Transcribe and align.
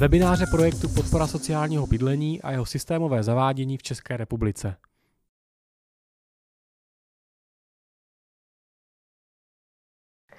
Webináře 0.00 0.44
projektu 0.50 0.88
Podpora 0.88 1.26
sociálního 1.26 1.86
bydlení 1.86 2.42
a 2.42 2.50
jeho 2.50 2.66
systémové 2.66 3.22
zavádění 3.22 3.76
v 3.76 3.82
České 3.82 4.16
republice. 4.16 4.76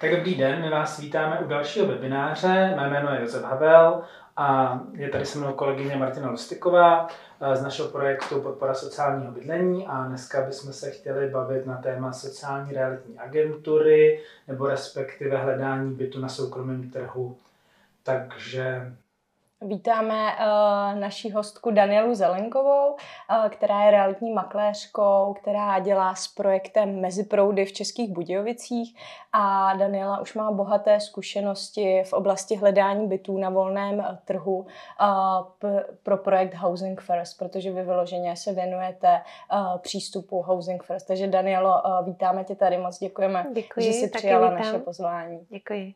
Tak 0.01 0.15
dobrý 0.15 0.35
den, 0.35 0.61
my 0.61 0.69
vás 0.69 0.99
vítáme 0.99 1.39
u 1.39 1.47
dalšího 1.47 1.87
webináře. 1.87 2.73
Mé 2.75 2.89
jméno 2.89 3.13
je 3.13 3.21
Josef 3.21 3.43
Havel 3.43 4.03
a 4.35 4.79
je 4.93 5.09
tady 5.09 5.25
se 5.25 5.39
mnou 5.39 5.53
kolegyně 5.53 5.95
Martina 5.95 6.29
Lustiková 6.29 7.07
eh, 7.41 7.55
z 7.55 7.61
našeho 7.61 7.89
projektu 7.89 8.41
Podpora 8.41 8.73
sociálního 8.73 9.31
bydlení 9.31 9.87
a 9.87 10.03
dneska 10.03 10.41
bychom 10.41 10.73
se 10.73 10.91
chtěli 10.91 11.29
bavit 11.29 11.65
na 11.65 11.77
téma 11.77 12.13
sociální 12.13 12.73
realitní 12.73 13.19
agentury 13.19 14.23
nebo 14.47 14.67
respektive 14.67 15.37
hledání 15.37 15.95
bytu 15.95 16.19
na 16.19 16.29
soukromém 16.29 16.89
trhu. 16.89 17.37
Takže 18.03 18.93
Vítáme 19.61 20.31
uh, 20.31 20.99
naší 20.99 21.31
hostku 21.31 21.71
Danielu 21.71 22.15
Zelenkovou, 22.15 22.91
uh, 22.91 23.49
která 23.49 23.83
je 23.83 23.91
realitní 23.91 24.33
makléřkou, 24.33 25.35
která 25.41 25.79
dělá 25.79 26.15
s 26.15 26.27
projektem 26.27 27.01
Meziproudy 27.01 27.65
v 27.65 27.71
Českých 27.73 28.13
Budějovicích 28.13 28.95
a 29.33 29.73
Daniela 29.73 30.19
už 30.21 30.33
má 30.33 30.51
bohaté 30.51 30.99
zkušenosti 30.99 32.03
v 32.05 32.13
oblasti 32.13 32.55
hledání 32.55 33.07
bytů 33.07 33.37
na 33.37 33.49
volném 33.49 33.99
uh, 33.99 34.05
trhu 34.25 34.57
uh, 34.59 34.67
p- 35.59 35.85
pro 36.03 36.17
projekt 36.17 36.53
Housing 36.55 37.01
First, 37.01 37.37
protože 37.37 37.71
vy 37.71 37.83
vyloženě 37.83 38.35
se 38.35 38.53
věnujete 38.53 39.21
uh, 39.53 39.77
přístupu 39.77 40.41
Housing 40.41 40.83
First. 40.83 41.07
Takže 41.07 41.27
Danielo, 41.27 41.69
uh, 41.85 42.05
vítáme 42.05 42.43
tě 42.43 42.55
tady, 42.55 42.77
moc 42.77 42.99
děkujeme, 42.99 43.45
Děkuji, 43.53 43.85
že 43.85 43.91
jsi 43.93 44.09
přijala 44.09 44.49
vítám. 44.49 44.65
naše 44.65 44.79
pozvání. 44.79 45.39
Děkuji. 45.49 45.93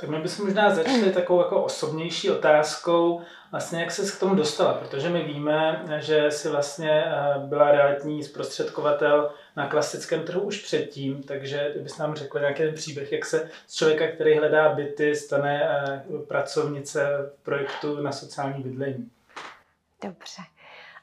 Tak 0.00 0.10
my 0.10 0.18
bychom 0.18 0.44
možná 0.44 0.74
začali 0.74 1.12
takovou 1.12 1.40
jako 1.40 1.62
osobnější 1.62 2.30
otázkou, 2.30 3.20
vlastně 3.50 3.80
jak 3.80 3.90
se 3.90 4.16
k 4.16 4.20
tomu 4.20 4.34
dostala, 4.34 4.74
protože 4.74 5.08
my 5.08 5.22
víme, 5.22 5.84
že 5.98 6.30
si 6.30 6.48
vlastně 6.48 7.04
eh, 7.06 7.38
byla 7.38 7.70
realitní 7.70 8.22
zprostředkovatel 8.22 9.30
na 9.56 9.66
klasickém 9.66 10.22
trhu 10.22 10.40
už 10.40 10.64
předtím, 10.64 11.22
takže 11.22 11.70
kdybys 11.74 11.98
nám 11.98 12.14
řekl 12.14 12.38
nějaký 12.38 12.62
ten 12.62 12.74
příběh, 12.74 13.12
jak 13.12 13.24
se 13.24 13.50
z 13.66 13.74
člověka, 13.74 14.08
který 14.08 14.38
hledá 14.38 14.74
byty, 14.74 15.16
stane 15.16 15.62
eh, 15.62 16.02
pracovnice 16.28 17.32
projektu 17.42 18.00
na 18.02 18.12
sociální 18.12 18.62
bydlení. 18.62 19.10
Dobře. 20.04 20.42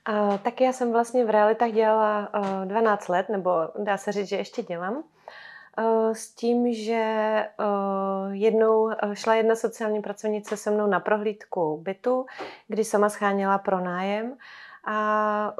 Uh, 0.10 0.38
tak 0.38 0.62
já 0.62 0.74
jsem 0.74 0.92
vlastně 0.92 1.26
v 1.26 1.30
realitách 1.30 1.72
dělala 1.72 2.30
uh, 2.40 2.66
12 2.66 3.08
let, 3.08 3.30
nebo 3.30 3.52
dá 3.80 3.98
se 3.98 4.12
říct, 4.12 4.30
že 4.30 4.36
ještě 4.36 4.64
dělám. 4.64 5.04
Uh, 5.78 6.14
s 6.14 6.36
tím, 6.36 6.74
že 6.74 7.46
uh, 7.60 8.34
jednou 8.34 8.92
šla 9.14 9.36
jedna 9.36 9.56
sociální 9.56 10.02
pracovnice 10.02 10.58
se 10.58 10.72
mnou 10.72 10.88
na 10.88 11.00
prohlídku 11.00 11.78
bytu, 11.78 12.26
kdy 12.68 12.84
sama 12.84 13.10
scháněla 13.10 13.58
pronájem. 13.58 14.38
A 14.88 15.54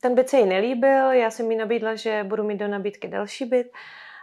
ten 0.00 0.14
byt 0.14 0.28
se 0.28 0.38
jí 0.38 0.46
nelíbil, 0.46 1.12
já 1.12 1.30
jsem 1.30 1.50
jí 1.50 1.56
nabídla, 1.56 1.94
že 1.94 2.24
budu 2.24 2.42
mít 2.42 2.56
do 2.56 2.68
nabídky 2.68 3.08
další 3.08 3.44
byt. 3.44 3.72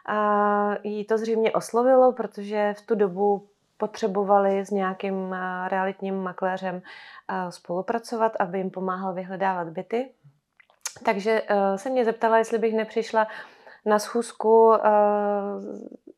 A 0.06 0.70
jí 0.83 1.06
to 1.06 1.17
zřejmě 1.17 1.52
oslovilo, 1.52 2.14
protože 2.14 2.73
v 2.78 2.81
tu 2.81 2.95
dobu 2.95 3.48
potřebovali 3.78 4.66
s 4.66 4.70
nějakým 4.70 5.36
realitním 5.67 6.23
makléřem 6.23 6.81
spolupracovat, 7.50 8.31
aby 8.39 8.58
jim 8.58 8.70
pomáhal 8.70 9.14
vyhledávat 9.14 9.70
byty. 9.70 10.09
Takže 11.06 11.42
se 11.76 11.89
mě 11.89 12.06
zeptala, 12.06 12.38
jestli 12.38 12.58
bych 12.58 12.73
nepřišla 12.73 13.28
na 13.86 14.00
schůzku 14.00 14.67
uh, 14.67 14.76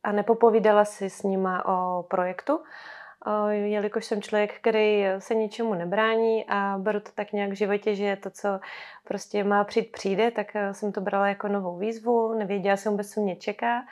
a 0.03 0.11
nepopovídala 0.11 0.85
si 0.85 1.09
s 1.09 1.23
nima 1.23 1.65
o 1.65 2.03
projektu, 2.03 2.57
uh, 2.57 3.49
jelikož 3.49 4.05
jsem 4.05 4.21
člověk, 4.21 4.59
který 4.59 5.05
se 5.19 5.35
ničemu 5.35 5.73
nebrání 5.73 6.45
a 6.49 6.75
beru 6.77 6.99
to 6.99 7.11
tak 7.15 7.31
nějak 7.31 7.51
v 7.51 7.55
životě, 7.55 7.95
že 7.95 8.15
to, 8.15 8.29
co 8.29 8.59
prostě 9.03 9.43
má 9.43 9.63
přijít, 9.63 9.91
přijde, 9.91 10.31
tak 10.31 10.47
uh, 10.55 10.71
jsem 10.71 10.91
to 10.91 11.01
brala 11.01 11.27
jako 11.27 11.47
novou 11.47 11.77
výzvu, 11.77 12.33
nevěděla 12.33 12.77
jsem 12.77 12.91
vůbec, 12.91 13.13
co 13.13 13.21
mě 13.21 13.35
čeká, 13.35 13.83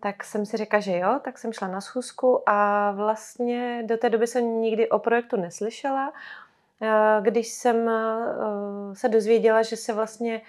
tak 0.00 0.24
jsem 0.24 0.46
si 0.46 0.56
řekla, 0.56 0.80
že 0.80 0.98
jo, 0.98 1.20
tak 1.24 1.38
jsem 1.38 1.52
šla 1.52 1.68
na 1.68 1.80
schůzku 1.80 2.48
a 2.48 2.90
vlastně 2.92 3.82
do 3.86 3.96
té 3.96 4.10
doby 4.10 4.26
jsem 4.26 4.60
nikdy 4.60 4.88
o 4.88 4.98
projektu 4.98 5.36
neslyšela. 5.36 6.12
Když 7.20 7.48
jsem 7.48 7.90
se 8.92 9.08
dozvěděla, 9.08 9.62
že 9.62 9.76
se 9.76 9.92
vlastně 9.92 10.40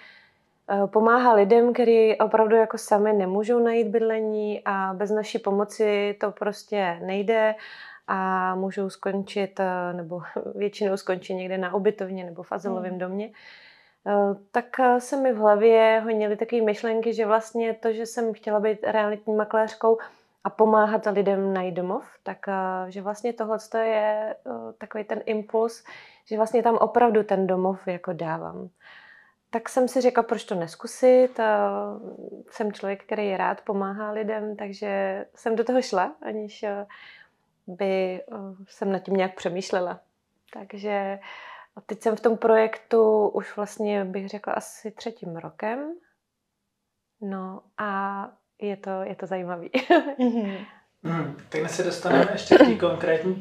pomáhá 0.86 1.34
lidem, 1.34 1.72
kteří 1.72 2.18
opravdu 2.18 2.56
jako 2.56 2.78
sami 2.78 3.12
nemůžou 3.12 3.58
najít 3.58 3.88
bydlení 3.88 4.62
a 4.64 4.94
bez 4.94 5.10
naší 5.10 5.38
pomoci 5.38 6.16
to 6.20 6.30
prostě 6.30 6.98
nejde 7.02 7.54
a 8.08 8.54
můžou 8.54 8.90
skončit, 8.90 9.60
nebo 9.92 10.22
většinou 10.54 10.96
skončí 10.96 11.34
někde 11.34 11.58
na 11.58 11.74
ubytovně 11.74 12.24
nebo 12.24 12.42
v 12.42 12.52
azylovém 12.52 12.98
domě, 12.98 13.30
tak 14.50 14.66
se 14.98 15.16
mi 15.16 15.32
v 15.32 15.36
hlavě 15.36 16.02
honily 16.04 16.36
takové 16.36 16.62
myšlenky, 16.62 17.14
že 17.14 17.26
vlastně 17.26 17.74
to, 17.74 17.92
že 17.92 18.06
jsem 18.06 18.34
chtěla 18.34 18.60
být 18.60 18.78
realitní 18.82 19.34
makléřkou 19.34 19.98
a 20.44 20.50
pomáhat 20.50 21.06
lidem 21.06 21.54
najít 21.54 21.74
domov, 21.74 22.04
tak 22.22 22.38
že 22.88 23.02
vlastně 23.02 23.32
tohle 23.32 23.58
je 23.82 24.36
takový 24.78 25.04
ten 25.04 25.22
impuls, 25.24 25.84
že 26.24 26.36
vlastně 26.36 26.62
tam 26.62 26.76
opravdu 26.76 27.22
ten 27.22 27.46
domov 27.46 27.88
jako 27.88 28.12
dávám. 28.12 28.68
Tak 29.50 29.68
jsem 29.68 29.88
si 29.88 30.00
řekla, 30.00 30.22
proč 30.22 30.44
to 30.44 30.54
neskusit. 30.54 31.40
Jsem 32.50 32.72
člověk, 32.72 33.04
který 33.04 33.36
rád 33.36 33.60
pomáhá 33.60 34.10
lidem, 34.10 34.56
takže 34.56 35.24
jsem 35.34 35.56
do 35.56 35.64
toho 35.64 35.82
šla, 35.82 36.16
aniž 36.22 36.64
by 37.66 38.22
jsem 38.68 38.92
nad 38.92 38.98
tím 38.98 39.14
nějak 39.14 39.34
přemýšlela. 39.34 40.00
Takže 40.52 41.18
teď 41.86 42.02
jsem 42.02 42.16
v 42.16 42.20
tom 42.20 42.36
projektu 42.36 43.28
už 43.28 43.56
vlastně 43.56 44.04
bych 44.04 44.28
řekla 44.28 44.52
asi 44.52 44.90
třetím 44.90 45.36
rokem. 45.36 45.92
No 47.20 47.62
a 47.78 48.22
je 48.58 48.76
to, 48.76 49.02
je 49.02 49.14
to 49.14 49.26
zajímavý. 49.26 49.70
Hmm, 51.04 51.36
tak 51.48 51.60
dnes 51.60 51.76
se 51.76 51.82
dostaneme 51.82 52.32
ještě 52.32 52.54
k 52.54 52.58
té 52.58 52.74
konkrétní 52.74 53.34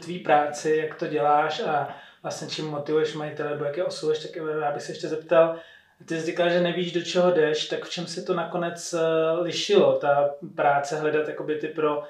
tvý 0.00 0.18
práci, 0.18 0.76
jak 0.82 0.98
to 0.98 1.06
děláš 1.06 1.60
a 1.60 1.96
vlastně 2.22 2.48
čím 2.48 2.66
motivuješ 2.66 3.14
majitele, 3.14 3.56
do 3.56 3.64
jakého 3.64 3.86
osuveš, 3.86 4.18
tak 4.18 4.36
já 4.36 4.72
bych 4.72 4.82
se 4.82 4.92
ještě 4.92 5.08
zeptal, 5.08 5.58
ty 6.06 6.20
jsi 6.20 6.26
říkal, 6.26 6.50
že 6.50 6.60
nevíš, 6.60 6.92
do 6.92 7.02
čeho 7.02 7.30
jdeš, 7.30 7.68
tak 7.68 7.84
v 7.84 7.90
čem 7.90 8.06
se 8.06 8.22
to 8.22 8.34
nakonec 8.34 8.94
lišilo, 9.40 9.98
ta 9.98 10.34
práce 10.54 10.96
hledat 10.96 11.28
jako 11.28 11.44
byty 11.44 11.68
pro, 11.68 12.02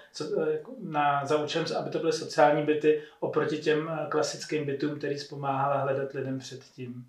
na, 0.82 1.24
za 1.24 1.36
účelem, 1.42 1.66
aby 1.78 1.90
to 1.90 1.98
byly 1.98 2.12
sociální 2.12 2.62
byty 2.62 3.02
oproti 3.20 3.58
těm 3.58 3.90
klasickým 4.08 4.66
bytům, 4.66 4.98
který 4.98 5.18
zpomáhala 5.18 5.76
hledat 5.76 6.12
lidem 6.12 6.38
předtím? 6.38 7.04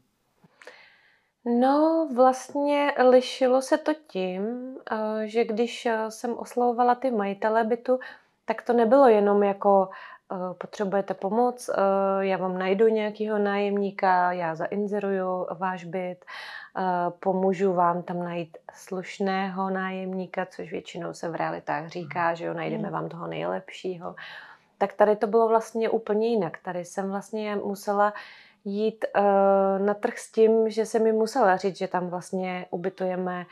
No, 1.46 2.10
vlastně 2.16 2.94
lišilo 3.10 3.62
se 3.62 3.78
to 3.78 3.94
tím, 4.08 4.76
že 5.24 5.44
když 5.44 5.88
jsem 6.10 6.38
oslovovala 6.38 6.96
ty 6.96 7.12
majitele 7.12 7.64
bytu, 7.64 8.00
tak 8.46 8.62
to 8.62 8.74
nebylo 8.74 9.08
jenom 9.08 9.44
jako 9.44 9.90
potřebujete 10.58 11.14
pomoc, 11.14 11.70
já 12.20 12.38
vám 12.38 12.58
najdu 12.58 12.88
nějakého 12.88 13.38
nájemníka, 13.38 14.32
já 14.32 14.56
zainzeruju 14.56 15.48
váš 15.58 15.84
byt, 15.84 16.26
pomůžu 17.20 17.74
vám 17.74 18.04
tam 18.04 18.24
najít 18.24 18.58
slušného 18.74 19.70
nájemníka, 19.70 20.46
což 20.46 20.72
většinou 20.72 21.14
se 21.14 21.30
v 21.30 21.36
realitách 21.36 21.88
říká, 21.88 22.34
že 22.34 22.46
jo, 22.46 22.54
najdeme 22.54 22.90
vám 22.90 23.10
toho 23.10 23.28
nejlepšího. 23.28 24.16
Tak 24.78 24.94
tady 24.94 25.16
to 25.16 25.28
bylo 25.28 25.48
vlastně 25.48 25.90
úplně 25.90 26.28
jinak. 26.28 26.58
Tady 26.64 26.86
jsem 26.86 27.10
vlastně 27.10 27.56
musela 27.56 28.14
jít 28.66 29.06
na 29.78 29.94
trh 29.94 30.18
s 30.18 30.32
tím, 30.32 30.70
že 30.70 30.86
jsem 30.86 31.04
mi 31.04 31.12
musela 31.12 31.58
říct, 31.58 31.78
že 31.78 31.88
tam 31.88 32.08
vlastně 32.08 32.66
ubytujeme 32.70 33.46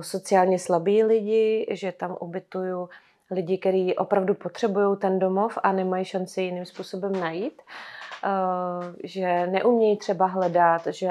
sociálně 0.00 0.58
slabí 0.58 1.04
lidi, 1.04 1.66
že 1.70 1.92
tam 1.92 2.16
ubytuju 2.20 2.88
lidi, 3.32 3.58
kteří 3.58 3.96
opravdu 3.96 4.34
potřebují 4.34 4.96
ten 4.96 5.18
domov 5.18 5.58
a 5.62 5.72
nemají 5.72 6.04
šanci 6.04 6.42
jiným 6.42 6.64
způsobem 6.64 7.12
najít. 7.12 7.62
Že 9.04 9.46
neumějí 9.46 9.96
třeba 9.96 10.26
hledat, 10.26 10.86
že 10.86 11.08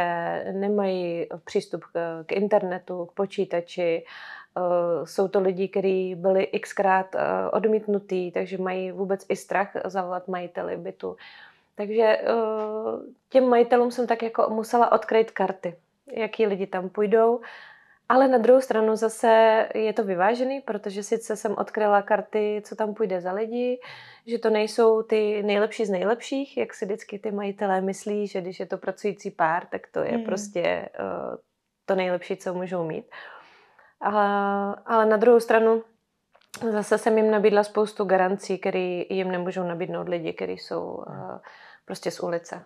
nemají 0.51 1.27
přístup 1.45 1.81
k 2.25 2.31
internetu, 2.31 3.06
k 3.06 3.12
počítači. 3.12 4.06
Jsou 5.03 5.27
to 5.27 5.39
lidi, 5.39 5.68
kteří 5.68 6.15
byli 6.15 6.47
xkrát 6.47 7.15
odmítnutí, 7.51 8.31
takže 8.31 8.57
mají 8.57 8.91
vůbec 8.91 9.25
i 9.29 9.35
strach 9.35 9.71
zavolat 9.85 10.27
majiteli 10.27 10.77
bytu. 10.77 11.15
Takže 11.75 12.21
těm 13.29 13.50
majitelům 13.50 13.91
jsem 13.91 14.07
tak 14.07 14.23
jako 14.23 14.50
musela 14.50 14.91
odkryt 14.91 15.31
karty, 15.31 15.75
jaký 16.12 16.45
lidi 16.47 16.68
tam 16.68 16.89
půjdou 16.89 17.41
ale 18.12 18.28
na 18.28 18.38
druhou 18.38 18.62
stranu 18.62 18.96
zase 18.96 19.68
je 19.75 19.94
to 19.94 20.04
vyvážený, 20.04 20.62
protože 20.62 21.04
sice 21.04 21.36
jsem 21.36 21.56
odkryla 21.58 22.02
karty, 22.02 22.62
co 22.66 22.75
tam 22.75 22.94
půjde 22.94 23.22
za 23.22 23.31
lidi, 23.31 23.80
že 24.28 24.40
to 24.40 24.50
nejsou 24.50 25.04
ty 25.04 25.44
nejlepší 25.44 25.86
z 25.86 25.90
nejlepších, 25.90 26.58
jak 26.58 26.74
si 26.74 26.86
vždycky 26.86 27.19
ty 27.19 27.31
majitelé 27.31 27.81
myslí, 27.81 28.28
že 28.28 28.42
když 28.42 28.60
je 28.60 28.66
to 28.66 28.78
pracující 28.78 29.31
pár, 29.31 29.66
tak 29.66 29.88
to 29.92 30.00
je 30.00 30.18
mm. 30.18 30.24
prostě 30.24 30.90
uh, 31.00 31.36
to 31.86 31.96
nejlepší, 31.96 32.38
co 32.38 32.54
můžou 32.54 32.84
mít. 32.84 33.06
Ale, 34.02 34.25
ale 34.86 35.06
na 35.06 35.18
druhou 35.18 35.40
stranu 35.40 35.84
zase 36.72 36.98
jsem 36.98 37.18
jim 37.18 37.31
nabídla 37.31 37.64
spoustu 37.64 38.06
garancí, 38.06 38.57
které 38.57 39.04
jim 39.10 39.31
nemůžou 39.31 39.64
nabídnout 39.64 40.10
lidi, 40.10 40.34
kteří 40.34 40.57
jsou 40.57 40.84
uh, 40.84 41.38
prostě 41.86 42.12
z 42.12 42.19
ulice. 42.19 42.66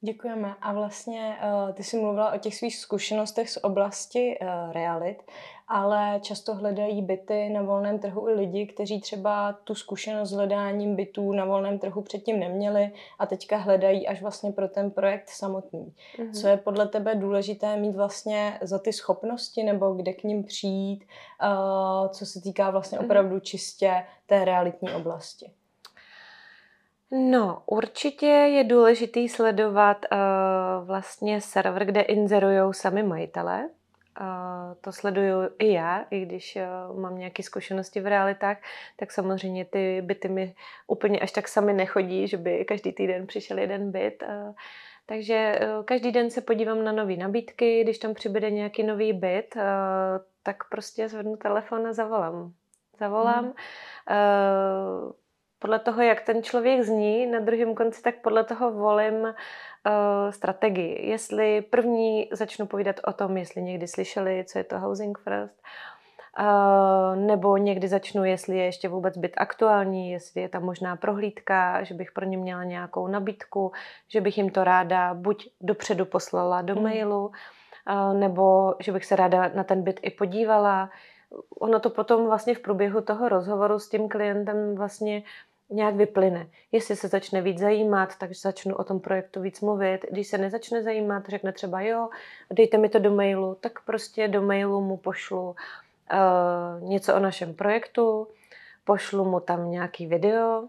Děkujeme. 0.00 0.54
A 0.60 0.72
vlastně 0.72 1.36
uh, 1.42 1.72
ty 1.72 1.82
jsi 1.82 2.00
mluvila 2.00 2.32
o 2.32 2.38
těch 2.38 2.54
svých 2.54 2.76
zkušenostech 2.76 3.50
z 3.50 3.56
oblasti 3.56 4.38
uh, 4.42 4.72
realit, 4.72 5.22
ale 5.68 6.20
často 6.22 6.54
hledají 6.54 7.02
byty 7.02 7.48
na 7.48 7.62
volném 7.62 7.98
trhu 7.98 8.28
i 8.28 8.32
lidi, 8.32 8.66
kteří 8.66 9.00
třeba 9.00 9.52
tu 9.52 9.74
zkušenost 9.74 10.28
s 10.28 10.32
hledáním 10.32 10.96
bytů 10.96 11.32
na 11.32 11.44
volném 11.44 11.78
trhu 11.78 12.02
předtím 12.02 12.40
neměli 12.40 12.92
a 13.18 13.26
teďka 13.26 13.56
hledají 13.56 14.08
až 14.08 14.22
vlastně 14.22 14.52
pro 14.52 14.68
ten 14.68 14.90
projekt 14.90 15.28
samotný. 15.28 15.94
Mm-hmm. 16.18 16.40
Co 16.40 16.48
je 16.48 16.56
podle 16.56 16.88
tebe 16.88 17.14
důležité 17.14 17.76
mít 17.76 17.96
vlastně 17.96 18.58
za 18.62 18.78
ty 18.78 18.92
schopnosti 18.92 19.62
nebo 19.62 19.92
kde 19.92 20.12
k 20.12 20.24
ním 20.24 20.44
přijít, 20.44 21.04
uh, 21.42 22.08
co 22.08 22.26
se 22.26 22.40
týká 22.40 22.70
vlastně 22.70 22.98
mm-hmm. 22.98 23.04
opravdu 23.04 23.40
čistě 23.40 24.04
té 24.26 24.44
realitní 24.44 24.92
oblasti? 24.92 25.50
No, 27.10 27.62
určitě 27.66 28.26
je 28.26 28.64
důležitý 28.64 29.28
sledovat 29.28 30.06
uh, 30.12 30.86
vlastně 30.86 31.40
server, 31.40 31.84
kde 31.84 32.00
inzerují 32.00 32.74
sami 32.74 33.02
majitelé. 33.02 33.68
Uh, 34.20 34.74
to 34.80 34.92
sleduju 34.92 35.50
i 35.58 35.72
já, 35.72 36.04
i 36.10 36.20
když 36.20 36.58
uh, 36.90 37.00
mám 37.00 37.18
nějaké 37.18 37.42
zkušenosti 37.42 38.00
v 38.00 38.06
realitách, 38.06 38.56
tak 38.96 39.12
samozřejmě 39.12 39.64
ty 39.64 40.02
byty 40.02 40.28
mi 40.28 40.54
úplně 40.86 41.20
až 41.20 41.32
tak 41.32 41.48
sami 41.48 41.72
nechodí, 41.72 42.28
že 42.28 42.36
by 42.36 42.64
každý 42.64 42.92
týden 42.92 43.26
přišel 43.26 43.58
jeden 43.58 43.90
byt. 43.90 44.22
Uh, 44.22 44.54
takže 45.06 45.60
uh, 45.62 45.84
každý 45.84 46.12
den 46.12 46.30
se 46.30 46.40
podívám 46.40 46.84
na 46.84 46.92
nové 46.92 47.16
nabídky, 47.16 47.84
když 47.84 47.98
tam 47.98 48.14
přibude 48.14 48.50
nějaký 48.50 48.82
nový 48.82 49.12
byt, 49.12 49.56
uh, 49.56 49.62
tak 50.42 50.56
prostě 50.70 51.08
zvednu 51.08 51.36
telefon 51.36 51.86
a 51.86 51.92
zavolám. 51.92 52.52
Zavolám. 52.98 53.44
Mm. 53.44 53.50
Uh, 53.50 55.12
podle 55.58 55.78
toho, 55.78 56.02
jak 56.02 56.20
ten 56.20 56.42
člověk 56.42 56.82
zní 56.82 57.26
na 57.26 57.40
druhém 57.40 57.74
konci, 57.74 58.02
tak 58.02 58.14
podle 58.22 58.44
toho 58.44 58.72
volím 58.72 59.14
uh, 59.22 59.32
strategii. 60.30 61.10
Jestli 61.10 61.62
první 61.62 62.28
začnu 62.32 62.66
povídat 62.66 62.96
o 63.06 63.12
tom, 63.12 63.36
jestli 63.36 63.62
někdy 63.62 63.88
slyšeli, 63.88 64.44
co 64.44 64.58
je 64.58 64.64
to 64.64 64.78
Housing 64.78 65.18
First, 65.18 65.62
uh, 66.40 67.16
nebo 67.16 67.56
někdy 67.56 67.88
začnu, 67.88 68.24
jestli 68.24 68.56
je 68.56 68.64
ještě 68.64 68.88
vůbec 68.88 69.18
byt 69.18 69.32
aktuální, 69.36 70.10
jestli 70.10 70.40
je 70.40 70.48
tam 70.48 70.62
možná 70.62 70.96
prohlídka, 70.96 71.82
že 71.82 71.94
bych 71.94 72.12
pro 72.12 72.24
ně 72.24 72.36
měla 72.38 72.64
nějakou 72.64 73.06
nabídku, 73.06 73.72
že 74.08 74.20
bych 74.20 74.38
jim 74.38 74.50
to 74.50 74.64
ráda 74.64 75.14
buď 75.14 75.48
dopředu 75.60 76.04
poslala 76.04 76.62
do 76.62 76.74
mm. 76.74 76.82
mailu, 76.82 77.26
uh, 77.26 78.14
nebo 78.14 78.74
že 78.80 78.92
bych 78.92 79.04
se 79.04 79.16
ráda 79.16 79.50
na 79.54 79.64
ten 79.64 79.82
byt 79.82 80.00
i 80.02 80.10
podívala. 80.10 80.90
Ono 81.60 81.80
to 81.80 81.90
potom 81.90 82.26
vlastně 82.26 82.54
v 82.54 82.58
průběhu 82.58 83.00
toho 83.00 83.28
rozhovoru 83.28 83.78
s 83.78 83.88
tím 83.88 84.08
klientem 84.08 84.74
vlastně 84.76 85.22
nějak 85.70 85.94
vyplyne. 85.94 86.46
Jestli 86.72 86.96
se 86.96 87.08
začne 87.08 87.42
víc 87.42 87.58
zajímat, 87.58 88.16
tak 88.18 88.32
začnu 88.32 88.74
o 88.76 88.84
tom 88.84 89.00
projektu 89.00 89.40
víc 89.40 89.60
mluvit. 89.60 90.06
Když 90.10 90.28
se 90.28 90.38
nezačne 90.38 90.82
zajímat, 90.82 91.28
řekne 91.28 91.52
třeba 91.52 91.80
jo, 91.80 92.08
dejte 92.50 92.78
mi 92.78 92.88
to 92.88 92.98
do 92.98 93.10
mailu, 93.10 93.54
tak 93.54 93.84
prostě 93.84 94.28
do 94.28 94.42
mailu 94.42 94.80
mu 94.80 94.96
pošlu 94.96 95.48
uh, 95.50 96.88
něco 96.88 97.14
o 97.14 97.18
našem 97.18 97.54
projektu, 97.54 98.28
pošlu 98.84 99.24
mu 99.24 99.40
tam 99.40 99.70
nějaký 99.70 100.06
video 100.06 100.68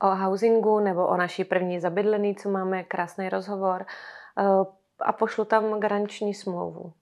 o 0.00 0.14
housingu 0.14 0.80
nebo 0.80 1.06
o 1.06 1.16
naší 1.16 1.44
první 1.44 1.80
zabydlený, 1.80 2.34
co 2.34 2.50
máme, 2.50 2.84
krásný 2.84 3.28
rozhovor 3.28 3.86
uh, 4.38 4.66
a 5.00 5.12
pošlu 5.12 5.44
tam 5.44 5.80
garanční 5.80 6.34
smlouvu. 6.34 6.92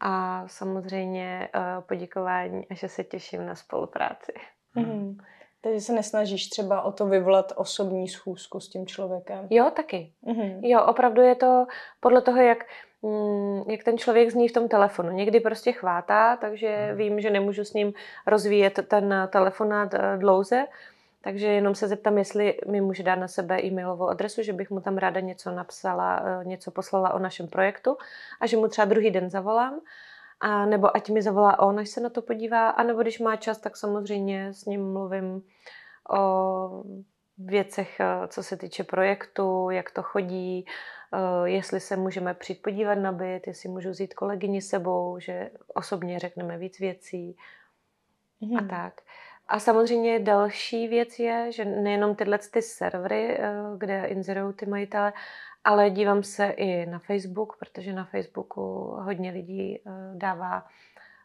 A 0.00 0.44
samozřejmě 0.48 1.48
uh, 1.54 1.84
poděkování 1.84 2.66
a 2.70 2.74
že 2.74 2.88
se 2.88 3.04
těším 3.04 3.46
na 3.46 3.54
spolupráci. 3.54 4.32
Mm-hmm. 4.76 5.16
Takže 5.66 5.80
se 5.80 5.92
nesnažíš 5.92 6.48
třeba 6.48 6.82
o 6.82 6.92
to 6.92 7.06
vyvolat 7.06 7.52
osobní 7.56 8.08
schůzku 8.08 8.60
s 8.60 8.68
tím 8.68 8.86
člověkem? 8.86 9.46
Jo, 9.50 9.70
taky. 9.76 10.12
Mm-hmm. 10.26 10.58
Jo, 10.62 10.84
opravdu 10.84 11.22
je 11.22 11.34
to 11.34 11.66
podle 12.00 12.22
toho, 12.22 12.42
jak, 12.42 12.58
mm, 13.02 13.70
jak 13.70 13.84
ten 13.84 13.98
člověk 13.98 14.30
zní 14.30 14.48
v 14.48 14.52
tom 14.52 14.68
telefonu. 14.68 15.10
Někdy 15.10 15.40
prostě 15.40 15.72
chvátá, 15.72 16.36
takže 16.36 16.86
mhm. 16.88 16.96
vím, 16.96 17.20
že 17.20 17.30
nemůžu 17.30 17.64
s 17.64 17.72
ním 17.72 17.92
rozvíjet 18.26 18.80
ten 18.88 19.28
telefonát 19.32 19.94
eh, 19.94 20.16
dlouze, 20.16 20.66
takže 21.20 21.46
jenom 21.46 21.74
se 21.74 21.88
zeptám, 21.88 22.18
jestli 22.18 22.58
mi 22.66 22.80
může 22.80 23.02
dát 23.02 23.16
na 23.16 23.28
sebe 23.28 23.62
e-mailovou 23.64 24.08
adresu, 24.08 24.42
že 24.42 24.52
bych 24.52 24.70
mu 24.70 24.80
tam 24.80 24.96
ráda 24.96 25.20
něco 25.20 25.50
napsala, 25.50 26.22
eh, 26.24 26.44
něco 26.44 26.70
poslala 26.70 27.14
o 27.14 27.18
našem 27.18 27.48
projektu 27.48 27.96
a 28.40 28.46
že 28.46 28.56
mu 28.56 28.68
třeba 28.68 28.84
druhý 28.84 29.10
den 29.10 29.30
zavolám 29.30 29.80
a 30.40 30.66
nebo 30.66 30.96
ať 30.96 31.10
mi 31.10 31.22
zavolá 31.22 31.58
on, 31.58 31.78
až 31.78 31.88
se 31.88 32.00
na 32.00 32.10
to 32.10 32.22
podívá, 32.22 32.68
a 32.68 32.82
nebo 32.82 33.02
když 33.02 33.18
má 33.18 33.36
čas, 33.36 33.58
tak 33.58 33.76
samozřejmě 33.76 34.52
s 34.52 34.64
ním 34.64 34.92
mluvím 34.92 35.42
o 36.18 36.82
věcech, 37.38 38.00
eh, 38.00 38.28
co 38.28 38.42
se 38.42 38.56
týče 38.56 38.84
projektu, 38.84 39.70
jak 39.70 39.90
to 39.90 40.02
chodí, 40.02 40.66
eh, 41.14 41.48
jestli 41.48 41.80
se 41.80 41.96
můžeme 41.96 42.34
přijít 42.34 42.62
podívat 42.62 42.94
na 42.94 43.12
byt, 43.12 43.46
jestli 43.46 43.68
můžu 43.68 43.90
vzít 43.90 44.14
kolegyni 44.14 44.62
sebou, 44.62 45.18
že 45.18 45.50
osobně 45.74 46.18
řekneme 46.18 46.58
víc 46.58 46.78
věcí 46.78 47.36
mm. 48.40 48.56
a 48.56 48.60
mhm. 48.60 48.68
tak. 48.68 49.00
A 49.48 49.58
samozřejmě 49.58 50.18
další 50.18 50.88
věc 50.88 51.18
je, 51.18 51.52
že 51.52 51.64
nejenom 51.64 52.14
tyhle 52.14 52.38
ty 52.38 52.62
servery, 52.62 53.36
eh, 53.38 53.52
kde 53.78 54.04
inzerují 54.06 54.54
ty 54.54 54.66
majitele, 54.66 55.12
ale 55.64 55.90
dívám 55.90 56.22
se 56.22 56.46
i 56.46 56.86
na 56.86 56.98
Facebook, 56.98 57.56
protože 57.58 57.92
na 57.92 58.04
Facebooku 58.04 58.60
hodně 59.00 59.30
lidí 59.30 59.78
eh, 59.78 59.90
dává 60.14 60.66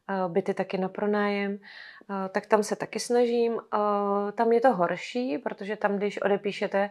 eh, 0.09 0.29
byty 0.29 0.53
taky 0.53 0.77
na 0.77 0.89
pronájem, 0.89 1.57
tak 2.31 2.45
tam 2.45 2.63
se 2.63 2.75
taky 2.75 3.00
snažím. 3.00 3.59
Tam 4.35 4.51
je 4.51 4.62
to 4.62 4.74
horší, 4.74 5.38
protože 5.38 5.75
tam, 5.75 5.97
když 5.97 6.21
odepíšete, 6.21 6.89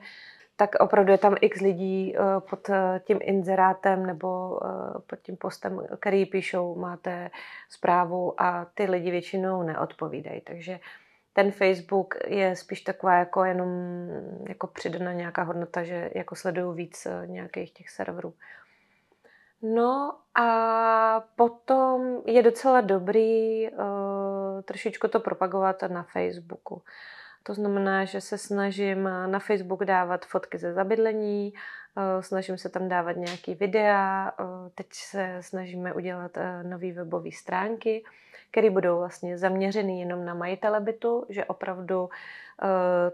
tak 0.56 0.74
opravdu 0.80 1.12
je 1.12 1.18
tam 1.18 1.36
x 1.40 1.60
lidí 1.60 2.14
pod 2.50 2.70
tím 3.04 3.18
inzerátem 3.22 4.06
nebo 4.06 4.60
pod 5.06 5.18
tím 5.22 5.36
postem, 5.36 5.80
který 6.00 6.26
píšou, 6.26 6.74
máte 6.74 7.30
zprávu 7.68 8.40
a 8.40 8.66
ty 8.74 8.84
lidi 8.84 9.10
většinou 9.10 9.62
neodpovídají. 9.62 10.40
Takže 10.40 10.80
ten 11.32 11.52
Facebook 11.52 12.14
je 12.26 12.56
spíš 12.56 12.80
taková 12.80 13.14
jako 13.14 13.44
jenom 13.44 13.68
jako 14.48 14.66
přidaná 14.66 15.12
nějaká 15.12 15.42
hodnota, 15.42 15.82
že 15.82 16.10
jako 16.14 16.36
sleduju 16.36 16.72
víc 16.72 17.06
eh, 17.06 17.26
nějakých 17.26 17.72
těch 17.72 17.90
serverů. 17.90 18.34
No 19.62 20.18
a 20.34 21.24
potom 21.36 22.22
je 22.26 22.42
docela 22.42 22.80
dobrý 22.80 23.68
uh, 23.70 24.62
trošičku 24.64 25.08
to 25.08 25.20
propagovat 25.20 25.82
na 25.82 26.02
Facebooku. 26.02 26.82
To 27.42 27.54
znamená, 27.54 28.04
že 28.04 28.20
se 28.20 28.38
snažím 28.38 29.02
na 29.26 29.38
Facebook 29.38 29.84
dávat 29.84 30.26
fotky 30.26 30.58
ze 30.58 30.72
zabydlení, 30.72 31.52
uh, 31.96 32.20
snažím 32.20 32.58
se 32.58 32.68
tam 32.68 32.88
dávat 32.88 33.16
nějaký 33.16 33.54
videa, 33.54 34.32
uh, 34.40 34.46
teď 34.74 34.86
se 34.92 35.36
snažíme 35.40 35.94
udělat 35.94 36.38
nové 36.62 36.92
webové 36.92 37.32
stránky, 37.32 38.04
které 38.50 38.70
budou 38.70 38.98
vlastně 38.98 39.38
zaměřený 39.38 40.00
jenom 40.00 40.24
na 40.24 40.34
majitele 40.34 40.80
bytu, 40.80 41.26
že 41.28 41.44
opravdu 41.44 42.08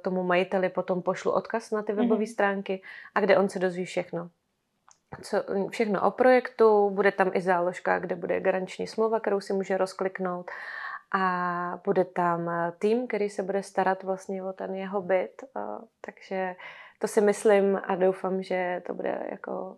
tomu 0.02 0.22
majiteli 0.22 0.68
potom 0.68 1.02
pošlu 1.02 1.32
odkaz 1.32 1.70
na 1.70 1.82
ty 1.82 1.92
webové 1.92 2.24
mm-hmm. 2.24 2.32
stránky 2.32 2.82
a 3.14 3.20
kde 3.20 3.38
on 3.38 3.48
se 3.48 3.58
dozví 3.58 3.84
všechno. 3.84 4.30
Co, 5.22 5.42
všechno 5.70 6.06
o 6.06 6.10
projektu, 6.10 6.90
bude 6.90 7.12
tam 7.12 7.30
i 7.34 7.40
záložka, 7.40 7.98
kde 7.98 8.16
bude 8.16 8.40
garanční 8.40 8.86
smlouva, 8.86 9.20
kterou 9.20 9.40
si 9.40 9.52
může 9.52 9.76
rozkliknout 9.76 10.50
a 11.14 11.80
bude 11.84 12.04
tam 12.04 12.50
tým, 12.78 13.06
který 13.06 13.30
se 13.30 13.42
bude 13.42 13.62
starat 13.62 14.02
vlastně 14.02 14.42
o 14.44 14.52
ten 14.52 14.74
jeho 14.74 15.02
byt, 15.02 15.42
uh, 15.56 15.84
takže 16.00 16.56
to 16.98 17.08
si 17.08 17.20
myslím 17.20 17.80
a 17.84 17.96
doufám, 17.96 18.42
že 18.42 18.82
to 18.86 18.94
bude 18.94 19.26
jako 19.30 19.76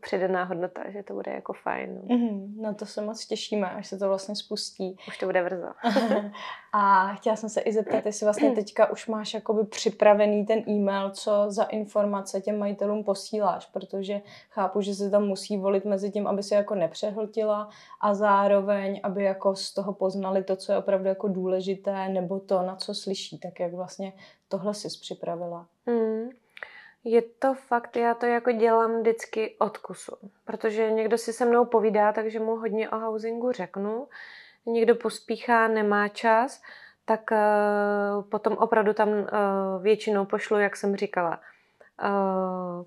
přidaná 0.00 0.44
hodnota, 0.44 0.90
že 0.90 1.02
to 1.02 1.14
bude 1.14 1.32
jako 1.32 1.52
fajn. 1.52 2.00
Mm, 2.04 2.62
na 2.62 2.74
to 2.74 2.86
se 2.86 3.00
moc 3.00 3.26
těšíme, 3.26 3.70
až 3.70 3.86
se 3.86 3.98
to 3.98 4.08
vlastně 4.08 4.36
spustí. 4.36 4.96
Už 5.08 5.18
to 5.18 5.26
bude 5.26 5.44
brzo. 5.44 5.66
a 6.72 7.14
chtěla 7.14 7.36
jsem 7.36 7.48
se 7.48 7.60
i 7.60 7.72
zeptat, 7.72 8.06
jestli 8.06 8.24
vlastně 8.24 8.50
teďka 8.54 8.90
už 8.90 9.06
máš 9.06 9.34
jakoby 9.34 9.64
připravený 9.64 10.46
ten 10.46 10.62
e-mail, 10.68 11.10
co 11.10 11.44
za 11.48 11.64
informace 11.64 12.40
těm 12.40 12.58
majitelům 12.58 13.04
posíláš, 13.04 13.66
protože 13.66 14.20
chápu, 14.50 14.80
že 14.80 14.94
se 14.94 15.10
tam 15.10 15.26
musí 15.26 15.56
volit 15.56 15.84
mezi 15.84 16.10
tím, 16.10 16.26
aby 16.26 16.42
se 16.42 16.54
jako 16.54 16.74
nepřehltila 16.74 17.68
a 18.00 18.14
zároveň, 18.14 19.00
aby 19.02 19.24
jako 19.24 19.56
z 19.56 19.74
toho 19.74 19.92
poznali 19.92 20.44
to, 20.44 20.56
co 20.56 20.72
je 20.72 20.78
opravdu 20.78 21.08
jako 21.08 21.28
důležité, 21.28 22.08
nebo 22.08 22.40
to, 22.40 22.62
na 22.62 22.76
co 22.76 22.94
slyší, 22.94 23.38
tak 23.38 23.60
jak 23.60 23.74
vlastně 23.74 24.12
tohle 24.48 24.74
jsi 24.74 24.88
připravila. 25.00 25.66
Mm. 25.86 26.28
Je 27.08 27.22
to 27.22 27.54
fakt, 27.54 27.96
já 27.96 28.14
to 28.14 28.26
jako 28.26 28.52
dělám 28.52 29.00
vždycky 29.00 29.56
od 29.58 29.78
kusu, 29.78 30.16
protože 30.44 30.90
někdo 30.90 31.18
si 31.18 31.32
se 31.32 31.44
mnou 31.44 31.64
povídá, 31.64 32.12
takže 32.12 32.40
mu 32.40 32.56
hodně 32.56 32.90
o 32.90 32.98
housingu 32.98 33.52
řeknu, 33.52 34.08
někdo 34.66 34.94
pospíchá, 34.94 35.68
nemá 35.68 36.08
čas, 36.08 36.62
tak 37.04 37.20
uh, 37.30 38.22
potom 38.22 38.52
opravdu 38.52 38.92
tam 38.92 39.08
uh, 39.08 39.26
většinou 39.82 40.24
pošlu, 40.24 40.58
jak 40.58 40.76
jsem 40.76 40.96
říkala, 40.96 41.40
uh, 42.04 42.84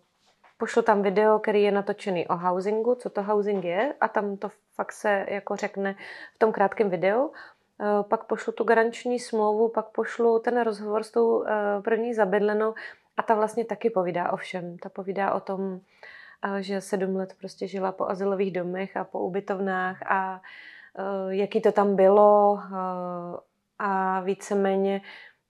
pošlu 0.57 0.81
tam 0.81 1.01
video, 1.01 1.39
který 1.39 1.63
je 1.63 1.71
natočený 1.71 2.27
o 2.27 2.35
housingu, 2.35 2.95
co 2.95 3.09
to 3.09 3.23
housing 3.23 3.63
je 3.63 3.93
a 4.01 4.07
tam 4.07 4.37
to 4.37 4.49
fakt 4.75 4.91
se 4.91 5.25
jako 5.29 5.55
řekne 5.55 5.95
v 6.35 6.39
tom 6.39 6.51
krátkém 6.51 6.89
videu. 6.89 7.31
pak 8.01 8.23
pošlu 8.23 8.53
tu 8.53 8.63
garanční 8.63 9.19
smlouvu, 9.19 9.69
pak 9.69 9.85
pošlu 9.85 10.39
ten 10.39 10.61
rozhovor 10.61 11.03
s 11.03 11.11
tou 11.11 11.45
první 11.81 12.13
zabydlenou 12.13 12.73
a 13.17 13.23
ta 13.23 13.35
vlastně 13.35 13.65
taky 13.65 13.89
povídá 13.89 14.31
o 14.33 14.37
všem. 14.37 14.77
Ta 14.77 14.89
povídá 14.89 15.33
o 15.33 15.39
tom, 15.39 15.79
že 16.59 16.81
sedm 16.81 17.15
let 17.15 17.35
prostě 17.39 17.67
žila 17.67 17.91
po 17.91 18.09
azylových 18.09 18.53
domech 18.53 18.97
a 18.97 19.03
po 19.03 19.19
ubytovnách 19.19 20.01
a 20.11 20.41
jaký 21.29 21.61
to 21.61 21.71
tam 21.71 21.95
bylo 21.95 22.59
a 23.79 24.21
víceméně 24.21 25.01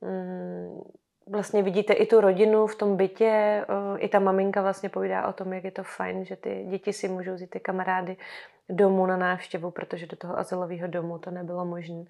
mm, 0.02 0.82
vlastně 1.28 1.64
vidíte 1.64 1.94
i 1.94 2.06
tu 2.06 2.22
rodinu 2.22 2.68
v 2.68 2.76
tom 2.76 2.98
bytě, 2.98 3.66
i 3.98 4.10
ta 4.10 4.20
maminka 4.20 4.62
vlastně 4.62 4.90
povídá 4.90 5.28
o 5.28 5.34
tom, 5.34 5.54
jak 5.54 5.64
je 5.64 5.72
to 5.72 5.84
fajn, 5.84 6.26
že 6.26 6.36
ty 6.36 6.66
děti 6.70 6.94
si 6.94 7.08
můžou 7.08 7.34
vzít 7.34 7.50
ty 7.50 7.60
kamarády 7.60 8.18
domů 8.70 9.06
na 9.06 9.18
návštěvu, 9.18 9.72
protože 9.72 10.08
do 10.08 10.18
toho 10.18 10.40
azylového 10.40 10.88
domu 10.88 11.18
to 11.18 11.32
nebylo 11.32 11.66
možné. 11.66 12.04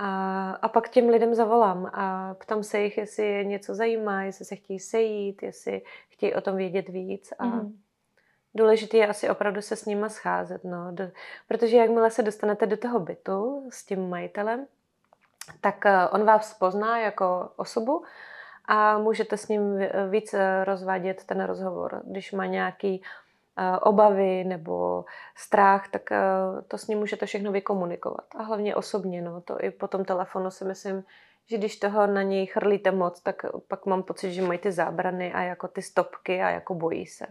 A, 0.00 0.50
a 0.50 0.68
pak 0.68 0.88
těm 0.88 1.08
lidem 1.08 1.34
zavolám 1.34 1.90
a 1.92 2.34
ptám 2.34 2.62
se 2.62 2.80
jich, 2.80 2.98
jestli 2.98 3.26
je 3.26 3.44
něco 3.44 3.74
zajímá, 3.74 4.22
jestli 4.22 4.44
se 4.44 4.56
chtějí 4.56 4.78
sejít, 4.78 5.42
jestli 5.42 5.82
chtějí 6.08 6.34
o 6.34 6.40
tom 6.40 6.56
vědět 6.56 6.88
víc. 6.88 7.32
A 7.38 7.44
mm. 7.44 7.78
důležité 8.54 8.96
je 8.96 9.06
asi 9.06 9.30
opravdu 9.30 9.62
se 9.62 9.76
s 9.76 9.84
nima 9.84 10.08
scházet, 10.08 10.64
no, 10.64 10.92
do, 10.92 11.04
protože 11.48 11.76
jakmile 11.76 12.10
se 12.10 12.22
dostanete 12.22 12.66
do 12.66 12.76
toho 12.76 13.00
bytu 13.00 13.68
s 13.70 13.84
tím 13.84 14.08
majitelem, 14.08 14.66
tak 15.60 15.86
eh, 15.86 16.08
on 16.08 16.24
vás 16.24 16.54
pozná 16.54 16.98
jako 16.98 17.50
osobu 17.56 18.04
a 18.64 18.98
můžete 18.98 19.36
s 19.36 19.48
ním 19.48 19.78
víc 20.10 20.34
eh, 20.34 20.64
rozvádět 20.64 21.24
ten 21.24 21.44
rozhovor. 21.44 22.02
Když 22.04 22.32
má 22.32 22.46
nějaký 22.46 23.02
eh, 23.02 23.27
obavy 23.82 24.44
nebo 24.44 25.04
strach, 25.36 25.88
tak 25.88 26.02
to 26.68 26.78
s 26.78 26.86
ním 26.86 26.98
můžete 26.98 27.26
všechno 27.26 27.52
vykomunikovat. 27.52 28.24
A 28.38 28.42
hlavně 28.42 28.76
osobně, 28.76 29.22
no, 29.22 29.40
to 29.40 29.64
i 29.64 29.70
po 29.70 29.88
tom 29.88 30.04
telefonu 30.04 30.50
si 30.50 30.64
myslím, 30.64 31.04
že 31.46 31.58
když 31.58 31.76
toho 31.76 32.06
na 32.06 32.22
něj 32.22 32.46
chrlíte 32.46 32.90
moc, 32.90 33.20
tak 33.20 33.42
pak 33.68 33.86
mám 33.86 34.02
pocit, 34.02 34.32
že 34.32 34.42
mají 34.42 34.58
ty 34.58 34.72
zábrany 34.72 35.32
a 35.32 35.42
jako 35.42 35.68
ty 35.68 35.82
stopky 35.82 36.42
a 36.42 36.50
jako 36.50 36.74
bojí 36.74 37.06
se. 37.06 37.26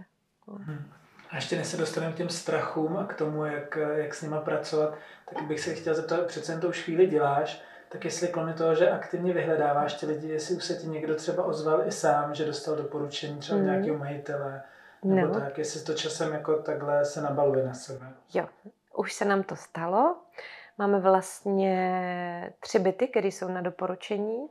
Hmm. 0.48 0.92
A 1.30 1.36
ještě 1.36 1.56
než 1.58 1.68
se 1.68 1.78
dostaneme 1.78 2.14
k 2.14 2.18
těm 2.18 2.30
strachům 2.30 2.98
a 2.98 3.06
k 3.06 3.16
tomu, 3.16 3.46
jak, 3.46 3.78
jak 3.96 4.16
s 4.16 4.22
nima 4.22 4.42
pracovat, 4.42 4.94
tak 5.34 5.44
bych 5.44 5.60
se 5.60 5.74
chtěl 5.74 5.96
zeptat, 5.96 6.26
přece 6.26 6.60
to 6.60 6.70
už 6.70 6.84
chvíli 6.84 7.08
děláš, 7.08 7.62
tak 7.90 8.06
jestli 8.06 8.28
kromě 8.28 8.54
toho, 8.54 8.76
že 8.76 8.90
aktivně 8.90 9.34
vyhledáváš 9.34 9.94
ty 9.94 10.06
lidi, 10.06 10.28
jestli 10.28 10.56
už 10.56 10.64
se 10.64 10.76
ti 10.76 10.88
někdo 10.88 11.16
třeba 11.16 11.44
ozval 11.44 11.88
i 11.88 11.92
sám, 11.92 12.36
že 12.36 12.46
dostal 12.46 12.76
doporučení 12.76 13.40
třeba 13.40 13.60
mm. 13.60 13.66
nějakého 13.66 13.98
majitele, 13.98 14.62
nebo 15.04 15.34
no. 15.34 15.40
tak, 15.40 15.58
jestli 15.58 15.82
to 15.82 15.94
časem 15.94 16.34
jako 16.34 16.58
takhle 16.58 17.06
se 17.06 17.22
nabaluje 17.22 17.66
na 17.66 17.74
sebe. 17.74 18.14
Jo, 18.34 18.46
už 18.96 19.14
se 19.14 19.26
nám 19.26 19.44
to 19.44 19.56
stalo. 19.56 20.16
Máme 20.78 21.00
vlastně 21.00 22.54
tři 22.60 22.80
byty, 22.80 23.08
které 23.08 23.28
jsou 23.28 23.48
na 23.48 23.62
doporučení, 23.62 24.48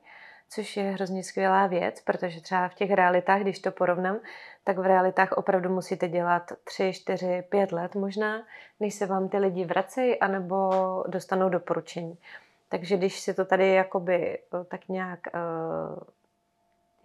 což 0.49 0.76
je 0.76 0.83
hrozně 0.83 1.25
skvělá 1.25 1.67
věc, 1.67 2.00
protože 2.00 2.41
třeba 2.41 2.69
v 2.69 2.75
těch 2.75 2.91
realitách, 2.91 3.41
když 3.41 3.59
to 3.59 3.71
porovnám, 3.71 4.21
tak 4.65 4.79
v 4.79 4.87
realitách 4.87 5.33
opravdu 5.33 5.69
musíte 5.71 6.09
dělat 6.09 6.53
tři, 6.65 6.93
čtyři, 6.93 7.45
pět 7.49 7.73
let 7.73 7.95
možná, 7.95 8.43
než 8.81 8.95
se 8.95 9.07
vám 9.07 9.29
ty 9.29 9.38
lidi 9.38 9.65
vracejí, 9.65 10.21
anebo 10.21 10.71
dostanou 11.09 11.49
doporučení. 11.49 12.19
Takže 12.69 12.97
když 12.97 13.21
si 13.21 13.35
to 13.35 13.45
tady 13.45 13.73
jakoby 13.73 14.38
eh, 14.38 14.65
tak 14.65 14.88
nějak 14.88 15.21
uh, 15.35 15.99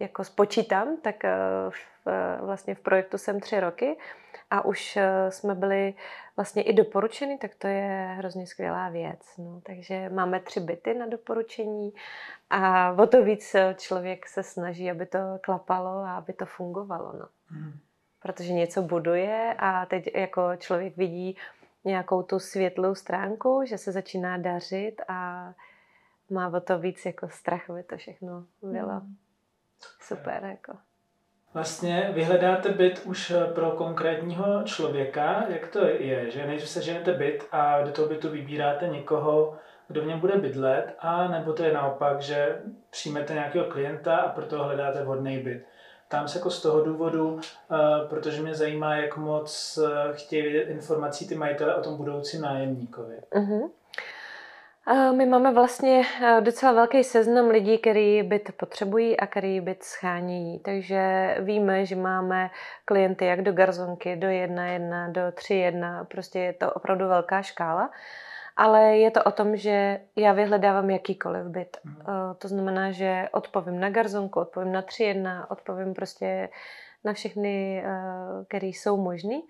jako 0.02 0.24
spočítám, 0.24 0.96
tak 0.96 1.16
uh, 1.24 1.70
v, 1.70 2.38
vlastně 2.40 2.74
v 2.74 2.80
projektu 2.80 3.18
jsem 3.18 3.40
tři 3.40 3.60
roky 3.60 3.96
a 4.50 4.64
už 4.64 4.96
uh, 4.96 5.30
jsme 5.30 5.54
byli 5.54 5.94
vlastně 6.36 6.62
i 6.62 6.72
doporučeni, 6.72 7.38
tak 7.38 7.54
to 7.54 7.66
je 7.66 8.14
hrozně 8.18 8.46
skvělá 8.46 8.88
věc. 8.88 9.20
No. 9.38 9.60
Takže 9.66 10.08
máme 10.08 10.40
tři 10.40 10.60
byty 10.60 10.94
na 10.94 11.06
doporučení 11.06 11.92
a 12.50 12.92
o 12.92 13.06
to 13.06 13.24
víc 13.24 13.56
člověk 13.76 14.28
se 14.28 14.42
snaží, 14.42 14.90
aby 14.90 15.06
to 15.06 15.18
klapalo 15.40 15.90
a 15.90 16.16
aby 16.16 16.32
to 16.32 16.46
fungovalo. 16.46 17.12
No. 17.12 17.28
Mm. 17.50 17.72
Protože 18.22 18.52
něco 18.52 18.82
buduje 18.82 19.54
a 19.58 19.86
teď 19.86 20.14
jako 20.14 20.56
člověk 20.56 20.96
vidí, 20.96 21.36
nějakou 21.84 22.22
tu 22.22 22.38
světlou 22.38 22.94
stránku, 22.94 23.62
že 23.64 23.78
se 23.78 23.92
začíná 23.92 24.36
dařit 24.36 24.94
a 25.08 25.52
má 26.30 26.48
o 26.48 26.60
to 26.60 26.78
víc 26.78 27.06
jako 27.06 27.28
strach, 27.28 27.70
aby 27.70 27.82
to 27.82 27.96
všechno 27.96 28.44
bylo 28.62 29.00
mm. 29.00 29.16
Super. 30.00 30.44
Jako. 30.44 30.72
Vlastně 31.54 32.10
vyhledáte 32.14 32.68
byt 32.68 33.02
už 33.04 33.30
eh, 33.30 33.44
pro 33.44 33.70
konkrétního 33.70 34.62
člověka, 34.64 35.44
jak 35.48 35.68
to 35.68 35.86
je, 35.86 36.30
že 36.30 36.46
než 36.46 36.68
se 36.68 36.82
ženete 36.82 37.12
byt 37.12 37.44
a 37.52 37.82
do 37.82 37.90
toho 37.90 38.08
bytu 38.08 38.28
vybíráte 38.28 38.88
někoho, 38.88 39.58
kdo 39.88 40.02
v 40.02 40.06
něm 40.06 40.20
bude 40.20 40.36
bydlet, 40.38 40.94
a 40.98 41.28
nebo 41.28 41.52
to 41.52 41.62
je 41.62 41.72
naopak, 41.72 42.20
že 42.20 42.62
přijmete 42.90 43.34
nějakého 43.34 43.64
klienta 43.64 44.16
a 44.16 44.28
proto 44.28 44.64
hledáte 44.64 45.02
vhodný 45.02 45.38
byt. 45.38 45.64
Tam 46.08 46.28
se 46.28 46.38
jako 46.38 46.50
z 46.50 46.62
toho 46.62 46.84
důvodu, 46.84 47.34
uh, 47.34 47.40
protože 48.08 48.42
mě 48.42 48.54
zajímá, 48.54 48.96
jak 48.96 49.16
moc 49.16 49.78
uh, 49.82 50.12
chtějí 50.12 50.42
vědět 50.42 50.70
informací 50.70 51.28
ty 51.28 51.34
majitele 51.34 51.74
o 51.74 51.82
tom 51.82 51.96
budoucím 51.96 52.40
nájemníkovi. 52.40 53.16
Uh-huh. 53.32 53.70
My 55.16 55.26
máme 55.26 55.52
vlastně 55.52 56.02
docela 56.40 56.72
velký 56.72 57.04
seznam 57.04 57.48
lidí, 57.48 57.78
který 57.78 58.22
byt 58.22 58.50
potřebují 58.56 59.20
a 59.20 59.26
který 59.26 59.60
byt 59.60 59.82
schánějí. 59.82 60.58
Takže 60.58 61.34
víme, 61.40 61.86
že 61.86 61.96
máme 61.96 62.50
klienty 62.84 63.24
jak 63.24 63.42
do 63.42 63.52
garzonky, 63.52 64.16
do 64.16 64.28
1.1, 64.28 65.12
do 65.12 65.20
3.1, 65.20 66.04
prostě 66.04 66.38
je 66.38 66.52
to 66.52 66.72
opravdu 66.72 67.08
velká 67.08 67.42
škála. 67.42 67.90
Ale 68.56 68.96
je 68.96 69.10
to 69.10 69.24
o 69.24 69.30
tom, 69.30 69.56
že 69.56 70.00
já 70.16 70.32
vyhledávám 70.32 70.90
jakýkoliv 70.90 71.44
byt. 71.44 71.76
Mm. 71.84 71.96
To 72.38 72.48
znamená, 72.48 72.90
že 72.90 73.28
odpovím 73.32 73.80
na 73.80 73.90
garzonku, 73.90 74.40
odpovím 74.40 74.72
na 74.72 74.82
3.1, 74.82 75.46
odpovím 75.48 75.94
prostě 75.94 76.48
na 77.04 77.12
všechny, 77.12 77.84
eh, 77.86 78.44
které 78.48 78.66
jsou 78.66 78.96
možný. 78.96 79.42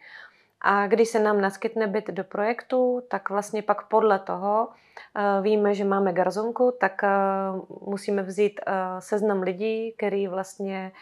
A 0.64 0.86
když 0.86 1.08
se 1.08 1.18
nám 1.18 1.40
naskytne 1.40 1.86
byt 1.86 2.06
do 2.10 2.24
projektu, 2.24 3.02
tak 3.08 3.30
vlastně 3.30 3.62
pak 3.62 3.88
podle 3.88 4.18
toho 4.18 4.68
uh, 4.68 5.44
víme, 5.44 5.74
že 5.74 5.84
máme 5.84 6.12
garzonku, 6.12 6.72
tak 6.80 7.02
uh, 7.02 7.88
musíme 7.88 8.22
vzít 8.22 8.60
uh, 8.66 8.74
seznam 8.98 9.42
lidí, 9.42 9.92
který 9.92 10.28
vlastně 10.28 10.92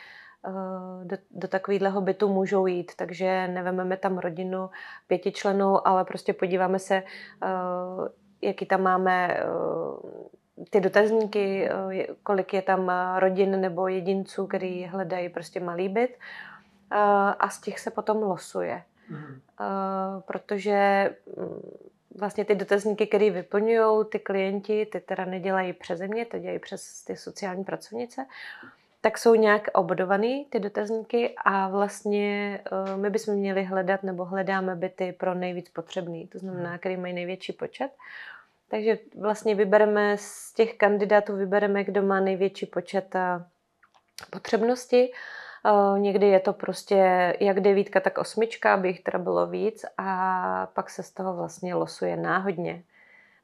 do, 1.05 1.17
do 1.31 1.49
takového 1.49 2.01
bytu 2.01 2.29
můžou 2.29 2.67
jít. 2.67 2.93
Takže 2.97 3.49
nevememe 3.49 3.97
tam 3.97 4.19
rodinu 4.19 4.71
pětičlenou, 5.07 5.87
ale 5.87 6.05
prostě 6.05 6.33
podíváme 6.33 6.79
se, 6.79 7.03
jaký 8.43 8.67
tam 8.67 8.83
máme 8.83 9.45
ty 10.71 10.81
dotazníky, 10.81 11.69
kolik 12.23 12.55
je 12.55 12.63
tam 12.63 12.93
rodin 13.19 13.61
nebo 13.61 13.89
jedinců, 13.89 14.47
který 14.47 14.87
hledají 14.87 15.29
prostě 15.29 15.61
malý 15.61 15.89
byt 15.89 16.19
a 17.39 17.49
z 17.49 17.61
těch 17.61 17.81
se 17.81 17.91
potom 17.91 18.23
losuje. 18.23 18.83
Mm. 19.11 19.17
Uh, 19.17 20.21
protože 20.27 21.11
mm, 21.37 21.61
vlastně 22.19 22.45
ty 22.45 22.55
dotazníky, 22.55 23.07
které 23.07 23.31
vyplňují 23.31 24.07
ty 24.13 24.19
klienti, 24.19 24.87
ty 24.87 25.01
teda 25.01 25.25
nedělají 25.25 25.73
přeze 25.73 26.09
mě, 26.09 26.27
to 26.27 26.39
dělají 26.39 26.59
přes 26.59 27.05
ty 27.05 27.17
sociální 27.17 27.65
pracovnice, 27.65 28.27
tak 29.01 29.19
jsou 29.19 29.35
nějak 29.35 29.69
obodovaný 29.75 30.45
ty 30.51 30.61
dotazníky 30.61 31.35
a 31.45 31.69
vlastně 31.69 32.61
uh, 32.73 32.97
my 32.97 33.11
bychom 33.11 33.35
měli 33.35 33.65
hledat 33.65 34.03
nebo 34.03 34.25
hledáme 34.25 34.77
byty 34.77 35.13
pro 35.13 35.35
nejvíc 35.35 35.69
potřebný, 35.69 36.27
to 36.27 36.39
znamená, 36.39 36.71
mhm. 36.71 36.79
který 36.79 36.97
mají 36.97 37.15
největší 37.15 37.53
počet. 37.53 37.91
Takže 38.69 38.99
vlastně 39.19 39.55
vybereme 39.55 40.17
z 40.19 40.55
těch 40.55 40.75
kandidátů, 40.75 41.37
vybereme, 41.37 41.85
kdo 41.85 42.03
má 42.03 42.21
největší 42.21 42.67
počet 42.67 43.15
uh, 43.15 43.43
potřebnosti 44.31 45.13
Někdy 45.99 46.27
je 46.27 46.41
to 46.41 46.53
prostě 46.53 46.97
jak 47.41 47.61
devítka, 47.61 48.01
tak 48.01 48.19
osmička, 48.19 48.75
aby 48.75 48.89
jich 48.89 49.01
teda 49.01 49.19
bylo 49.19 49.47
víc 49.47 49.85
a 49.99 50.71
pak 50.75 50.91
se 50.91 51.03
z 51.03 51.11
toho 51.11 51.37
vlastně 51.37 51.75
losuje 51.75 52.17
náhodně. 52.17 52.83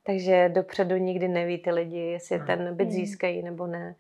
Takže 0.03 0.49
dopředu 0.49 0.97
nikdy 0.97 1.29
neví 1.29 1.59
ty 1.59 1.71
lidi, 1.71 1.99
jestli 1.99 2.41
ten 2.41 2.77
byt 2.77 2.91
získají 2.91 3.43
nebo 3.43 3.67
ne. 3.67 3.95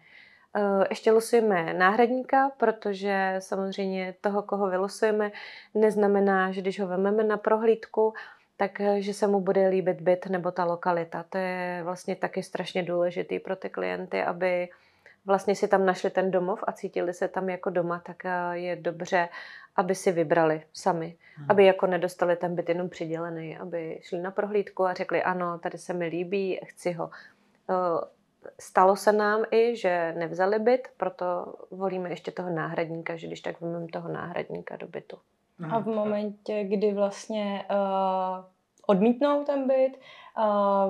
Ještě 0.91 1.13
losujeme 1.13 1.75
náhradníka, 1.75 2.51
protože 2.57 3.37
samozřejmě 3.39 4.15
toho, 4.21 4.43
koho 4.43 4.71
vylosujeme, 4.71 5.33
neznamená, 5.75 6.53
že 6.53 6.61
když 6.61 6.81
ho 6.81 6.87
vememe 6.87 7.25
na 7.25 7.37
prohlídku, 7.37 8.15
tak 8.57 8.81
že 8.99 9.15
se 9.15 9.27
mu 9.27 9.41
bude 9.41 9.69
líbit 9.69 10.01
byt 10.01 10.27
nebo 10.27 10.51
ta 10.51 10.65
lokalita. 10.65 11.25
To 11.31 11.39
je 11.39 11.81
vlastně 11.85 12.17
taky 12.17 12.43
strašně 12.43 12.83
důležitý 12.83 13.39
pro 13.39 13.57
ty 13.57 13.71
klienty, 13.71 14.23
aby 14.23 14.69
vlastně 15.27 15.55
si 15.57 15.69
tam 15.69 15.87
našli 15.87 16.11
ten 16.11 16.31
domov 16.31 16.65
a 16.67 16.73
cítili 16.73 17.15
se 17.15 17.29
tam 17.29 17.49
jako 17.49 17.71
doma, 17.71 18.03
tak 18.07 18.25
eh, 18.25 18.31
je 18.53 18.77
dobře, 18.77 19.29
aby 19.77 19.95
si 19.95 20.13
vybrali 20.13 20.63
sami. 20.73 21.17
Hmm. 21.37 21.47
Aby 21.51 21.65
jako 21.65 21.87
nedostali 21.87 22.37
ten 22.37 22.55
byt 22.55 22.69
jenom 22.69 22.89
přidělený, 22.89 23.59
aby 23.59 24.01
šli 24.03 24.19
na 24.19 24.31
prohlídku 24.31 24.85
a 24.85 24.95
řekli, 24.95 25.23
ano, 25.23 25.59
tady 25.59 25.79
se 25.79 25.93
mi 25.93 26.07
líbí, 26.07 26.61
chci 26.65 26.93
ho. 26.93 27.11
Eh, 27.71 28.07
stalo 28.61 28.97
se 28.97 29.13
nám 29.13 29.45
i, 29.51 29.77
že 29.77 30.15
nevzali 30.19 30.59
byt, 30.59 30.89
proto 30.97 31.55
volíme 31.71 32.11
ještě 32.11 32.31
toho 32.31 32.51
náhradníka, 32.51 33.17
že 33.17 33.27
když 33.27 33.41
tak 33.41 33.61
vezmeme 33.61 33.87
toho 33.87 34.09
náhradníka 34.09 34.77
do 34.77 34.87
bytu. 34.87 35.19
A 35.71 35.79
v 35.79 35.87
momentě, 35.87 36.65
kdy 36.65 36.93
vlastně 36.93 37.65
uh, 37.71 38.45
odmítnou 38.87 39.45
ten 39.45 39.69
byt, 39.69 39.99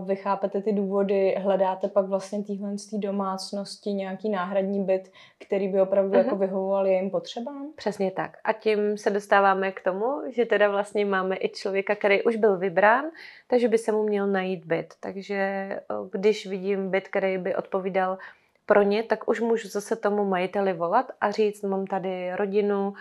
vy 0.04 0.16
chápete 0.16 0.62
ty 0.62 0.72
důvody, 0.72 1.34
hledáte 1.38 1.88
pak 1.88 2.06
vlastně 2.06 2.42
téhle 2.44 2.74
domácnosti 2.92 3.92
nějaký 3.92 4.30
náhradní 4.30 4.84
byt, 4.84 5.12
který 5.46 5.68
by 5.68 5.80
opravdu 5.80 6.12
uh-huh. 6.12 6.24
jako 6.24 6.36
vyhovoval 6.36 6.86
jejím 6.86 7.10
potřebám? 7.10 7.72
Přesně 7.76 8.10
tak. 8.10 8.36
A 8.44 8.52
tím 8.52 8.98
se 8.98 9.10
dostáváme 9.10 9.72
k 9.72 9.80
tomu, 9.80 10.22
že 10.28 10.44
teda 10.44 10.68
vlastně 10.68 11.04
máme 11.04 11.36
i 11.36 11.48
člověka, 11.48 11.94
který 11.94 12.22
už 12.22 12.36
byl 12.36 12.58
vybrán, 12.58 13.04
takže 13.46 13.68
by 13.68 13.78
se 13.78 13.92
mu 13.92 14.02
měl 14.02 14.26
najít 14.26 14.64
byt. 14.64 14.94
Takže 15.00 15.68
když 16.10 16.46
vidím 16.46 16.90
byt, 16.90 17.08
který 17.08 17.38
by 17.38 17.56
odpovídal 17.56 18.18
pro 18.66 18.82
ně, 18.82 19.02
tak 19.02 19.28
už 19.28 19.40
můžu 19.40 19.68
zase 19.68 19.96
tomu 19.96 20.24
majiteli 20.24 20.72
volat 20.72 21.12
a 21.20 21.30
říct, 21.30 21.62
mám 21.62 21.86
tady 21.86 22.36
rodinu, 22.36 22.94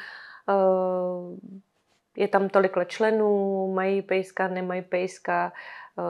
je 2.18 2.28
tam 2.28 2.50
tolik 2.50 2.74
členů, 2.88 3.74
mají 3.74 4.02
pejska, 4.02 4.48
nemají 4.48 4.82
pejska, 4.82 5.54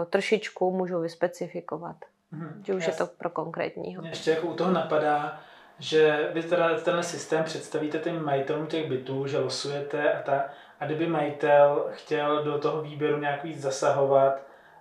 trošičku 0.10 0.72
můžu 0.72 1.00
vyspecifikovat. 1.00 1.96
Hmm, 2.32 2.64
že 2.66 2.74
už 2.74 2.88
je 2.88 2.94
to 2.94 3.08
pro 3.08 3.30
konkrétního. 3.30 4.02
Mě 4.02 4.12
ještě 4.12 4.32
jako 4.32 4.48
u 4.48 4.54
toho 4.54 4.72
napadá, 4.72 5.40
že 5.80 6.30
vy 6.34 6.44
teda 6.44 6.80
tenhle 6.80 7.04
systém 7.04 7.44
představíte 7.44 8.00
těm 8.00 8.26
majitelům 8.26 8.68
těch 8.68 8.90
bytů, 8.90 9.28
že 9.28 9.38
losujete 9.38 10.14
a 10.14 10.22
ta, 10.22 10.44
a 10.80 10.86
kdyby 10.86 11.08
majitel 11.08 11.88
chtěl 11.92 12.44
do 12.44 12.58
toho 12.58 12.82
výběru 12.82 13.18
nějak 13.18 13.44
víc 13.44 13.62
zasahovat, 13.62 14.34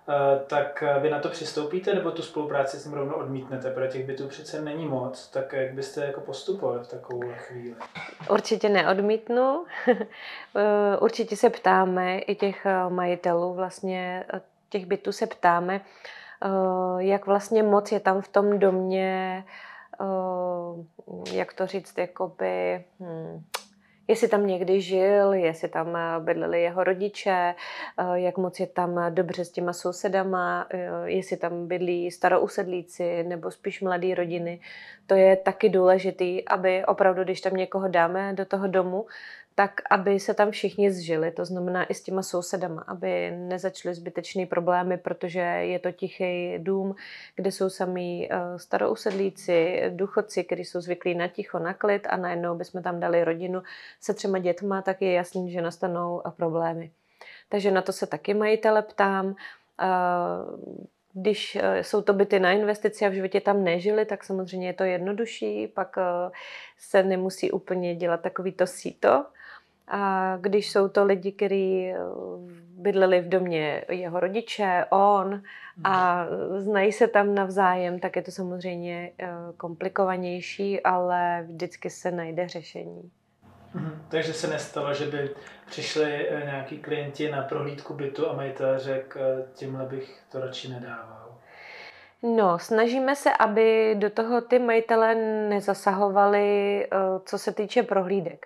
eh, 0.09 0.39
tak 0.47 0.83
vy 1.01 1.09
na 1.09 1.19
to 1.19 1.29
přistoupíte 1.29 1.93
nebo 1.93 2.11
tu 2.11 2.21
spolupráci 2.21 2.77
s 2.77 2.85
ním 2.85 2.93
rovnou 2.93 3.15
odmítnete, 3.15 3.71
protože 3.71 3.87
těch 3.87 4.05
bytů 4.05 4.27
přece 4.27 4.61
není 4.61 4.85
moc, 4.85 5.27
tak 5.27 5.53
jak 5.53 5.73
byste 5.73 6.05
jako 6.05 6.21
postupovali 6.21 6.83
v 6.83 6.87
takovou 6.87 7.23
chvíli? 7.35 7.75
Určitě 8.29 8.69
neodmítnu. 8.69 9.65
Eh, 10.57 10.97
určitě 10.97 11.37
se 11.37 11.49
ptáme 11.49 12.19
i 12.19 12.35
těch 12.35 12.67
majitelů 12.89 13.53
vlastně 13.53 14.25
těch 14.75 14.85
bytů 14.85 15.11
se 15.11 15.27
ptáme, 15.27 15.81
eh, 15.81 16.49
jak 16.97 17.25
vlastně 17.25 17.63
moc 17.63 17.91
je 17.91 17.99
tam 17.99 18.21
v 18.21 18.27
tom 18.27 18.59
domě, 18.59 19.43
eh, 20.01 21.35
jak 21.35 21.53
to 21.53 21.67
říct, 21.67 21.97
jakoby, 21.97 22.83
hm, 22.99 23.43
jestli 24.07 24.27
tam 24.27 24.47
někdy 24.47 24.81
žil, 24.81 25.33
jestli 25.33 25.69
tam 25.69 25.97
bydleli 26.19 26.61
jeho 26.61 26.83
rodiče, 26.83 27.55
eh, 27.55 28.19
jak 28.19 28.37
moc 28.37 28.59
je 28.59 28.67
tam 28.67 29.15
dobře 29.15 29.45
s 29.45 29.51
těma 29.51 29.73
sousedama, 29.73 30.67
jestli 31.05 31.37
tam 31.37 31.67
bydlí 31.67 32.11
starousedlíci 32.11 33.23
nebo 33.23 33.51
spíš 33.51 33.81
mladé 33.81 34.15
rodiny. 34.15 34.59
To 35.07 35.15
je 35.15 35.35
taky 35.35 35.69
důležitý, 35.69 36.47
aby 36.47 36.85
opravdu, 36.85 37.23
když 37.23 37.41
tam 37.41 37.53
někoho 37.53 37.87
dáme 37.87 38.33
do 38.33 38.45
toho 38.45 38.67
domu, 38.67 39.05
tak 39.57 39.81
aby 39.89 40.19
se 40.19 40.33
tam 40.33 40.51
všichni 40.51 40.91
zžili, 40.91 41.31
to 41.31 41.45
znamená 41.45 41.83
i 41.83 41.93
s 41.93 42.01
těma 42.01 42.23
sousedama, 42.23 42.83
aby 42.87 43.31
nezačaly 43.31 43.95
zbytečné 43.95 44.45
problémy, 44.45 44.97
protože 44.97 45.39
je 45.39 45.79
to 45.79 45.91
tichý 45.91 46.57
dům, 46.57 46.95
kde 47.35 47.51
jsou 47.51 47.69
sami 47.69 48.29
uh, 48.31 48.57
starousedlíci, 48.57 49.83
důchodci, 49.89 50.43
kteří 50.43 50.65
jsou 50.65 50.81
zvyklí 50.81 51.15
na 51.15 51.27
ticho, 51.27 51.59
na 51.59 51.73
klid 51.73 52.07
a 52.09 52.17
najednou 52.17 52.55
bychom 52.55 52.83
tam 52.83 52.99
dali 52.99 53.23
rodinu 53.23 53.63
se 54.01 54.13
třema 54.13 54.39
dětma, 54.39 54.81
tak 54.81 55.01
je 55.01 55.13
jasný, 55.13 55.51
že 55.51 55.61
nastanou 55.61 56.21
uh, 56.25 56.31
problémy. 56.31 56.91
Takže 57.49 57.71
na 57.71 57.81
to 57.81 57.91
se 57.91 58.07
taky 58.07 58.33
majitele 58.33 58.81
ptám. 58.81 59.25
Uh, 59.25 59.35
když 61.13 61.57
jsou 61.81 62.01
to 62.01 62.13
byty 62.13 62.39
na 62.39 62.51
investici 62.51 63.05
a 63.05 63.09
v 63.09 63.13
životě 63.13 63.41
tam 63.41 63.63
nežili, 63.63 64.05
tak 64.05 64.23
samozřejmě 64.23 64.67
je 64.67 64.73
to 64.73 64.83
jednodušší, 64.83 65.67
pak 65.67 65.95
se 66.77 67.03
nemusí 67.03 67.51
úplně 67.51 67.95
dělat 67.95 68.21
takový 68.21 68.51
to 68.51 68.67
síto, 68.67 69.25
a 69.87 70.37
když 70.41 70.71
jsou 70.71 70.87
to 70.87 71.05
lidi, 71.05 71.31
kteří 71.31 71.87
eh, 71.87 71.97
bydleli 72.77 73.21
v 73.21 73.29
domě 73.29 73.85
jeho 73.89 74.19
rodiče, 74.19 74.85
on 74.89 75.41
a 75.83 76.25
znají 76.57 76.91
se 76.91 77.07
tam 77.07 77.35
navzájem, 77.35 77.99
tak 77.99 78.15
je 78.15 78.21
to 78.21 78.31
samozřejmě 78.31 79.11
eh, 79.19 79.29
komplikovanější, 79.57 80.81
ale 80.81 81.45
vždycky 81.47 81.89
se 81.89 82.11
najde 82.11 82.47
řešení. 82.47 83.11
Mhm. 83.73 84.01
Takže 84.09 84.33
se 84.33 84.47
nestalo, 84.47 84.93
že 84.93 85.05
by 85.05 85.29
přišli 85.65 86.29
eh, 86.29 86.45
nějaký 86.45 86.77
klienti 86.77 87.31
na 87.31 87.41
prohlídku 87.41 87.93
bytu 87.93 88.29
a 88.29 88.33
majitel 88.33 88.79
řekl, 88.79 89.19
tímhle 89.53 89.85
bych 89.85 90.19
to 90.31 90.39
radši 90.39 90.69
nedával. 90.69 91.35
No, 92.35 92.59
snažíme 92.59 93.15
se, 93.15 93.29
aby 93.39 93.95
do 93.99 94.09
toho 94.09 94.41
ty 94.41 94.59
majitele 94.59 95.15
nezasahovali, 95.49 96.87
co 97.25 97.37
se 97.37 97.53
týče 97.53 97.83
prohlídek. 97.83 98.45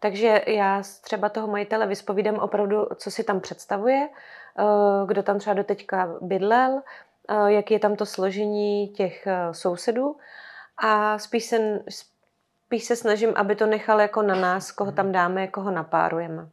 Takže 0.00 0.42
já 0.46 0.82
třeba 1.02 1.28
toho 1.28 1.46
majitele 1.46 1.86
vyspovídám 1.86 2.34
opravdu, 2.34 2.86
co 2.96 3.10
si 3.10 3.24
tam 3.24 3.40
představuje, 3.40 4.08
eh, 4.08 4.62
kdo 5.06 5.22
tam 5.22 5.38
třeba 5.38 5.54
doteďka 5.54 6.16
bydlel, 6.20 6.82
eh, 7.28 7.52
jak 7.52 7.70
je 7.70 7.78
tam 7.78 7.96
to 7.96 8.06
složení 8.06 8.88
těch 8.88 9.26
eh, 9.26 9.54
sousedů 9.54 10.16
a 10.76 11.18
spíš 11.18 11.44
se, 11.44 11.84
spíš 11.88 12.84
se 12.84 12.96
snažím, 12.96 13.32
aby 13.36 13.56
to 13.56 13.66
nechal 13.66 14.00
jako 14.00 14.22
na 14.22 14.34
nás, 14.34 14.72
koho 14.72 14.92
tam 14.92 15.12
dáme, 15.12 15.46
koho 15.46 15.70
napárujeme. 15.70 16.48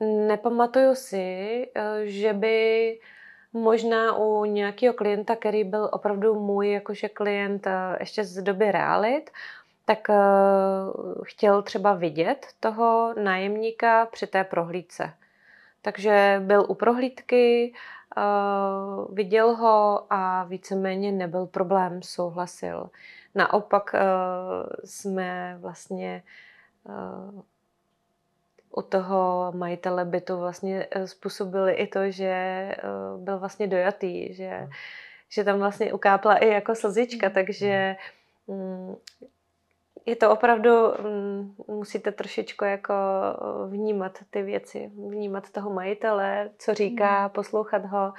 Nepamatuju 0.00 0.94
si, 0.94 1.66
že 2.04 2.32
by 2.32 2.98
možná 3.52 4.16
u 4.16 4.44
nějakého 4.44 4.94
klienta, 4.94 5.36
který 5.36 5.64
byl 5.64 5.90
opravdu 5.92 6.34
můj 6.34 6.72
jakože 6.72 7.08
klient 7.08 7.66
ještě 8.00 8.24
z 8.24 8.42
doby 8.42 8.72
realit, 8.72 9.30
tak 9.88 10.08
uh, 10.08 11.24
chtěl 11.24 11.62
třeba 11.62 11.94
vidět 11.94 12.46
toho 12.60 13.14
nájemníka 13.22 14.06
při 14.06 14.26
té 14.26 14.44
prohlídce. 14.44 15.14
Takže 15.82 16.42
byl 16.44 16.66
u 16.68 16.74
prohlídky, 16.74 17.72
uh, 18.16 19.14
viděl 19.14 19.56
ho 19.56 20.06
a 20.10 20.44
víceméně 20.44 21.12
nebyl 21.12 21.46
problém, 21.46 22.02
souhlasil. 22.02 22.90
Naopak 23.34 23.94
uh, 23.94 24.00
jsme 24.84 25.56
vlastně 25.60 26.22
u 28.70 28.82
toho 28.82 29.52
majitele 29.56 30.04
bytu 30.04 30.38
vlastně 30.38 30.86
způsobili 31.04 31.72
i 31.72 31.86
to, 31.86 32.10
že 32.10 32.32
byl 33.16 33.38
vlastně 33.38 33.66
dojatý, 33.66 34.34
že, 34.34 34.48
hmm. 34.48 34.70
že 35.28 35.44
tam 35.44 35.58
vlastně 35.58 35.92
ukápla 35.92 36.36
i 36.36 36.48
jako 36.48 36.74
slzička, 36.74 37.26
hmm. 37.26 37.34
takže 37.34 37.96
um, 38.46 38.96
je 40.08 40.16
to 40.16 40.30
opravdu, 40.30 40.70
mm, 41.02 41.54
musíte 41.66 42.12
trošičku 42.12 42.64
jako 42.64 42.94
eh, 42.94 43.70
vnímat 43.70 44.18
ty 44.30 44.42
věci, 44.42 44.90
vnímat 45.08 45.50
toho 45.50 45.70
majitele, 45.70 46.50
co 46.58 46.74
říká, 46.74 47.22
mm. 47.22 47.30
poslouchat 47.30 47.84
ho. 47.84 48.12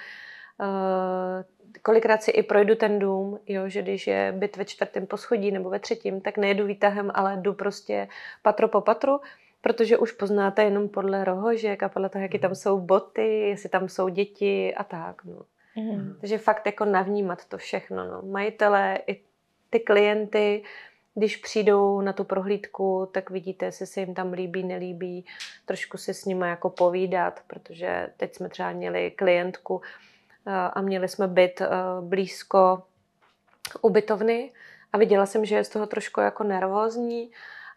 Eh, 0.61 1.43
kolikrát 1.81 2.23
si 2.23 2.31
i 2.31 2.43
projdu 2.43 2.75
ten 2.75 2.99
dům, 2.99 3.39
jo, 3.47 3.69
že 3.69 3.81
když 3.81 4.07
je 4.07 4.33
byt 4.37 4.57
ve 4.57 4.65
čtvrtém 4.65 5.07
poschodí 5.07 5.51
nebo 5.51 5.69
ve 5.69 5.79
třetím, 5.79 6.21
tak 6.21 6.37
nejedu 6.37 6.65
výtahem, 6.65 7.11
ale 7.13 7.37
jdu 7.37 7.53
prostě 7.53 8.07
patro 8.41 8.67
po 8.67 8.81
patru, 8.81 9.21
protože 9.61 9.97
už 9.97 10.11
poznáte 10.11 10.63
jenom 10.63 10.89
podle 10.89 11.23
rohožek 11.23 11.83
a 11.83 11.89
podle 11.89 12.09
toho, 12.09 12.21
jaké 12.21 12.39
tam 12.39 12.55
jsou 12.55 12.79
boty, 12.79 13.39
jestli 13.39 13.69
tam 13.69 13.89
jsou 13.89 14.09
děti 14.09 14.75
a 14.75 14.83
tak. 14.83 15.23
No. 15.25 15.41
Mm. 15.75 16.17
Takže 16.19 16.37
fakt 16.37 16.65
jako 16.65 16.85
navnímat 16.85 17.45
to 17.45 17.57
všechno. 17.57 18.05
No. 18.07 18.21
Majitele 18.21 18.99
i 19.07 19.21
ty 19.69 19.79
klienty, 19.79 20.63
když 21.15 21.37
přijdou 21.37 22.01
na 22.01 22.13
tu 22.13 22.23
prohlídku, 22.23 23.09
tak 23.11 23.29
vidíte, 23.29 23.65
jestli 23.65 23.87
se 23.87 23.99
jim 23.99 24.13
tam 24.13 24.33
líbí, 24.33 24.63
nelíbí, 24.63 25.25
trošku 25.65 25.97
se 25.97 26.13
s 26.13 26.25
nimi 26.25 26.47
jako 26.47 26.69
povídat, 26.69 27.39
protože 27.47 28.09
teď 28.17 28.35
jsme 28.35 28.49
třeba 28.49 28.71
měli 28.71 29.11
klientku 29.11 29.81
eh, 30.47 30.51
a 30.51 30.81
měli 30.81 31.07
jsme 31.07 31.27
byt 31.27 31.61
eh, 31.61 31.67
blízko 32.01 32.83
ubytovny 33.81 34.51
a 34.93 34.97
viděla 34.97 35.25
jsem, 35.25 35.45
že 35.45 35.55
je 35.55 35.63
z 35.63 35.69
toho 35.69 35.87
trošku 35.87 36.21
jako 36.21 36.43
nervózní, 36.43 37.31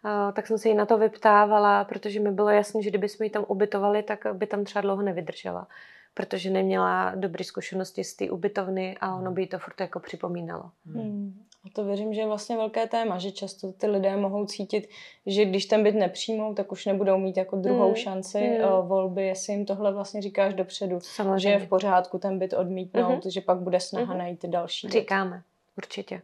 eh, 0.05 0.33
tak 0.33 0.47
jsem 0.47 0.57
se 0.57 0.69
jí 0.69 0.75
na 0.75 0.85
to 0.85 0.97
vyptávala, 0.97 1.83
protože 1.83 2.19
mi 2.19 2.31
bylo 2.31 2.49
jasné, 2.49 2.81
že 2.81 2.89
kdyby 2.89 3.09
jsme 3.09 3.25
ji 3.25 3.29
tam 3.29 3.45
ubytovali, 3.47 4.03
tak 4.03 4.25
by 4.33 4.47
tam 4.47 4.63
třeba 4.63 4.81
dlouho 4.81 5.01
nevydržela, 5.01 5.67
protože 6.13 6.49
neměla 6.49 7.11
dobré 7.15 7.43
zkušenosti 7.43 8.03
z 8.03 8.13
té 8.15 8.29
ubytovny 8.29 8.97
a 9.01 9.15
ono 9.15 9.31
by 9.31 9.41
jí 9.41 9.47
to 9.47 9.59
furt 9.59 9.81
jako 9.81 9.99
připomínalo. 9.99 10.71
Hmm. 10.85 11.43
A 11.65 11.69
to 11.73 11.83
věřím, 11.83 12.13
že 12.13 12.21
je 12.21 12.27
vlastně 12.27 12.57
velké 12.57 12.87
téma, 12.87 13.17
že 13.17 13.31
často 13.31 13.71
ty 13.71 13.87
lidé 13.87 14.17
mohou 14.17 14.45
cítit, 14.45 14.89
že 15.25 15.45
když 15.45 15.65
ten 15.65 15.83
byt 15.83 15.95
nepřijmou, 15.95 16.53
tak 16.53 16.71
už 16.71 16.85
nebudou 16.85 17.17
mít 17.17 17.37
jako 17.37 17.55
druhou 17.55 17.89
mm. 17.89 17.95
šanci 17.95 18.39
mm. 18.39 18.87
volby, 18.87 19.27
jestli 19.27 19.53
jim 19.53 19.65
tohle 19.65 19.93
vlastně 19.93 20.21
říkáš 20.21 20.53
dopředu, 20.53 20.99
Samozřejmě. 20.99 21.39
že 21.39 21.49
je 21.49 21.59
v 21.59 21.69
pořádku 21.69 22.19
ten 22.19 22.39
byt 22.39 22.53
odmítnout, 22.53 23.23
mm-hmm. 23.23 23.31
že 23.31 23.41
pak 23.41 23.57
bude 23.57 23.79
snaha 23.79 24.13
mm-hmm. 24.13 24.17
najít 24.17 24.45
další. 24.45 24.89
Říkáme, 24.89 25.35
byt. 25.35 25.43
určitě 25.77 26.21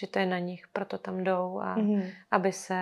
že 0.00 0.06
to 0.06 0.18
je 0.18 0.26
na 0.26 0.38
nich, 0.38 0.68
proto 0.72 0.98
tam 0.98 1.24
jdou 1.24 1.60
a 1.62 1.76
mm-hmm. 1.76 2.10
aby 2.30 2.52
se, 2.52 2.74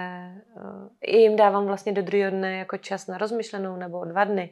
uh, 0.56 0.88
jim 1.20 1.36
dávám 1.36 1.66
vlastně 1.66 1.92
do 1.92 2.02
druhého 2.02 2.30
dne 2.30 2.56
jako 2.56 2.76
čas 2.76 3.06
na 3.06 3.18
rozmyšlenou 3.18 3.76
nebo 3.76 4.04
dva 4.04 4.24
dny, 4.24 4.50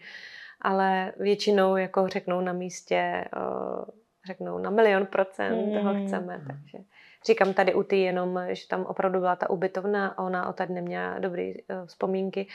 ale 0.61 1.13
většinou 1.17 1.77
jako 1.77 2.09
řeknou 2.09 2.41
na 2.41 2.53
místě, 2.53 3.25
uh, 3.37 3.85
řeknou 4.27 4.59
na 4.59 4.71
milion 4.71 5.07
procent, 5.07 5.55
mm-hmm. 5.55 5.81
toho 5.81 6.07
chceme, 6.07 6.43
takže 6.47 6.79
Říkám 7.27 7.55
tady 7.55 7.75
u 7.75 7.83
ty 7.83 8.01
jenom, 8.01 8.41
že 8.49 8.69
tam 8.69 8.85
opravdu 8.85 9.19
byla 9.19 9.37
ta 9.37 9.51
ubytovna 9.51 10.09
a 10.09 10.23
ona 10.23 10.49
o 10.49 10.53
tady 10.53 10.73
neměla 10.73 11.19
dobré 11.19 11.53
uh, 11.53 11.87
vzpomínky, 11.87 12.47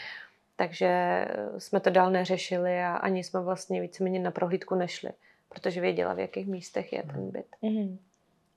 Takže 0.62 1.26
jsme 1.58 1.80
to 1.80 1.90
dál 1.90 2.12
neřešili 2.12 2.80
a 2.80 2.96
ani 2.96 3.24
jsme 3.24 3.42
vlastně 3.42 3.82
víceméně 3.82 4.20
na 4.20 4.32
prohlídku 4.32 4.76
nešli, 4.76 5.10
protože 5.50 5.82
věděla, 5.82 6.14
v 6.14 6.20
jakých 6.20 6.48
místech 6.48 6.94
je 6.94 7.04
ten 7.04 7.32
byt. 7.32 7.46
Mm-hmm. 7.64 7.98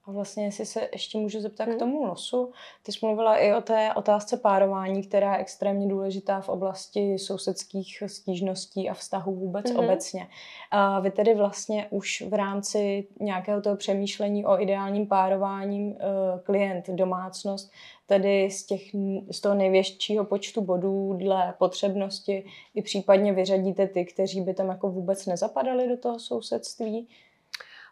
A 0.07 0.13
vlastně, 0.13 0.45
jestli 0.45 0.67
se 0.67 0.89
ještě 0.93 1.19
můžu 1.19 1.41
zeptat 1.41 1.65
hmm. 1.65 1.77
k 1.77 1.79
tomu 1.79 2.05
losu, 2.05 2.53
ty 2.83 2.93
jsi 2.93 2.99
mluvila 3.03 3.37
i 3.37 3.55
o 3.55 3.61
té 3.61 3.95
otázce 3.95 4.37
párování, 4.37 5.03
která 5.03 5.33
je 5.35 5.41
extrémně 5.41 5.87
důležitá 5.87 6.41
v 6.41 6.49
oblasti 6.49 7.19
sousedských 7.19 8.03
stížností 8.07 8.91
a 8.91 8.95
vztahů 8.95 9.35
vůbec 9.35 9.71
hmm. 9.71 9.79
obecně. 9.79 10.29
A 10.71 11.01
vy 11.01 11.11
tedy 11.11 11.35
vlastně 11.35 11.87
už 11.91 12.25
v 12.29 12.35
rámci 12.35 13.07
nějakého 13.21 13.61
toho 13.61 13.77
přemýšlení 13.77 14.47
o 14.47 14.61
ideálním 14.61 15.07
párování 15.07 15.97
eh, 16.01 16.05
klient, 16.43 16.89
domácnost, 16.89 17.73
tedy 18.07 18.51
z, 18.51 18.67
těch, 18.67 18.83
z 19.31 19.41
toho 19.41 19.55
největšího 19.55 20.25
počtu 20.25 20.61
bodů 20.61 21.13
dle 21.13 21.55
potřebnosti 21.59 22.45
i 22.75 22.83
případně 22.83 23.33
vyřadíte 23.33 23.89
ty, 23.89 24.05
kteří 24.05 24.41
by 24.41 24.55
tam 24.55 24.69
jako 24.69 24.91
vůbec 24.91 25.27
nezapadali 25.27 25.89
do 25.89 25.97
toho 25.97 26.19
sousedství, 26.19 27.09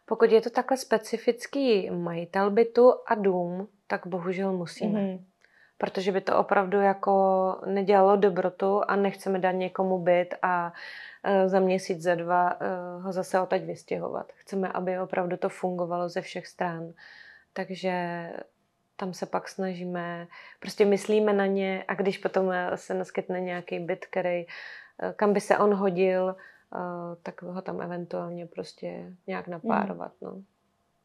pokud 0.05 0.31
je 0.31 0.41
to 0.41 0.51
takhle 0.51 0.77
specifický 0.77 1.91
majitel 1.91 2.51
bytu 2.51 2.93
a 3.07 3.15
dům, 3.15 3.69
tak 3.87 4.07
bohužel 4.07 4.53
musíme. 4.53 5.01
Mm-hmm. 5.01 5.25
Protože 5.79 6.13
by 6.13 6.21
to 6.21 6.39
opravdu 6.39 6.81
jako 6.81 7.13
nedělalo 7.67 8.17
dobrotu 8.17 8.81
a 8.89 8.97
nechceme 8.97 9.39
dát 9.39 9.53
někomu 9.53 9.99
byt 9.99 10.35
a 10.43 10.73
e, 11.25 11.49
za 11.49 11.61
měsíc, 11.61 12.03
za 12.03 12.15
dva 12.15 12.51
e, 12.51 12.57
ho 13.03 13.13
zase 13.13 13.41
otaď 13.41 13.63
vystěhovat. 13.63 14.33
Chceme, 14.35 14.69
aby 14.69 14.99
opravdu 14.99 15.37
to 15.37 15.49
fungovalo 15.49 16.09
ze 16.09 16.21
všech 16.21 16.47
stran. 16.47 16.93
Takže 17.53 18.27
tam 18.97 19.15
se 19.15 19.27
pak 19.27 19.49
snažíme, 19.49 20.27
prostě 20.61 20.85
myslíme 20.85 21.33
na 21.33 21.47
ně 21.47 21.85
a 21.89 21.95
když 21.95 22.19
potom 22.19 22.53
se 22.75 22.95
naskytne 22.95 23.41
nějaký 23.41 23.79
byt, 23.79 24.07
který, 24.07 24.39
e, 24.39 24.47
kam 25.17 25.33
by 25.33 25.41
se 25.41 25.59
on 25.59 25.75
hodil, 25.75 26.37
tak 27.23 27.43
ho 27.43 27.63
tam 27.63 27.81
eventuálně 27.81 28.47
prostě 28.47 29.13
nějak 29.27 29.49
napárovat. 29.49 30.13
No. 30.21 30.43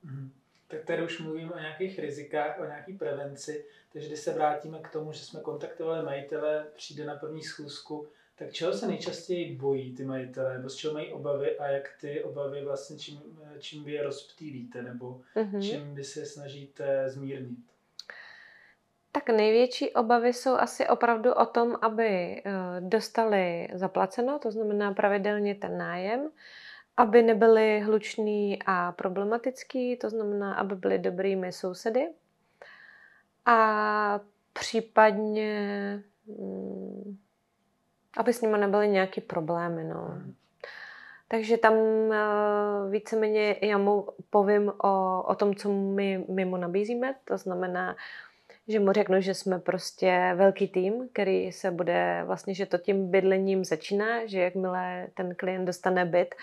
Mm. 0.03 0.31
Tak 0.67 0.85
tady 0.85 1.03
už 1.03 1.19
mluvím 1.19 1.51
o 1.51 1.59
nějakých 1.59 1.99
rizikách, 1.99 2.59
o 2.59 2.65
nějaký 2.65 2.93
prevenci, 2.93 3.65
takže 3.93 4.07
když 4.07 4.19
se 4.19 4.33
vrátíme 4.33 4.79
k 4.79 4.89
tomu, 4.89 5.11
že 5.11 5.19
jsme 5.19 5.39
kontaktovali 5.39 6.05
majitele, 6.05 6.65
přijde 6.75 7.05
na 7.05 7.15
první 7.15 7.43
schůzku, 7.43 8.07
tak 8.35 8.51
čeho 8.51 8.73
se 8.73 8.87
nejčastěji 8.87 9.55
bojí 9.55 9.95
ty 9.95 10.05
majitele, 10.05 10.57
nebo 10.57 10.69
z 10.69 10.75
čeho 10.75 10.93
mají 10.93 11.13
obavy 11.13 11.57
a 11.57 11.67
jak 11.67 11.89
ty 12.01 12.23
obavy 12.23 12.65
vlastně, 12.65 12.97
čím, 12.97 13.21
čím 13.59 13.83
vy 13.83 13.91
je 13.91 14.03
rozptýlíte, 14.03 14.81
nebo 14.81 15.21
mm-hmm. 15.35 15.61
čím 15.61 15.95
vy 15.95 16.03
se 16.03 16.25
snažíte 16.25 17.09
zmírnit? 17.09 17.59
Tak 19.17 19.29
největší 19.29 19.93
obavy 19.93 20.33
jsou 20.33 20.55
asi 20.55 20.87
opravdu 20.87 21.33
o 21.33 21.45
tom, 21.45 21.75
aby 21.81 22.41
eh, 22.45 22.51
dostali 22.79 23.67
zaplaceno, 23.73 24.39
to 24.39 24.51
znamená 24.51 24.93
pravidelně 24.93 25.55
ten 25.55 25.77
nájem, 25.77 26.29
aby 26.97 27.21
nebyli 27.21 27.79
hluční 27.79 28.59
a 28.65 28.91
problematický, 28.91 29.97
to 29.97 30.09
znamená, 30.09 30.53
aby 30.53 30.75
byli 30.75 30.99
dobrými 30.99 31.51
sousedy 31.51 32.07
a 33.45 34.19
případně, 34.53 35.59
mm, 36.25 37.17
aby 38.17 38.33
s 38.33 38.41
nimi 38.41 38.57
nebyly 38.57 38.87
nějaké 38.87 39.21
problémy. 39.21 39.83
No. 39.83 40.07
Mhm. 40.09 40.35
Takže 41.27 41.57
tam 41.57 41.73
eh, 41.73 42.89
víceméně 42.89 43.55
já 43.61 43.77
mu 43.77 44.07
povím 44.29 44.71
o, 44.83 45.23
o 45.27 45.35
tom, 45.35 45.55
co 45.55 45.69
my, 45.69 46.25
my 46.29 46.45
mu 46.45 46.57
nabízíme, 46.57 47.15
to 47.25 47.37
znamená, 47.37 47.95
že 48.67 48.79
mu 48.79 48.91
řeknu, 48.91 49.21
že 49.21 49.33
jsme 49.33 49.59
prostě 49.59 50.33
velký 50.35 50.67
tým, 50.67 51.09
který 51.13 51.51
se 51.51 51.71
bude 51.71 52.23
vlastně, 52.25 52.53
že 52.53 52.65
to 52.65 52.77
tím 52.77 53.11
bydlením 53.11 53.65
začíná, 53.65 54.25
že 54.25 54.39
jakmile 54.39 55.07
ten 55.13 55.35
klient 55.35 55.65
dostane 55.65 56.05
byt, 56.05 56.35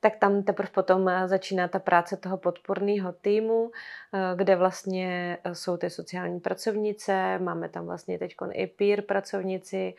tak 0.00 0.16
tam 0.16 0.42
teprve 0.42 0.68
potom 0.70 1.10
začíná 1.26 1.68
ta 1.68 1.78
práce 1.78 2.16
toho 2.16 2.36
podporného 2.36 3.12
týmu, 3.12 3.70
eh, 3.72 4.18
kde 4.36 4.56
vlastně 4.56 5.38
jsou 5.52 5.76
ty 5.76 5.90
sociální 5.90 6.40
pracovnice, 6.40 7.38
máme 7.38 7.68
tam 7.68 7.86
vlastně 7.86 8.18
teď 8.18 8.34
i 8.52 8.66
peer 8.66 9.02
pracovnici, 9.02 9.94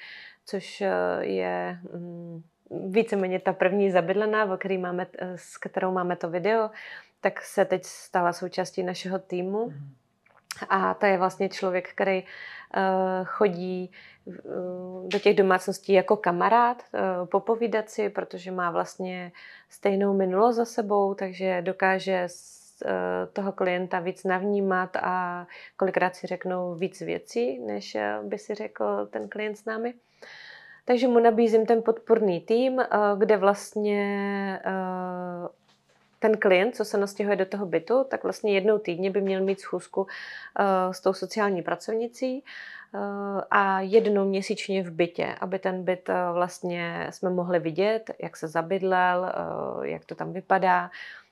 což 0.46 0.82
eh, 0.82 0.92
je 1.22 1.80
mm, 1.94 2.44
víceméně 2.90 3.40
ta 3.40 3.54
první 3.54 3.92
zabydlená, 3.92 4.54
o 4.54 4.58
který 4.58 4.78
máme, 4.78 5.08
eh, 5.18 5.38
s 5.38 5.58
kterou 5.58 5.92
máme 5.92 6.16
to 6.16 6.30
video, 6.30 6.70
tak 7.22 7.42
se 7.42 7.66
teď 7.66 7.84
stala 7.84 8.34
součástí 8.34 8.84
našeho 8.84 9.20
týmu. 9.20 9.66
Mm-hmm 9.66 10.05
a 10.70 10.94
to 10.94 11.06
je 11.06 11.18
vlastně 11.18 11.50
člověk, 11.50 11.90
který 11.90 12.24
uh, 12.24 13.26
chodí 13.26 13.92
uh, 14.26 15.10
do 15.10 15.20
těch 15.20 15.36
domácností 15.36 15.94
jako 15.94 16.18
kamarád, 16.18 16.84
uh, 16.94 17.28
popovídat 17.28 17.90
si, 17.90 18.10
protože 18.10 18.52
má 18.52 18.72
vlastně 18.72 19.32
stejnou 19.70 20.14
minulost 20.14 20.56
za 20.56 20.66
sebou, 20.66 21.14
takže 21.14 21.62
dokáže 21.62 22.28
toho 23.34 23.52
klienta 23.52 24.00
víc 24.00 24.24
navnímat 24.24 24.96
a 24.96 25.48
kolikrát 25.78 26.16
si 26.16 26.28
řeknou 26.28 26.76
víc 26.76 27.02
věcí, 27.02 27.60
než 27.60 27.98
by 28.24 28.38
si 28.38 28.56
řekl 28.56 29.08
ten 29.12 29.30
klient 29.30 29.56
s 29.56 29.66
námi. 29.66 29.94
Takže 30.86 31.08
mu 31.08 31.20
nabízím 31.20 31.66
ten 31.66 31.82
podporný 31.82 32.42
tým, 32.42 32.82
kde 33.18 33.38
vlastně 33.38 34.60
ten 36.26 36.38
klient, 36.38 36.76
co 36.76 36.86
se 36.86 36.98
nastěhuje 36.98 37.36
do 37.36 37.46
toho 37.46 37.66
bytu, 37.66 38.04
tak 38.04 38.24
vlastně 38.24 38.54
jednou 38.54 38.78
týdně 38.78 39.12
by 39.12 39.22
měl 39.22 39.42
mít 39.42 39.60
schůzku 39.60 40.02
uh, 40.02 40.08
s 40.92 41.02
tou 41.02 41.14
sociální 41.14 41.62
pracovnicí 41.62 42.44
uh, 42.94 43.42
a 43.52 43.80
jednou 43.80 44.26
měsíčně 44.26 44.84
v 44.84 44.92
bytě, 44.92 45.36
aby 45.42 45.60
ten 45.60 45.84
byt 45.84 46.10
uh, 46.10 46.16
vlastně 46.34 47.08
jsme 47.10 47.30
mohli 47.30 47.60
vidět, 47.60 48.12
jak 48.20 48.38
se 48.38 48.48
zabydlel, 48.48 49.34
jak 49.82 50.06
to 50.06 50.16
tam 50.16 50.34
vypadá. 50.34 50.92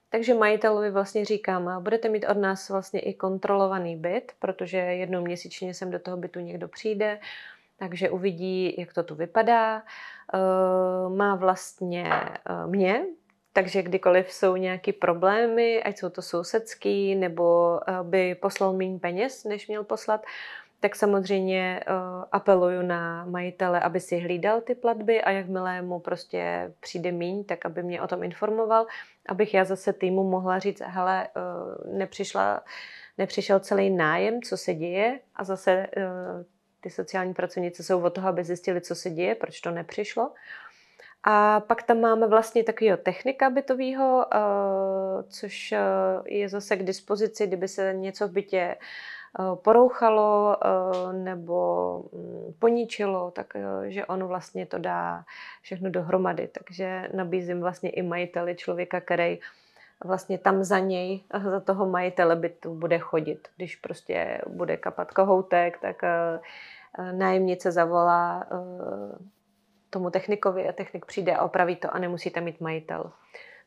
Takže 0.09 0.33
majitelovi 0.33 0.91
vlastně 0.91 1.25
říkám, 1.25 1.83
budete 1.83 2.09
mít 2.09 2.25
od 2.25 2.37
nás 2.37 2.69
vlastně 2.69 2.99
i 2.99 3.13
kontrolovaný 3.13 3.95
byt, 3.95 4.31
protože 4.39 4.77
jednou 4.77 5.21
měsíčně 5.21 5.73
sem 5.73 5.91
do 5.91 5.99
toho 5.99 6.17
bytu 6.17 6.39
někdo 6.39 6.67
přijde, 6.67 7.19
takže 7.77 8.09
uvidí, 8.09 8.75
jak 8.77 8.93
to 8.93 9.03
tu 9.03 9.15
vypadá. 9.15 9.83
Má 11.15 11.35
vlastně 11.35 12.09
mě, 12.65 13.05
takže 13.53 13.81
kdykoliv 13.81 14.31
jsou 14.31 14.55
nějaké 14.55 14.93
problémy, 14.93 15.83
ať 15.83 15.97
jsou 15.97 16.09
to 16.09 16.21
sousedský, 16.21 17.15
nebo 17.15 17.79
eh, 17.87 18.03
by 18.03 18.35
poslal 18.35 18.73
méně 18.73 18.99
peněz, 18.99 19.43
než 19.43 19.67
měl 19.67 19.83
poslat, 19.83 20.25
tak 20.79 20.95
samozřejmě 20.95 21.83
uh, 21.87 22.23
apeluju 22.31 22.81
na 22.81 23.25
majitele, 23.25 23.79
aby 23.79 23.99
si 23.99 24.17
hlídal 24.17 24.61
ty 24.61 24.75
platby 24.75 25.21
a 25.21 25.31
jakmile 25.31 25.81
mu 25.81 25.99
prostě 25.99 26.73
přijde 26.79 27.11
míň, 27.11 27.43
tak 27.43 27.65
aby 27.65 27.83
mě 27.83 28.01
o 28.01 28.07
tom 28.07 28.23
informoval, 28.23 28.85
abych 29.29 29.53
já 29.53 29.65
zase 29.65 29.93
týmu 29.93 30.29
mohla 30.29 30.59
říct, 30.59 30.81
hele, 30.85 31.27
uh, 31.35 31.97
nepřišla, 31.97 32.63
nepřišel 33.17 33.59
celý 33.59 33.89
nájem, 33.89 34.41
co 34.41 34.57
se 34.57 34.73
děje 34.73 35.19
a 35.35 35.43
zase 35.43 35.87
ty 36.81 36.89
sociální 36.89 37.33
pracovnice 37.33 37.83
jsou 37.83 38.01
od 38.01 38.09
toho, 38.09 38.27
aby 38.27 38.43
zjistili, 38.43 38.81
co 38.81 38.95
se 38.95 39.09
děje, 39.09 39.35
proč 39.35 39.61
to 39.61 39.71
nepřišlo. 39.71 40.31
A 41.23 41.59
pak 41.59 41.83
tam 41.83 41.99
máme 41.99 42.27
vlastně 42.27 42.63
takového 42.63 42.97
technika 42.97 43.49
bytového, 43.49 44.25
eh, 44.33 44.37
což 45.29 45.71
eh, 45.71 45.79
je 46.25 46.49
zase 46.49 46.77
k 46.77 46.83
dispozici, 46.83 47.47
kdyby 47.47 47.67
se 47.67 47.93
něco 47.93 48.27
v 48.27 48.31
bytě 48.31 48.57
eh, 48.59 49.55
porouchalo 49.55 50.57
nebo 51.11 51.97
mm, 52.13 52.53
poničilo, 52.59 53.31
tak 53.31 53.53
že 53.87 54.05
on 54.05 54.23
vlastně 54.23 54.65
to 54.65 54.77
dá 54.77 55.23
všechno 55.61 55.89
dohromady. 55.89 56.47
Takže 56.47 57.09
nabízím 57.13 57.61
vlastně 57.61 57.89
i 57.89 58.01
majiteli 58.01 58.55
člověka, 58.55 59.01
který 59.01 59.39
vlastně 60.03 60.37
tam 60.37 60.63
za 60.63 60.79
něj, 60.79 61.23
za 61.49 61.59
toho 61.59 61.89
majitele 61.89 62.35
bytu 62.35 62.75
bude 62.75 62.99
chodit. 62.99 63.47
Když 63.57 63.75
prostě 63.75 64.41
bude 64.47 64.77
kapat 64.77 65.11
kohoutek, 65.11 65.77
tak 65.81 66.01
nájemnice 67.11 67.71
zavolá 67.71 68.47
tomu 69.93 70.09
technikovi 70.09 70.69
a 70.69 70.71
technik 70.71 71.05
přijde 71.05 71.35
a 71.35 71.45
opraví 71.45 71.75
to 71.75 71.95
a 71.95 71.99
nemusí 71.99 72.29
tam 72.29 72.43
mít 72.43 72.61
majitel. 72.61 73.11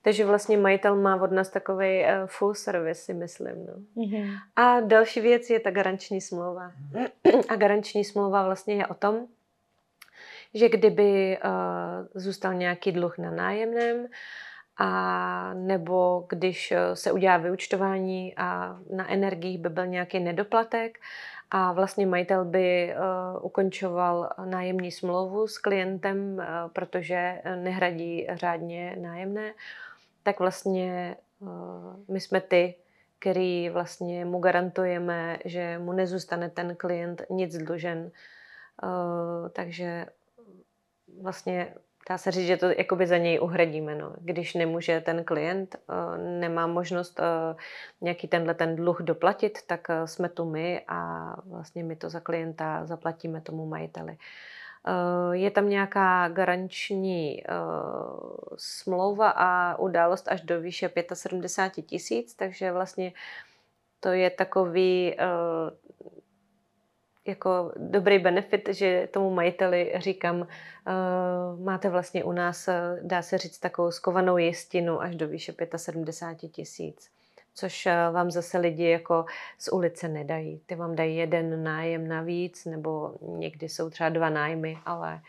Takže 0.03 0.25
vlastně 0.25 0.59
majitel 0.59 0.97
má 0.97 1.23
od 1.23 1.33
nás 1.33 1.51
takový 1.51 2.01
uh, 2.01 2.09
full 2.27 2.55
service, 2.55 3.01
si 3.01 3.15
myslím. 3.15 3.67
No. 3.67 4.03
Mm-hmm. 4.03 4.31
A 4.57 4.81
další 4.81 5.21
věc 5.21 5.51
je 5.51 5.61
ta 5.61 5.71
garanční 5.71 6.21
smlouva. 6.21 6.73
A 7.49 7.57
garanční 7.57 8.05
smlouva 8.05 8.45
vlastně 8.45 8.75
je 8.75 8.87
o 8.87 8.95
tom, 8.95 9.27
že 10.55 10.69
kdyby 10.69 11.39
uh, 11.45 11.51
zůstal 12.15 12.55
nějaký 12.55 12.93
dluh 12.93 13.19
na 13.19 13.31
nájemném, 13.31 14.07
a 14.79 15.55
nebo 15.55 16.27
když 16.29 16.73
eh, 16.73 16.97
se 16.97 17.13
udělá 17.13 17.37
vyučtování 17.37 18.35
a 18.37 18.79
na 18.97 19.13
energiích 19.13 19.59
by 19.59 19.69
byl 19.69 19.87
nějaký 19.87 20.21
nedoplatek, 20.21 20.99
a 21.51 21.73
vlastně 21.73 22.07
majitel 22.07 22.45
by 22.45 22.95
uh, 22.95 23.45
ukončoval 23.45 24.31
nájemní 24.45 24.93
smlouvu 24.93 25.49
s 25.49 25.59
klientem, 25.59 26.35
uh, 26.39 26.45
protože 26.73 27.43
nehradí 27.57 28.27
řádně 28.35 28.97
nájemné, 29.01 29.55
tak 30.23 30.39
vlastně 30.39 31.17
my 32.09 32.21
jsme 32.21 32.41
ty, 32.41 32.75
který 33.19 33.71
vlastně 33.71 34.25
mu 34.25 34.39
garantujeme, 34.39 35.39
že 35.45 35.79
mu 35.79 35.93
nezůstane 35.93 36.51
ten 36.51 36.77
klient 36.77 37.23
nic 37.31 37.59
dlužen. 37.59 38.11
Takže 39.53 40.07
vlastně 41.23 41.75
dá 42.09 42.19
se 42.19 42.31
říct, 42.31 42.47
že 42.47 42.57
to 42.57 42.67
jakoby 42.67 43.07
za 43.07 43.17
něj 43.17 43.41
uhradíme. 43.41 43.95
No. 43.95 44.13
Když 44.21 44.55
nemůže 44.55 45.01
ten 45.01 45.25
klient, 45.25 45.77
uh, 45.89 46.19
nemá 46.41 46.67
možnost 46.67 47.21
uh, 47.21 47.59
nějaký 48.01 48.29
tenhle 48.29 48.55
ten 48.55 48.77
dluh 48.77 49.03
doplatit, 49.03 49.59
tak 49.67 49.89
uh, 49.89 50.07
jsme 50.07 50.29
tu 50.29 50.45
my 50.45 50.85
a 50.89 51.33
vlastně 51.45 51.85
my 51.85 51.97
to 51.97 52.11
za 52.11 52.21
klienta 52.21 52.87
zaplatíme 52.87 53.41
tomu 53.41 53.67
majiteli. 53.67 54.17
Je 55.33 55.51
tam 55.51 55.69
nějaká 55.69 56.29
garanční 56.29 57.43
smlouva 58.57 59.29
a 59.31 59.79
událost 59.79 60.29
až 60.29 60.41
do 60.41 60.61
výše 60.61 60.91
75 61.13 61.87
tisíc, 61.87 62.35
takže 62.35 62.73
vlastně 62.73 63.13
to 64.01 64.09
je 64.09 64.31
takový 64.31 65.17
jako 67.29 67.73
dobrý 67.77 68.19
benefit, 68.19 68.69
že 68.69 69.09
tomu 69.11 69.31
majiteli 69.31 69.93
říkám, 69.97 70.41
uh, 70.41 70.47
máte 71.65 71.91
vlastně 71.91 72.25
u 72.25 72.33
nás, 72.33 72.69
eh, 72.69 72.99
dá 73.03 73.23
se 73.23 73.39
říct, 73.39 73.59
takovou 73.59 73.91
skovanou 73.91 74.37
jistinu 74.37 75.03
až 75.03 75.17
do 75.17 75.29
výše 75.29 75.55
75 75.77 76.49
tisíc 76.49 77.17
což 77.57 77.87
eh, 77.87 78.11
vám 78.13 78.31
zase 78.31 78.59
lidi 78.59 78.89
jako 78.89 79.25
z 79.59 79.69
ulice 79.73 80.09
nedají. 80.09 80.61
Ty 80.67 80.75
vám 80.75 80.97
dají 80.97 81.17
jeden 81.17 81.63
nájem 81.63 82.09
navíc, 82.09 82.65
nebo 82.65 83.15
někdy 83.21 83.69
jsou 83.69 83.91
třeba 83.91 84.09
dva 84.09 84.31
nájmy, 84.31 84.79
ale 84.87 85.21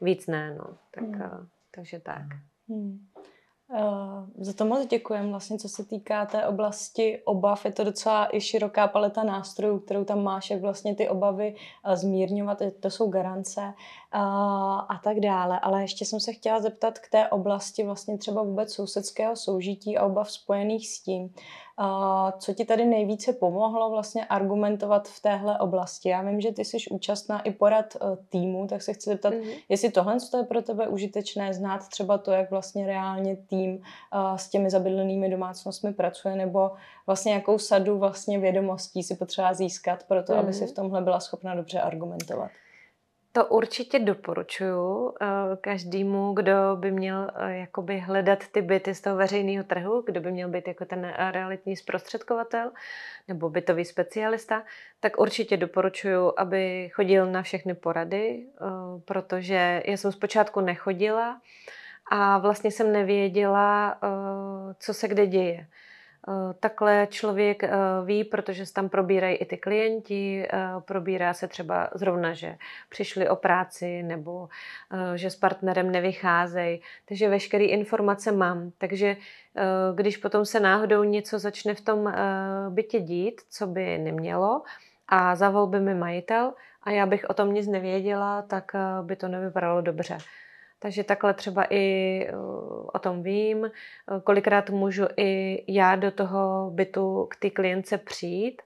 víc 0.00 0.26
ne, 0.26 0.54
no. 0.54 0.64
Tak, 0.90 1.04
hmm. 1.04 1.48
Takže 1.70 2.00
tak. 2.00 2.22
Hmm. 2.68 3.06
Uh, 3.72 4.44
za 4.44 4.52
to 4.52 4.64
moc 4.64 4.86
děkujem. 4.86 5.30
Vlastně, 5.30 5.58
co 5.58 5.68
se 5.68 5.84
týká 5.84 6.26
té 6.26 6.46
oblasti 6.46 7.22
obav, 7.24 7.64
je 7.64 7.72
to 7.72 7.84
docela 7.84 8.36
i 8.36 8.40
široká 8.40 8.88
paleta 8.88 9.24
nástrojů, 9.24 9.78
kterou 9.78 10.04
tam 10.04 10.22
máš, 10.22 10.50
jak 10.50 10.60
vlastně 10.60 10.94
ty 10.94 11.08
obavy 11.08 11.54
uh, 11.86 11.94
zmírňovat, 11.94 12.62
to 12.80 12.90
jsou 12.90 13.08
garance 13.10 13.74
a 14.12 15.00
tak 15.04 15.20
dále. 15.20 15.60
Ale 15.60 15.82
ještě 15.82 16.04
jsem 16.04 16.20
se 16.20 16.32
chtěla 16.32 16.60
zeptat 16.60 16.98
k 16.98 17.08
té 17.08 17.28
oblasti 17.28 17.84
vlastně 17.84 18.18
třeba 18.18 18.42
vůbec 18.42 18.74
sousedského 18.74 19.36
soužití 19.36 19.98
a 19.98 20.06
obav 20.06 20.30
spojených 20.30 20.88
s 20.88 21.02
tím. 21.02 21.34
Co 22.38 22.54
ti 22.54 22.64
tady 22.64 22.84
nejvíce 22.84 23.32
pomohlo 23.32 23.90
vlastně 23.90 24.24
argumentovat 24.24 25.08
v 25.08 25.22
téhle 25.22 25.58
oblasti? 25.58 26.08
Já 26.08 26.22
vím, 26.22 26.40
že 26.40 26.52
ty 26.52 26.64
jsi 26.64 26.76
účastná 26.90 27.40
i 27.40 27.50
porad 27.50 27.96
e, 27.96 27.98
týmu, 28.28 28.66
tak 28.66 28.82
se 28.82 28.92
chci 28.92 29.10
zeptat, 29.10 29.32
mm-hmm. 29.32 29.56
jestli 29.68 29.90
tohle 29.90 30.16
je 30.36 30.42
pro 30.42 30.62
tebe 30.62 30.88
užitečné 30.88 31.54
znát 31.54 31.88
třeba 31.88 32.18
to, 32.18 32.32
jak 32.32 32.50
vlastně 32.50 32.86
reálně 32.86 33.36
tým 33.36 33.70
e, 33.74 34.38
s 34.38 34.48
těmi 34.48 34.70
zabydlenými 34.70 35.28
domácnostmi 35.28 35.92
pracuje, 35.92 36.36
nebo 36.36 36.70
vlastně 37.06 37.32
jakou 37.32 37.58
sadu 37.58 37.98
vlastně 37.98 38.38
vědomostí 38.38 39.02
si 39.02 39.14
potřeba 39.14 39.54
získat 39.54 40.04
pro 40.04 40.22
to, 40.22 40.32
mm-hmm. 40.32 40.38
aby 40.38 40.52
si 40.52 40.66
v 40.66 40.72
tomhle 40.72 41.02
byla 41.02 41.20
schopna 41.20 41.54
dobře 41.54 41.80
argumentovat. 41.80 42.50
To 43.34 43.46
určitě 43.46 43.98
doporučuju 43.98 45.14
eh, 45.20 45.26
každému, 45.60 46.32
kdo 46.32 46.52
by 46.76 46.90
měl 46.90 47.30
eh, 47.34 47.56
jakoby 47.56 47.98
hledat 47.98 48.48
ty 48.48 48.62
byty 48.62 48.94
z 48.94 49.00
toho 49.00 49.16
veřejného 49.16 49.64
trhu, 49.64 50.02
kdo 50.06 50.20
by 50.20 50.32
měl 50.32 50.48
být 50.48 50.68
jako 50.68 50.84
ten 50.84 51.04
eh, 51.04 51.30
realitní 51.30 51.76
zprostředkovatel 51.76 52.70
nebo 53.28 53.50
bytový 53.50 53.84
specialista, 53.84 54.64
tak 55.00 55.18
určitě 55.18 55.56
doporučuju, 55.56 56.32
aby 56.36 56.90
chodil 56.92 57.26
na 57.26 57.42
všechny 57.42 57.74
porady, 57.74 58.46
protože 59.04 59.82
já 59.86 59.96
jsem 59.96 60.12
zpočátku 60.12 60.60
nechodila 60.60 61.40
a 62.10 62.38
vlastně 62.38 62.70
jsem 62.70 62.92
nevěděla, 62.92 63.98
co 64.78 64.94
se 64.94 65.08
kde 65.08 65.26
děje. 65.26 65.66
Eh, 66.28 66.54
takhle 66.60 67.06
člověk 67.10 67.64
eh, 67.64 67.70
ví, 68.04 68.24
protože 68.24 68.66
se 68.66 68.72
tam 68.72 68.88
probírají 68.88 69.36
i 69.36 69.44
ty 69.44 69.56
klienti, 69.56 70.48
eh, 70.52 70.68
probírá 70.80 71.34
se 71.34 71.48
třeba 71.48 71.90
zrovna, 71.94 72.32
že 72.32 72.56
přišli 72.88 73.28
o 73.28 73.36
práci 73.36 74.02
nebo 74.02 74.48
že 75.14 75.30
s 75.30 75.36
partnerem 75.36 75.90
nevycházejí. 75.90 76.80
Takže 77.08 77.28
veškeré 77.28 77.64
informace 77.64 78.32
mám. 78.32 78.70
Takže 78.78 79.16
když 79.94 80.16
potom 80.16 80.44
se 80.44 80.60
náhodou 80.60 81.04
něco 81.04 81.38
začne 81.38 81.74
v 81.74 81.80
tom 81.80 82.14
bytě 82.68 83.00
dít, 83.00 83.40
co 83.50 83.66
by 83.66 83.98
nemělo, 83.98 84.62
a 85.08 85.36
zavolal 85.36 85.66
by 85.66 85.80
mi 85.80 85.94
majitel 85.94 86.52
a 86.82 86.90
já 86.90 87.06
bych 87.06 87.24
o 87.28 87.34
tom 87.34 87.52
nic 87.52 87.66
nevěděla, 87.66 88.42
tak 88.42 88.72
by 89.02 89.16
to 89.16 89.28
nevypadalo 89.28 89.80
dobře. 89.80 90.18
Takže 90.82 91.04
takhle 91.04 91.34
třeba 91.34 91.66
i 91.70 92.26
eh, 92.28 92.36
o 92.92 92.98
tom 92.98 93.22
vím. 93.22 93.70
Kolikrát 94.24 94.70
můžu 94.70 95.04
i 95.16 95.64
já 95.68 95.96
do 95.96 96.10
toho 96.10 96.70
bytu 96.70 97.26
k 97.30 97.36
té 97.36 97.50
klience 97.50 97.98
přijít, 97.98 98.62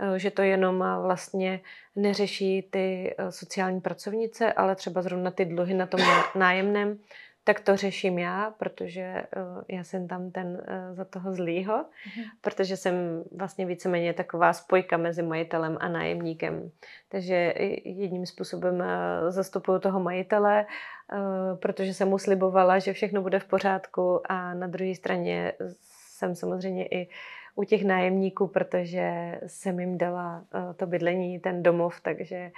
eh, 0.00 0.18
že 0.18 0.30
to 0.30 0.42
jenom 0.42 0.84
vlastně 1.02 1.60
neřeší 1.96 2.62
ty 2.62 3.14
eh, 3.18 3.32
sociální 3.32 3.80
pracovnice, 3.80 4.52
ale 4.52 4.76
třeba 4.76 5.02
zrovna 5.02 5.30
ty 5.30 5.44
dluhy 5.44 5.74
na 5.74 5.86
tom 5.86 6.00
nájemném, 6.34 6.98
tak 7.44 7.60
to 7.60 7.76
řeším 7.76 8.18
já, 8.18 8.54
protože 8.58 9.22
já 9.68 9.84
jsem 9.84 10.08
tam 10.08 10.30
ten 10.30 10.62
za 10.92 11.04
toho 11.04 11.34
zlýho, 11.34 11.76
mm. 11.76 12.24
protože 12.40 12.76
jsem 12.76 13.24
vlastně 13.32 13.66
víceméně 13.66 14.12
taková 14.12 14.52
spojka 14.52 14.96
mezi 14.96 15.22
majitelem 15.22 15.76
a 15.80 15.88
nájemníkem. 15.88 16.70
Takže 17.08 17.54
jedním 17.84 18.26
způsobem 18.26 18.84
zastupuju 19.30 19.78
toho 19.78 20.00
majitele 20.00 20.66
Eh, 21.12 21.56
protože 21.56 21.94
jsem 21.94 22.08
mu 22.08 22.18
slibovala, 22.18 22.78
že 22.78 22.92
všechno 22.92 23.22
bude 23.22 23.38
v 23.38 23.44
pořádku 23.44 24.32
a 24.32 24.54
na 24.54 24.66
druhé 24.66 24.94
straně 24.94 25.52
jsem 25.86 26.34
samozřejmě 26.34 26.86
i 26.86 27.08
u 27.54 27.64
těch 27.64 27.84
nájemníků, 27.84 28.46
protože 28.46 29.38
jsem 29.46 29.80
jim 29.80 29.98
dala 29.98 30.44
eh, 30.54 30.74
to 30.74 30.86
bydlení, 30.86 31.38
ten 31.38 31.62
domov, 31.62 32.00
takže 32.00 32.50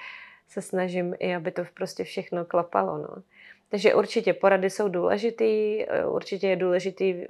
se 0.48 0.62
snažím 0.62 1.14
i, 1.18 1.34
aby 1.34 1.50
to 1.50 1.62
prostě 1.74 2.04
všechno 2.04 2.44
klapalo. 2.44 2.98
No. 2.98 3.22
Takže 3.68 3.94
určitě 3.94 4.32
porady 4.32 4.70
jsou 4.70 4.88
důležitý, 4.88 5.82
eh, 5.82 6.06
určitě 6.06 6.48
je 6.48 6.56
důležitý, 6.56 7.12
mm, 7.14 7.26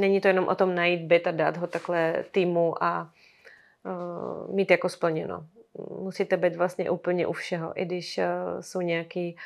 není 0.00 0.20
to 0.20 0.28
jenom 0.28 0.48
o 0.48 0.54
tom 0.54 0.74
najít 0.74 1.00
byt 1.00 1.26
a 1.26 1.30
dát 1.30 1.56
ho 1.56 1.66
takhle 1.66 2.24
týmu 2.30 2.84
a 2.84 3.10
uh, 3.84 4.54
mít 4.54 4.70
jako 4.70 4.88
splněno. 4.88 5.46
Musíte 6.00 6.36
být 6.36 6.56
vlastně 6.56 6.90
úplně 6.90 7.26
u 7.26 7.32
všeho, 7.32 7.80
i 7.80 7.84
když 7.84 8.18
uh, 8.18 8.60
jsou 8.60 8.80
nějaký 8.80 9.36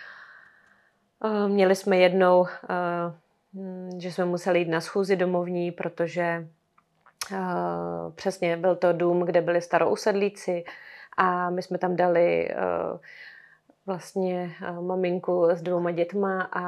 uh, 1.24 1.48
měli 1.48 1.74
jsme 1.74 1.96
jednou, 1.96 2.46
hm, 3.54 3.90
že 3.98 4.12
jsme 4.12 4.24
museli 4.24 4.58
jít 4.58 4.68
na 4.68 4.80
schůzi 4.80 5.16
domovní, 5.16 5.72
protože 5.72 6.48
eh, 7.32 7.37
přesně 8.14 8.56
byl 8.56 8.76
to 8.76 8.92
dům, 8.92 9.20
kde 9.20 9.40
byli 9.40 9.60
starousedlíci 9.60 10.64
a 11.16 11.50
my 11.50 11.62
jsme 11.62 11.78
tam 11.78 11.96
dali 11.96 12.48
vlastně 13.86 14.52
maminku 14.80 15.44
s 15.50 15.62
dvouma 15.62 15.90
dětma 15.90 16.48
a 16.52 16.64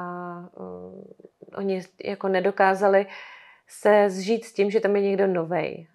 oni 1.56 1.82
jako 2.04 2.28
nedokázali 2.28 3.06
se 3.68 4.10
zžít 4.10 4.44
s 4.44 4.52
tím, 4.52 4.70
že 4.70 4.80
tam 4.80 4.96
je 4.96 5.02
někdo 5.02 5.26
novej. 5.26 5.88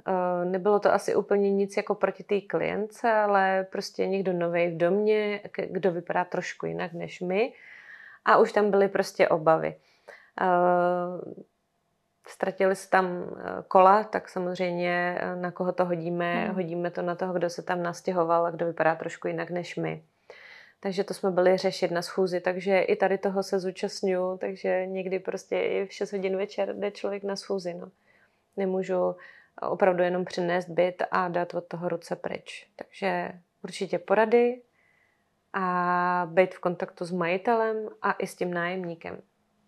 Nebylo 0.44 0.80
to 0.80 0.94
asi 0.94 1.16
úplně 1.16 1.52
nic 1.52 1.78
jako 1.78 1.96
proti 1.96 2.24
té 2.24 2.42
klience, 2.42 3.12
ale 3.12 3.68
prostě 3.72 4.08
někdo 4.08 4.34
novej 4.34 4.72
v 4.72 4.78
domě, 4.78 5.42
kdo 5.70 5.92
vypadá 5.92 6.26
trošku 6.26 6.66
jinak 6.66 6.94
než 6.94 7.22
my 7.22 7.54
a 8.26 8.38
už 8.38 8.52
tam 8.52 8.72
byly 8.72 8.88
prostě 8.88 9.28
obavy. 9.28 9.76
Eh, 10.42 10.46
ztratili 12.28 12.76
se 12.76 12.90
tam 12.90 13.06
eh, 13.08 13.64
kola, 13.68 14.04
tak 14.04 14.30
samozřejmě 14.30 15.18
eh, 15.20 15.36
na 15.36 15.52
koho 15.52 15.72
to 15.72 15.86
hodíme? 15.86 16.46
Hmm. 16.46 16.56
Hodíme 16.56 16.92
to 16.92 17.02
na 17.02 17.16
toho, 17.16 17.34
kdo 17.34 17.50
se 17.50 17.62
tam 17.62 17.84
nastěhoval 17.84 18.46
a 18.46 18.52
kdo 18.52 18.66
vypadá 18.66 18.96
trošku 18.96 19.28
jinak 19.28 19.50
než 19.50 19.76
my. 19.76 20.04
Takže 20.84 21.04
to 21.04 21.14
jsme 21.14 21.32
byli 21.32 21.58
řešit 21.58 21.92
na 21.92 22.02
schůzi, 22.02 22.42
takže 22.42 22.82
i 22.82 22.96
tady 22.96 23.18
toho 23.18 23.44
se 23.44 23.60
zúčastňuju, 23.60 24.38
takže 24.38 24.86
někdy 24.86 25.20
prostě 25.20 25.60
i 25.60 25.86
v 25.86 25.94
6 25.94 26.12
hodin 26.12 26.38
večer 26.38 26.76
jde 26.76 26.92
člověk 26.92 27.24
na 27.24 27.36
schůzi. 27.36 27.74
No. 27.74 27.92
Nemůžu 28.58 29.16
opravdu 29.62 30.04
jenom 30.04 30.26
přinést 30.26 30.70
byt 30.70 31.04
a 31.12 31.28
dát 31.28 31.54
od 31.54 31.68
toho 31.68 31.90
ruce 31.90 32.16
pryč. 32.16 32.68
Takže 32.76 33.32
určitě 33.64 34.00
porady, 34.00 34.62
a 35.54 36.28
být 36.32 36.56
v 36.56 36.60
kontaktu 36.60 37.06
s 37.06 37.12
majitelem 37.12 37.90
a 38.02 38.12
i 38.12 38.28
s 38.28 38.36
tím 38.36 38.54
nájemníkem. 38.54 39.18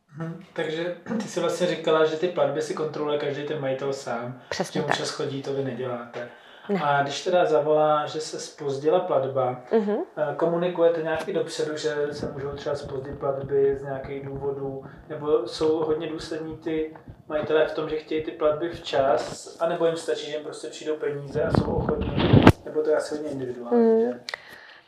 Hmm, 0.07 0.43
takže 0.53 0.97
ty 1.21 1.27
si 1.27 1.39
vlastně 1.39 1.67
říkala, 1.67 2.05
že 2.05 2.15
ty 2.15 2.27
platby 2.27 2.61
si 2.61 2.73
kontroluje 2.73 3.19
každý 3.19 3.43
ten 3.43 3.61
majitel 3.61 3.93
sám. 3.93 4.41
Přesně 4.49 4.83
tak. 4.83 4.97
čas 4.97 5.09
chodí, 5.09 5.41
to 5.41 5.53
vy 5.53 5.63
neděláte. 5.63 6.29
Ne. 6.69 6.79
A 6.83 7.03
když 7.03 7.23
teda 7.23 7.45
zavolá, 7.45 8.05
že 8.05 8.21
se 8.21 8.39
spozdila 8.39 8.99
platba, 8.99 9.61
uh-huh. 9.71 10.35
komunikujete 10.35 11.01
nějaký 11.01 11.33
dopředu, 11.33 11.77
že 11.77 11.95
se 12.11 12.31
můžou 12.31 12.51
třeba 12.51 12.75
spozdit 12.75 13.19
platby 13.19 13.75
z 13.75 13.83
nějakých 13.83 14.25
důvodů, 14.25 14.83
nebo 15.09 15.47
jsou 15.47 15.77
hodně 15.77 16.07
důslední 16.07 16.57
ty 16.57 16.97
majitelé 17.27 17.65
v 17.65 17.73
tom, 17.73 17.89
že 17.89 17.95
chtějí 17.97 18.23
ty 18.23 18.31
platby 18.31 18.69
včas, 18.69 19.57
anebo 19.61 19.85
jim 19.85 19.95
stačí, 19.95 20.31
že 20.31 20.37
jim 20.37 20.43
prostě 20.43 20.67
přijdou 20.67 20.95
peníze 20.95 21.43
a 21.43 21.51
jsou 21.51 21.73
ochotní, 21.73 22.45
nebo 22.65 22.81
to 22.81 22.89
je 22.89 22.95
asi 22.95 23.15
hodně 23.15 23.31
individuální. 23.31 24.05
Uh-huh. 24.05 24.19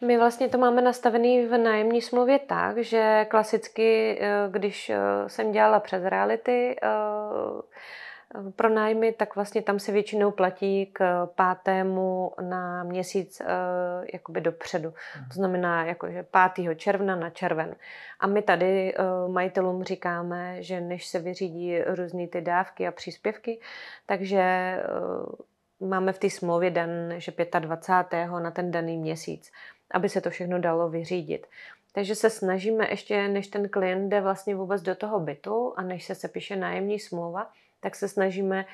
My 0.01 0.17
vlastně 0.17 0.49
to 0.49 0.57
máme 0.57 0.81
nastavený 0.81 1.45
v 1.45 1.57
nájemní 1.57 2.01
smlouvě 2.01 2.39
tak, 2.39 2.77
že 2.77 3.25
klasicky, 3.29 4.19
eh, 4.21 4.47
když 4.51 4.89
eh, 4.89 4.97
jsem 5.27 5.51
dělala 5.51 5.79
přes 5.79 6.03
reality, 6.03 6.75
eh, 8.35 8.51
pro 8.51 8.69
nájmy, 8.69 9.13
tak 9.13 9.35
vlastně 9.35 9.61
tam 9.61 9.79
se 9.79 9.91
většinou 9.91 10.31
platí 10.31 10.85
k 10.85 11.25
pátému 11.35 12.31
na 12.41 12.83
měsíc 12.83 13.41
uh, 13.41 13.47
jakoby 14.13 14.41
dopředu. 14.41 14.93
To 15.27 15.33
znamená 15.33 15.85
jakože 15.85 16.25
5. 16.53 16.75
června 16.75 17.15
na 17.15 17.29
červen. 17.29 17.75
A 18.19 18.27
my 18.27 18.41
tady 18.41 18.93
uh, 18.93 19.31
majitelům 19.31 19.83
říkáme, 19.83 20.63
že 20.63 20.81
než 20.81 21.07
se 21.07 21.19
vyřídí 21.19 21.81
různé 21.81 22.27
ty 22.27 22.41
dávky 22.41 22.87
a 22.87 22.91
příspěvky, 22.91 23.59
takže 24.05 24.75
uh, 25.79 25.89
máme 25.89 26.13
v 26.13 26.19
té 26.19 26.29
smlouvě 26.29 26.71
dan, 26.71 26.89
že 27.17 27.33
25. 27.59 28.27
na 28.27 28.51
ten 28.51 28.71
daný 28.71 28.97
měsíc, 28.97 29.51
aby 29.91 30.09
se 30.09 30.21
to 30.21 30.29
všechno 30.29 30.59
dalo 30.59 30.89
vyřídit. 30.89 31.47
Takže 31.95 32.15
se 32.15 32.29
snažíme 32.29 32.87
ještě, 32.89 33.27
než 33.27 33.47
ten 33.47 33.69
klient 33.69 34.09
jde 34.09 34.21
vlastně 34.21 34.55
vůbec 34.55 34.81
do 34.81 34.95
toho 34.95 35.19
bytu 35.19 35.73
a 35.77 35.81
než 35.81 36.05
se 36.05 36.15
sepíše 36.15 36.55
nájemní 36.55 36.99
smlouva, 36.99 37.51
tak 37.85 37.95
se 37.95 38.07
snažíme 38.07 38.65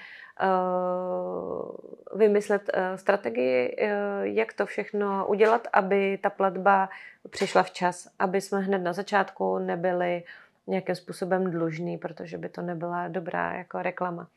uh, 0.43 1.71
vymyslet 2.19 2.62
uh, 2.74 2.95
strategii, 2.95 3.76
uh, 3.76 3.88
jak 4.24 4.54
to 4.54 4.65
všechno 4.65 5.28
udělat, 5.28 5.67
aby 5.74 6.17
ta 6.17 6.30
platba 6.30 6.89
přišla 7.30 7.63
včas, 7.63 8.08
aby 8.19 8.41
jsme 8.41 8.60
hned 8.60 8.80
na 8.80 8.93
začátku 8.93 9.58
nebyli 9.58 10.24
nějakým 10.67 10.95
způsobem 10.95 11.52
dlužní, 11.52 11.97
protože 11.97 12.38
by 12.38 12.50
to 12.50 12.62
nebyla 12.62 13.08
dobrá 13.08 13.54
jako 13.54 13.82
reklama. 13.82 14.28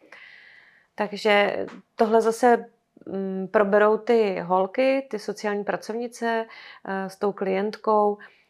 Takže 0.94 1.66
tohle 1.96 2.20
zase 2.20 2.66
um, 3.06 3.48
proberou 3.48 3.96
ty 3.96 4.40
holky, 4.40 5.06
ty 5.10 5.18
sociální 5.18 5.64
pracovnice 5.64 6.46
s 7.08 7.16
tou 7.16 7.32
klientkou, 7.32 8.18
Eh, 8.18 8.43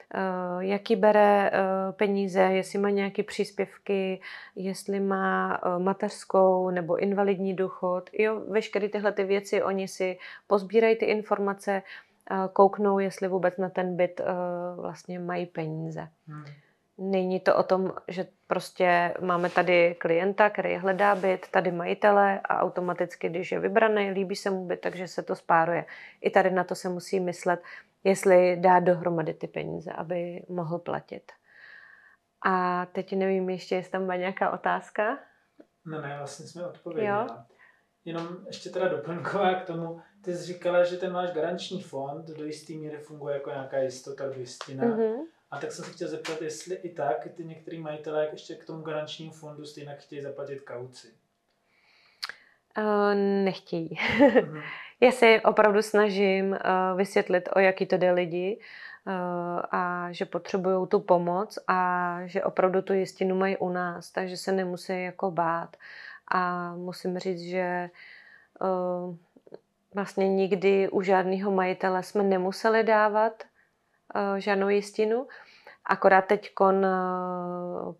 jaký 0.59 0.96
bere 0.96 1.50
eh, 1.50 1.92
peníze, 1.92 2.40
jestli 2.40 2.79
má 2.79 2.90
nějaké 2.90 3.22
příspěvky, 3.22 4.20
jestli 4.57 5.00
má 5.00 5.55
eh, 5.55 5.79
mateřskou 5.79 6.70
nebo 6.70 6.96
invalidní 6.96 7.55
důchod. 7.55 8.11
Jo, 8.12 8.40
veškeré 8.48 8.88
tyhle 8.88 9.12
ty 9.12 9.24
věci, 9.24 9.62
oni 9.62 9.88
si 9.88 10.18
pozbírají 10.46 10.96
ty 10.96 11.05
informace, 11.05 11.83
kouknou, 12.53 12.98
jestli 12.98 13.29
vůbec 13.29 13.57
na 13.57 13.68
ten 13.68 13.96
byt 13.96 14.20
vlastně 14.77 15.18
mají 15.18 15.46
peníze. 15.46 16.09
Hmm. 16.27 16.44
Není 16.98 17.40
to 17.40 17.57
o 17.57 17.62
tom, 17.62 17.92
že 18.09 18.26
prostě 18.46 19.14
máme 19.20 19.50
tady 19.50 19.96
klienta, 19.98 20.50
který 20.50 20.76
hledá 20.76 21.14
byt, 21.14 21.48
tady 21.50 21.72
majitele 21.72 22.40
a 22.40 22.61
automaticky, 22.61 23.28
když 23.28 23.52
je 23.52 23.61
vybraný, 23.61 24.11
líbí 24.11 24.37
se 24.37 24.50
mu 24.50 24.66
byt, 24.66 24.80
takže 24.80 25.09
se 25.09 25.22
to 25.22 25.35
spáruje. 25.35 25.85
I 26.20 26.30
tady 26.30 26.50
na 26.50 26.64
to 26.64 26.74
se 26.74 26.88
musí 26.88 27.20
myslet, 27.20 27.62
jestli 28.04 28.57
dá 28.57 28.80
dohromady 28.80 29.35
ty 29.35 29.46
peníze, 29.46 29.92
aby 29.92 30.42
mohl 30.48 30.78
platit. 30.78 31.33
A 32.46 32.87
teď 32.87 33.16
nevím 33.16 33.50
ještě, 33.50 33.74
jestli 33.74 33.92
tam 33.92 34.07
má 34.07 34.16
nějaká 34.16 34.50
otázka. 34.50 35.18
No 35.87 36.00
ne, 36.00 36.14
vlastně 36.18 36.46
jsme 36.46 36.66
odpověděli. 36.66 37.28
Jenom 38.04 38.28
ještě 38.46 38.70
teda 38.70 38.88
doplňková 38.88 39.54
k 39.54 39.66
tomu, 39.66 40.00
ty 40.24 40.35
jsi 40.35 40.44
říkala, 40.44 40.85
že 40.85 40.96
ten 40.96 41.12
máš 41.12 41.33
garanční 41.33 41.83
fond, 41.83 42.26
do 42.26 42.44
jisté 42.44 42.72
míry 42.72 42.98
funguje 42.98 43.35
jako 43.35 43.50
nějaká 43.50 43.78
jistota, 43.78 44.24
jistina. 44.37 44.85
Mm-hmm. 44.85 45.16
A 45.54 45.58
tak 45.58 45.72
jsem 45.72 45.84
se 45.84 45.92
chtěl 45.92 46.08
zeptat, 46.08 46.42
jestli 46.42 46.74
i 46.74 46.88
tak 46.88 47.28
ty 47.34 47.44
některý 47.44 47.78
majitelé 47.78 48.28
ještě 48.32 48.54
k 48.54 48.64
tomu 48.64 48.82
garančnímu 48.82 49.32
fondu 49.32 49.66
stejně 49.66 49.96
chtějí 49.98 50.22
zaplatit 50.22 50.60
kauci. 50.60 51.08
Uh, 52.78 53.14
nechtějí. 53.44 53.88
Mm-hmm. 53.88 54.62
Já 55.00 55.12
se 55.12 55.40
opravdu 55.44 55.82
snažím 55.82 56.50
uh, 56.50 56.58
vysvětlit, 56.98 57.48
o 57.56 57.58
jaký 57.58 57.86
to 57.86 57.96
jde 57.96 58.12
lidi 58.12 58.60
uh, 59.06 59.12
a 59.70 60.08
že 60.10 60.24
potřebují 60.24 60.88
tu 60.88 61.00
pomoc 61.00 61.58
a 61.68 62.18
že 62.24 62.44
opravdu 62.44 62.82
tu 62.82 62.92
jistinu 62.92 63.36
mají 63.36 63.56
u 63.56 63.68
nás, 63.68 64.10
takže 64.10 64.36
se 64.36 64.52
nemusí 64.52 65.02
jako 65.02 65.30
bát. 65.30 65.76
A 66.28 66.74
musím 66.74 67.18
říct, 67.18 67.42
že 67.42 67.90
uh, 68.60 69.16
vlastně 69.94 70.28
nikdy 70.28 70.88
u 70.88 71.02
žádného 71.02 71.50
majitele 71.50 72.02
jsme 72.02 72.22
nemuseli 72.22 72.84
dávat 72.84 73.44
uh, 74.14 74.36
žádnou 74.36 74.68
jistinu. 74.68 75.26
Akorát 75.87 76.23
teď 76.23 76.53
uh, 76.61 77.94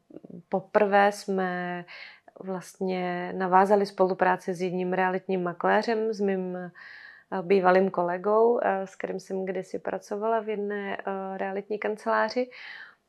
poprvé 0.49 1.12
jsme 1.12 1.85
vlastně 2.40 3.33
navázali 3.37 3.87
spolupráci 3.87 4.55
s 4.55 4.62
jedním 4.62 4.92
realitním 4.92 5.42
makléřem, 5.42 6.12
s 6.12 6.20
mým 6.20 6.57
eh, 6.57 6.70
bývalým 7.42 7.90
kolegou, 7.90 8.61
eh, 8.62 8.87
s 8.87 8.97
kterým 8.97 9.20
jsem 9.20 9.44
kdysi 9.44 9.79
pracovala 9.79 10.40
v 10.40 10.49
jedné 10.49 10.97
eh, 10.97 11.38
realitní 11.38 11.79
kanceláři, 11.79 12.51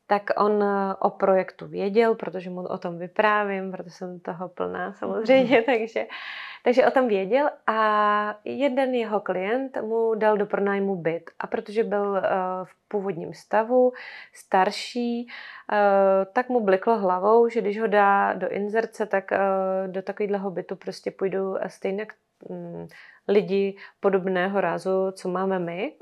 tak 0.08 0.24
on 0.38 0.64
o 1.00 1.10
projektu 1.10 1.68
věděl, 1.68 2.16
protože 2.16 2.50
mu 2.50 2.62
o 2.62 2.78
tom 2.78 2.98
vyprávím, 2.98 3.72
protože 3.72 3.90
jsem 3.90 4.20
toho 4.20 4.50
plná 4.50 4.94
samozřejmě, 4.94 5.62
takže 5.66 6.06
takže 6.66 6.86
o 6.86 6.92
tom 6.92 7.08
věděl 7.08 7.50
a 7.68 8.40
jeden 8.46 8.96
jeho 8.96 9.20
klient 9.20 9.78
mu 9.82 10.16
dal 10.16 10.38
do 10.38 10.46
pronájmu 10.46 10.96
byt. 10.96 11.32
A 11.40 11.48
protože 11.48 11.84
byl 11.84 12.18
eh, 12.18 12.30
v 12.64 12.88
původním 12.88 13.34
stavu, 13.34 13.94
starší, 14.34 15.28
eh, 15.74 16.26
tak 16.34 16.50
mu 16.50 16.60
bliklo 16.60 16.98
hlavou, 16.98 17.50
že 17.50 17.62
když 17.62 17.80
ho 17.80 17.88
dá 17.88 18.34
do 18.34 18.50
inzerce, 18.50 19.06
tak 19.06 19.32
eh, 19.32 19.40
do 19.88 20.02
takového 20.02 20.52
bytu 20.52 20.76
prostě 20.76 21.12
půjdou 21.12 21.58
stejně 21.68 22.08
mm, 22.50 22.88
lidi 23.28 23.78
podobného 24.00 24.62
rázu, 24.62 25.12
co 25.12 25.30
máme 25.30 25.60
my. 25.60 25.94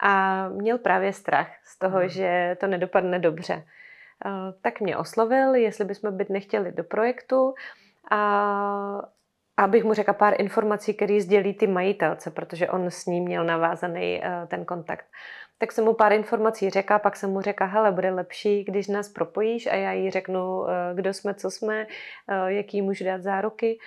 A 0.00 0.48
měl 0.48 0.78
právě 0.78 1.12
strach 1.12 1.48
z 1.64 1.78
toho, 1.78 1.98
hmm. 1.98 2.08
že 2.08 2.56
to 2.60 2.66
nedopadne 2.66 3.18
dobře. 3.18 3.64
Tak 4.62 4.80
mě 4.80 4.96
oslovil, 4.96 5.54
jestli 5.54 5.84
bychom 5.84 6.16
byt 6.16 6.30
nechtěli 6.30 6.72
do 6.72 6.84
projektu. 6.84 7.54
A 8.10 9.02
abych 9.56 9.84
mu 9.84 9.94
řekla 9.94 10.14
pár 10.14 10.40
informací, 10.40 10.94
které 10.94 11.20
sdělí 11.20 11.54
ty 11.54 11.66
majitelce, 11.66 12.30
protože 12.30 12.68
on 12.68 12.90
s 12.90 13.06
ním 13.06 13.24
měl 13.24 13.44
navázaný 13.44 14.20
uh, 14.20 14.48
ten 14.48 14.64
kontakt. 14.64 15.06
Tak 15.58 15.72
jsem 15.72 15.84
mu 15.84 15.94
pár 15.94 16.12
informací 16.12 16.70
řekla, 16.70 16.98
pak 16.98 17.16
jsem 17.16 17.30
mu 17.30 17.40
řekla, 17.40 17.66
hele, 17.66 17.92
bude 17.92 18.10
lepší, 18.10 18.64
když 18.64 18.88
nás 18.88 19.08
propojíš 19.08 19.66
a 19.66 19.74
já 19.74 19.92
jí 19.92 20.10
řeknu, 20.10 20.60
uh, 20.60 20.68
kdo 20.94 21.14
jsme, 21.14 21.34
co 21.34 21.50
jsme, 21.50 21.86
jaký 22.46 22.82
můžu 22.82 23.04
dát 23.04 23.22
záruky. 23.22 23.78
Eh, 23.78 23.82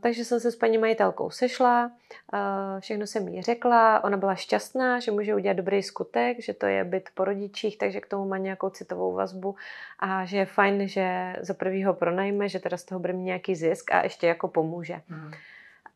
takže 0.00 0.24
jsem 0.24 0.40
se 0.40 0.50
s 0.50 0.56
paní 0.56 0.78
majitelkou 0.78 1.30
sešla, 1.30 1.90
eh, 2.34 2.80
všechno 2.80 3.06
jsem 3.06 3.28
jí 3.28 3.42
řekla, 3.42 4.04
ona 4.04 4.16
byla 4.16 4.34
šťastná, 4.34 5.00
že 5.00 5.10
může 5.10 5.34
udělat 5.34 5.56
dobrý 5.56 5.82
skutek, 5.82 6.42
že 6.42 6.54
to 6.54 6.66
je 6.66 6.84
byt 6.84 7.08
po 7.14 7.24
rodičích, 7.24 7.78
takže 7.78 8.00
k 8.00 8.06
tomu 8.06 8.28
má 8.28 8.38
nějakou 8.38 8.70
citovou 8.70 9.12
vazbu 9.12 9.56
a 9.98 10.24
že 10.24 10.36
je 10.36 10.46
fajn, 10.46 10.88
že 10.88 11.36
za 11.40 11.54
prvýho 11.54 11.94
pronajme, 11.94 12.48
že 12.48 12.60
teda 12.60 12.76
z 12.76 12.84
toho 12.84 12.98
bude 12.98 13.12
mít 13.12 13.24
nějaký 13.24 13.54
zisk 13.54 13.92
a 13.92 14.02
ještě 14.02 14.26
jako 14.26 14.48
pomůže. 14.48 15.00
Mm. 15.08 15.30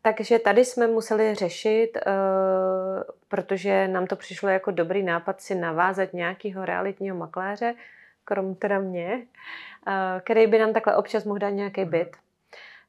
Takže 0.02 0.38
tady 0.38 0.64
jsme 0.64 0.86
museli 0.86 1.34
řešit, 1.34 1.96
eh, 1.96 2.02
protože 3.28 3.88
nám 3.88 4.06
to 4.06 4.16
přišlo 4.16 4.48
jako 4.48 4.70
dobrý 4.70 5.02
nápad 5.02 5.40
si 5.40 5.54
navázat 5.54 6.12
nějakého 6.12 6.64
realitního 6.64 7.16
makléře, 7.16 7.74
krom 8.24 8.54
teda 8.54 8.78
mě, 8.78 9.22
který 10.20 10.46
by 10.46 10.58
nám 10.58 10.72
takhle 10.72 10.96
občas 10.96 11.24
mohl 11.24 11.38
dát 11.38 11.50
nějaký 11.50 11.80
mhm. 11.80 11.90
byt. 11.90 12.16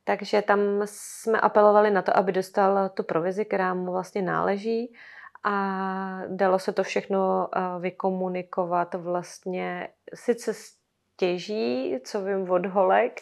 Takže 0.10 0.42
tam 0.42 0.60
jsme 0.86 1.40
apelovali 1.40 1.92
na 1.92 2.02
to, 2.02 2.18
aby 2.18 2.32
dostal 2.32 2.90
tu 2.90 3.04
provizi, 3.04 3.46
která 3.46 3.74
mu 3.74 3.92
vlastně 3.92 4.22
náleží 4.22 4.94
a 5.44 6.22
dalo 6.28 6.60
se 6.60 6.74
to 6.74 6.84
všechno 6.84 7.50
eh, 7.56 7.60
vykomunikovat 7.80 8.96
vlastně 8.96 9.90
sice 10.14 10.54
stěží, 10.54 12.00
co 12.04 12.24
vím 12.24 12.52
od 12.52 12.66
holek, 12.66 13.22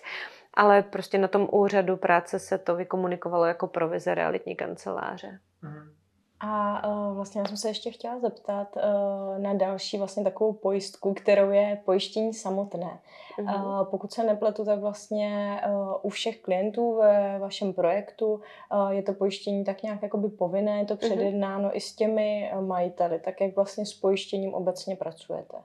ale 0.54 0.84
prostě 0.84 1.18
na 1.18 1.28
tom 1.28 1.48
úřadu 1.52 1.98
práce 1.98 2.40
se 2.40 2.58
to 2.58 2.76
vykomunikovalo 2.76 3.46
jako 3.46 3.68
provize 3.68 4.16
realitní 4.16 4.56
kanceláře. 4.56 5.40
Mm. 5.62 5.96
A 6.40 6.88
uh, 6.88 7.16
vlastně 7.16 7.42
já 7.42 7.48
jsem 7.48 7.58
se 7.58 7.68
ještě 7.68 7.92
chtěla 7.92 8.20
zeptat 8.20 8.76
uh, 8.76 9.40
na 9.44 9.54
další 9.54 9.98
vlastně 9.98 10.24
takovou 10.24 10.54
pojistku, 10.54 11.14
kterou 11.14 11.50
je 11.50 11.82
pojištění 11.86 12.34
samotné. 12.34 13.00
Uh, 13.40 13.84
pokud 13.84 14.14
se 14.14 14.24
nepletu, 14.24 14.66
tak 14.66 14.80
vlastně 14.80 15.62
uh, 15.68 15.94
u 16.02 16.10
všech 16.10 16.42
klientů 16.42 16.96
ve 16.96 17.40
vašem 17.40 17.74
projektu 17.74 18.34
uh, 18.34 18.90
je 18.90 19.04
to 19.04 19.14
pojištění 19.14 19.64
tak 19.64 19.84
nějak 19.84 20.04
jakoby 20.04 20.30
povinné, 20.30 20.80
je 20.80 20.86
to 20.86 20.94
mhm. 20.94 21.00
předjednáno 21.00 21.70
mm-hmm. 21.70 21.78
i 21.78 21.82
s 21.82 21.96
těmi 21.96 22.52
majiteli. 22.62 23.20
Tak 23.20 23.42
jak 23.42 23.56
vlastně 23.56 23.86
s 23.86 23.94
pojištěním 23.94 24.54
obecně 24.54 24.96
pracujete? 24.96 25.58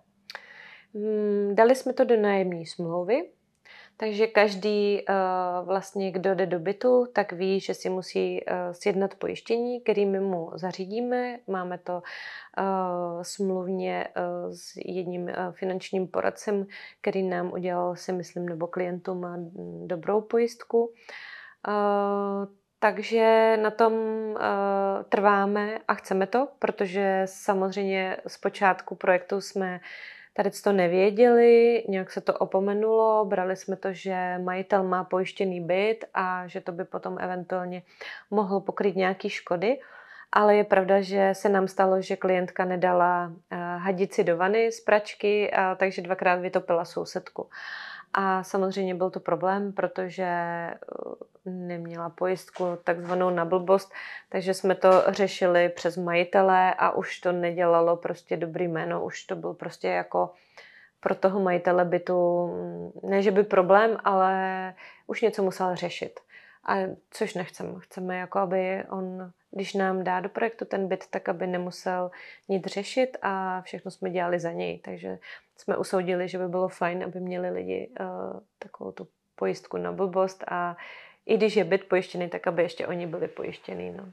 Mm, 0.95 1.55
dali 1.55 1.75
jsme 1.75 1.93
to 1.93 2.05
do 2.05 2.17
nájemní 2.17 2.67
smlouvy, 2.67 3.29
takže 4.03 4.27
každý 4.27 5.03
uh, 5.09 5.67
vlastně, 5.67 6.11
kdo 6.11 6.35
jde 6.35 6.47
do 6.47 6.59
bytu, 6.59 7.07
tak 7.13 7.33
ví, 7.33 7.61
že 7.61 7.75
si 7.75 7.91
musí 7.91 8.45
uh, 8.45 8.73
sjednat 8.73 9.15
pojištění, 9.15 9.81
kterými 9.81 10.21
mu 10.21 10.51
zařídíme. 10.55 11.39
Máme 11.47 11.79
to 11.79 11.93
uh, 11.93 13.23
smluvně 13.23 14.09
s 14.51 14.77
jedním 14.77 15.31
finančním 15.53 16.09
poradcem, 16.09 16.67
který 17.01 17.23
nám 17.23 17.53
udělal, 17.53 17.97
si 17.97 18.13
myslím, 18.13 18.49
nebo 18.49 18.67
klientům 18.67 19.27
dobrou 19.87 20.21
pojistku. 20.21 20.93
Takže 22.79 23.59
na 23.63 23.71
tom 23.71 23.93
trváme 25.09 25.79
a 25.89 25.95
chceme 25.95 26.27
to, 26.27 26.49
protože 26.59 27.23
samozřejmě 27.25 28.17
z 28.27 28.39
počátku 28.39 28.95
projektu 28.95 29.41
jsme 29.41 29.81
tady 30.33 30.51
to 30.51 30.73
nevěděli, 30.73 31.85
nějak 31.89 32.11
se 32.11 32.21
to 32.21 32.35
opomenulo, 32.35 33.25
brali 33.25 33.57
jsme 33.57 33.77
to, 33.77 33.93
že 33.93 34.39
majitel 34.45 34.83
má 34.83 35.05
pojištěný 35.05 35.61
byt 35.61 36.05
a 36.15 36.47
že 36.47 36.61
to 36.61 36.73
by 36.73 36.85
potom 36.85 37.19
eventuálně 37.21 37.83
mohlo 38.31 38.61
pokryt 38.61 38.97
nějaké 38.97 39.29
škody. 39.29 39.81
Ale 40.33 40.57
je 40.57 40.65
pravda, 40.65 41.01
že 41.01 41.31
se 41.33 41.49
nám 41.49 41.69
stalo, 41.69 42.01
že 42.01 42.17
klientka 42.17 42.65
nedala 42.65 43.33
eh, 43.51 43.57
hadici 43.57 44.25
do 44.25 44.37
vany 44.37 44.73
z 44.73 44.81
pračky, 44.81 45.53
takže 45.77 46.03
dvakrát 46.03 46.37
vytopila 46.41 46.85
sousedku. 46.85 47.49
A 48.15 48.43
samozřejmě 48.43 48.95
byl 48.95 49.11
to 49.11 49.21
problém, 49.21 49.73
protože 49.73 50.25
eh, 50.25 50.77
neměla 51.45 52.11
pojistku 52.11 52.65
takzvanou 52.85 53.31
na 53.31 53.45
blbost, 53.45 53.93
takže 54.29 54.55
jsme 54.55 54.75
to 54.75 54.91
řešili 55.09 55.69
přes 55.69 55.97
majitele 55.97 56.75
a 56.75 56.91
už 56.91 57.21
to 57.21 57.33
nedělalo 57.33 57.97
prostě 57.97 58.37
dobrý 58.37 58.69
jméno, 58.69 59.05
už 59.05 59.25
to 59.25 59.37
byl 59.37 59.55
prostě 59.55 59.89
jako 59.89 60.31
pro 61.01 61.15
toho 61.15 61.41
majitele 61.41 61.85
bytu, 61.85 62.47
mm, 62.47 63.11
ne 63.11 63.23
že 63.23 63.31
by 63.31 63.43
problém, 63.43 63.97
ale 64.05 64.75
už 65.07 65.23
něco 65.23 65.43
musel 65.43 65.77
řešit. 65.77 66.21
A 66.65 66.77
což 67.11 67.35
nechceme. 67.35 67.75
Chceme, 67.79 68.17
jako 68.17 68.39
aby 68.39 68.85
on, 68.91 69.31
když 69.53 69.75
nám 69.75 70.05
dá 70.05 70.21
do 70.21 70.29
projektu 70.29 70.65
ten 70.65 70.89
byt, 70.89 71.05
tak 71.11 71.29
aby 71.29 71.47
nemusel 71.47 72.11
nic 72.49 72.67
řešit 72.67 73.17
a 73.23 73.61
všechno 73.61 73.91
jsme 73.91 74.11
dělali 74.11 74.41
za 74.41 74.53
něj. 74.53 74.79
Takže 74.79 75.19
jsme 75.57 75.77
usoudili, 75.77 76.29
že 76.29 76.39
by 76.39 76.49
bylo 76.49 76.69
fajn, 76.69 77.05
aby 77.05 77.21
měli 77.21 77.51
lidi 77.51 77.91
uh, 78.01 78.41
takovou 78.59 78.93
tu 78.93 79.09
pojistku 79.37 79.77
na 79.77 79.93
blbost 79.93 80.45
a 80.49 80.77
i 81.27 81.37
když 81.37 81.57
je 81.57 81.65
byt 81.65 81.89
pojištěný, 81.89 82.29
tak 82.29 82.47
aby 82.47 82.63
ještě 82.63 82.87
oni 82.87 83.07
byli 83.07 83.29
pojištěný. 83.29 83.91
No. 83.91 84.13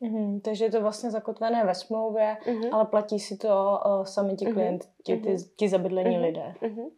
Mm, 0.00 0.40
takže 0.40 0.64
je 0.64 0.70
to 0.70 0.80
vlastně 0.80 1.10
zakotvené 1.10 1.64
ve 1.64 1.74
smlouvě, 1.74 2.36
mm-hmm. 2.46 2.74
ale 2.74 2.84
platí 2.84 3.18
si 3.18 3.36
to 3.36 3.80
uh, 3.86 4.04
sami 4.04 4.36
ti 4.36 4.44
mhm. 4.44 4.54
klienti, 4.54 4.86
mm-hmm. 5.08 5.36
ti, 5.38 5.50
ti 5.56 5.68
zabydlení 5.68 6.16
mm-hmm. 6.16 6.22
lidé. 6.22 6.54
Mm-hmm. 6.62 6.90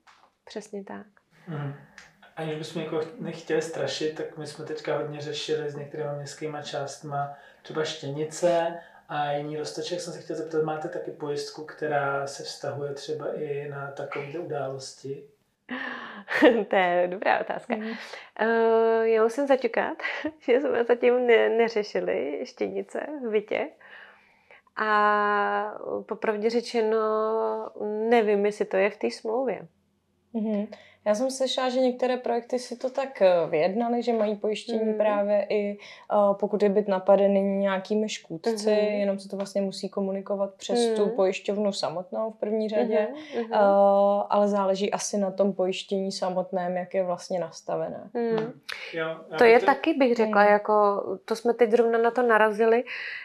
Přesně 0.44 0.84
tak. 0.84 1.06
Mm. 1.48 1.74
Aniž 2.36 2.58
bychom 2.58 2.82
jako 2.82 3.00
nechtěli 3.20 3.62
strašit, 3.62 4.14
tak 4.14 4.38
my 4.38 4.46
jsme 4.46 4.64
teďka 4.64 4.96
hodně 4.96 5.20
řešili 5.20 5.70
s 5.70 5.76
některými 5.76 6.16
městskými 6.16 6.58
částma 6.62 7.34
třeba 7.62 7.84
štěnice 7.84 8.74
a 9.08 9.32
jiný 9.32 9.56
roztoček. 9.56 10.00
Jsem 10.00 10.12
se 10.12 10.20
chtěl 10.20 10.36
zeptat, 10.36 10.62
máte 10.62 10.88
taky 10.88 11.10
pojistku, 11.10 11.64
která 11.64 12.26
se 12.26 12.42
vztahuje 12.42 12.94
třeba 12.94 13.34
i 13.34 13.68
na 13.68 13.90
takové 13.90 14.38
události? 14.38 15.24
to 16.68 16.76
je 16.76 17.08
dobrá 17.10 17.40
otázka. 17.40 17.76
Mm. 17.76 17.82
Uh, 17.82 19.02
já 19.02 19.22
musím 19.22 19.46
začekat, 19.46 19.98
že 20.38 20.60
jsme 20.60 20.84
zatím 20.84 21.26
ne- 21.26 21.48
neřešili 21.48 22.40
štěnice 22.44 23.06
v 23.26 23.30
bytě. 23.30 23.68
A 24.76 25.74
popravdě 26.08 26.50
řečeno, 26.50 26.98
nevím, 27.84 28.46
jestli 28.46 28.64
to 28.64 28.76
je 28.76 28.90
v 28.90 28.96
té 28.96 29.10
smlouvě. 29.10 29.68
Mm-hmm. 30.34 30.66
Já 31.04 31.14
jsem 31.14 31.30
slyšela, 31.30 31.68
že 31.68 31.80
některé 31.80 32.16
projekty 32.16 32.58
si 32.58 32.76
to 32.76 32.90
tak 32.90 33.22
eh, 33.22 33.32
vyjednali, 33.50 34.02
že 34.02 34.12
mají 34.12 34.36
pojištění 34.36 34.84
mm. 34.84 34.94
právě 34.94 35.46
i 35.48 35.78
uh, 36.12 36.34
pokud 36.34 36.62
je 36.62 36.68
byt 36.68 36.88
napadený 36.88 37.40
nějakými 37.40 38.08
škůdci, 38.08 38.70
mm. 38.70 39.00
jenom 39.00 39.18
se 39.18 39.28
to 39.28 39.36
vlastně 39.36 39.62
musí 39.62 39.88
komunikovat 39.88 40.54
přes 40.54 40.88
mm. 40.88 40.96
tu 40.96 41.08
pojišťovnu 41.08 41.72
samotnou 41.72 42.30
v 42.30 42.38
první 42.38 42.68
řadě, 42.68 43.08
mm. 43.36 43.42
uh, 43.42 43.48
ale 44.30 44.48
záleží 44.48 44.92
asi 44.92 45.18
na 45.18 45.30
tom 45.30 45.52
pojištění 45.52 46.12
samotném, 46.12 46.76
jak 46.76 46.94
je 46.94 47.04
vlastně 47.04 47.40
nastavené. 47.40 48.10
Mm. 48.14 48.60
Jo, 48.92 49.16
to 49.38 49.44
je 49.44 49.60
to... 49.60 49.66
taky, 49.66 49.94
bych 49.94 50.16
řekla, 50.16 50.42
mm. 50.42 50.48
jako 50.48 51.04
to 51.24 51.36
jsme 51.36 51.54
teď 51.54 51.70
zrovna 51.70 51.98
na 51.98 52.10
to 52.10 52.22
narazili, 52.22 52.84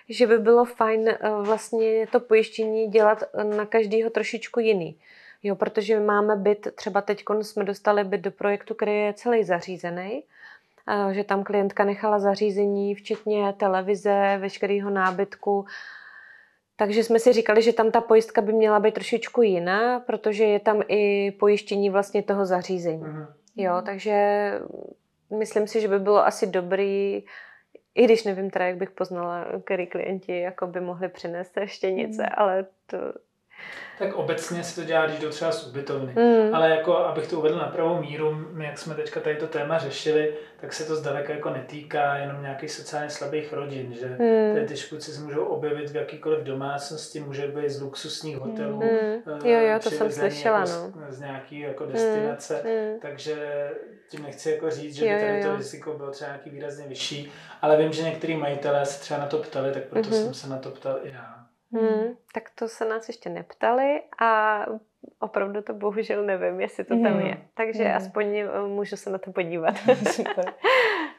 že 0.10 0.28
by 0.28 0.38
bylo 0.38 0.66
fajn 0.66 1.01
uh, 1.01 1.45
vlastně 1.45 2.08
to 2.12 2.20
pojištění 2.20 2.88
dělat 2.88 3.24
na 3.43 3.66
každého 3.66 4.10
trošičku 4.10 4.60
jiný. 4.60 4.97
Jo, 5.43 5.55
protože 5.55 5.99
máme 5.99 6.35
byt, 6.35 6.67
třeba 6.75 7.01
teď 7.01 7.23
jsme 7.41 7.63
dostali 7.63 8.03
byt 8.03 8.21
do 8.21 8.31
projektu, 8.31 8.73
který 8.75 8.99
je 8.99 9.13
celý 9.13 9.43
zařízený, 9.43 10.23
že 11.11 11.23
tam 11.23 11.43
klientka 11.43 11.83
nechala 11.83 12.19
zařízení, 12.19 12.95
včetně 12.95 13.53
televize, 13.57 14.38
veškerého 14.39 14.89
nábytku. 14.89 15.65
Takže 16.75 17.03
jsme 17.03 17.19
si 17.19 17.33
říkali, 17.33 17.61
že 17.61 17.73
tam 17.73 17.91
ta 17.91 18.01
pojistka 18.01 18.41
by 18.41 18.53
měla 18.53 18.79
být 18.79 18.93
trošičku 18.93 19.41
jiná, 19.41 19.99
protože 19.99 20.43
je 20.43 20.59
tam 20.59 20.81
i 20.88 21.31
pojištění 21.31 21.89
vlastně 21.89 22.23
toho 22.23 22.45
zařízení. 22.45 23.03
Mhm. 23.03 23.27
Jo, 23.55 23.81
takže 23.85 24.51
myslím 25.38 25.67
si, 25.67 25.81
že 25.81 25.88
by 25.88 25.99
bylo 25.99 26.25
asi 26.25 26.47
dobrý, 26.47 27.23
i 27.95 28.05
když 28.05 28.23
nevím 28.23 28.49
teda, 28.49 28.65
jak 28.65 28.77
bych 28.77 28.91
poznala, 28.91 29.45
který 29.63 29.88
klienti 29.88 30.39
jako 30.39 30.67
by 30.67 30.81
mohli 30.81 31.09
přinést 31.09 31.57
štěnice, 31.65 32.23
mm. 32.23 32.29
ale 32.38 32.65
to, 32.85 32.97
tak 33.97 34.16
obecně 34.16 34.64
se 34.64 34.82
to 34.82 34.88
dělá, 34.88 35.05
když 35.05 35.20
jdou 35.20 35.30
třeba 35.30 35.51
z 35.51 35.68
ubytovny. 35.68 36.14
Mm. 36.16 36.55
Ale 36.55 36.70
jako, 36.70 36.97
abych 36.97 37.28
to 37.28 37.39
uvedl 37.39 37.58
na 37.58 37.66
pravou 37.66 38.01
míru, 38.01 38.47
my, 38.51 38.66
jak 38.66 38.78
jsme 38.78 38.95
teďka 38.95 39.20
tady 39.20 39.36
to 39.36 39.47
téma 39.47 39.78
řešili, 39.78 40.34
tak 40.62 40.74
se 40.74 40.84
to 40.84 40.95
zdaleka 40.95 41.34
jako 41.34 41.49
netýká 41.49 42.18
jenom 42.18 42.41
nějakých 42.41 42.72
sociálně 42.72 43.10
slabých 43.10 43.53
rodin, 43.53 43.93
že 43.93 44.08
mm. 44.08 44.53
tady 44.53 44.66
ty 44.66 44.78
škůdci 44.78 45.12
se 45.12 45.22
můžou 45.22 45.45
objevit 45.45 45.89
v 45.89 45.95
jakýkoliv 45.95 46.39
domácnosti, 46.39 47.20
může 47.20 47.47
být 47.47 47.70
z 47.70 47.82
luxusních 47.82 48.38
hotelů. 48.38 48.82
Mm. 48.82 49.47
Jo, 49.47 49.60
jo, 49.60 49.80
to 49.84 49.89
jsem 49.89 50.12
slyšela, 50.12 50.60
jako 50.60 50.99
no. 50.99 51.05
Z, 51.10 51.16
z 51.16 51.20
nějaký 51.20 51.60
jako 51.60 51.86
destinace, 51.86 52.62
mm. 52.66 52.99
takže 52.99 53.70
tím 54.10 54.24
nechci 54.24 54.51
jako 54.51 54.70
říct, 54.70 54.95
že 54.95 55.08
jo, 55.08 55.14
by 55.14 55.22
tady 55.22 55.38
jo, 55.38 55.45
jo. 55.45 55.51
to 55.51 55.58
riziko 55.58 55.93
bylo 55.93 56.12
třeba 56.12 56.32
nějaký 56.32 56.49
výrazně 56.49 56.88
vyšší, 56.88 57.32
ale 57.62 57.78
vím, 57.78 57.93
že 57.93 58.03
některý 58.03 58.38
majitelé 58.38 58.86
se 58.86 59.01
třeba 59.01 59.20
na 59.20 59.26
to 59.26 59.38
ptali, 59.38 59.72
tak 59.72 59.84
proto 59.84 60.10
mm-hmm. 60.10 60.24
jsem 60.24 60.34
se 60.34 60.49
na 60.49 60.58
to 60.58 60.70
ptal 60.70 60.99
i 61.03 61.12
já. 61.14 61.36
Hmm, 61.72 62.15
tak 62.34 62.43
to 62.55 62.68
se 62.68 62.86
nás 62.86 63.07
ještě 63.07 63.30
neptali 63.30 64.01
a 64.22 64.61
opravdu 65.20 65.61
to 65.61 65.74
bohužel 65.74 66.26
nevím, 66.26 66.61
jestli 66.61 66.84
to 66.84 67.01
tam 67.03 67.20
je. 67.20 67.38
Takže 67.53 67.84
hmm. 67.84 67.97
aspoň 67.97 68.38
eh, 68.38 68.47
můžu 68.68 68.95
se 68.95 69.09
na 69.09 69.18
to 69.18 69.32
podívat. 69.32 69.76
Super. 70.11 70.53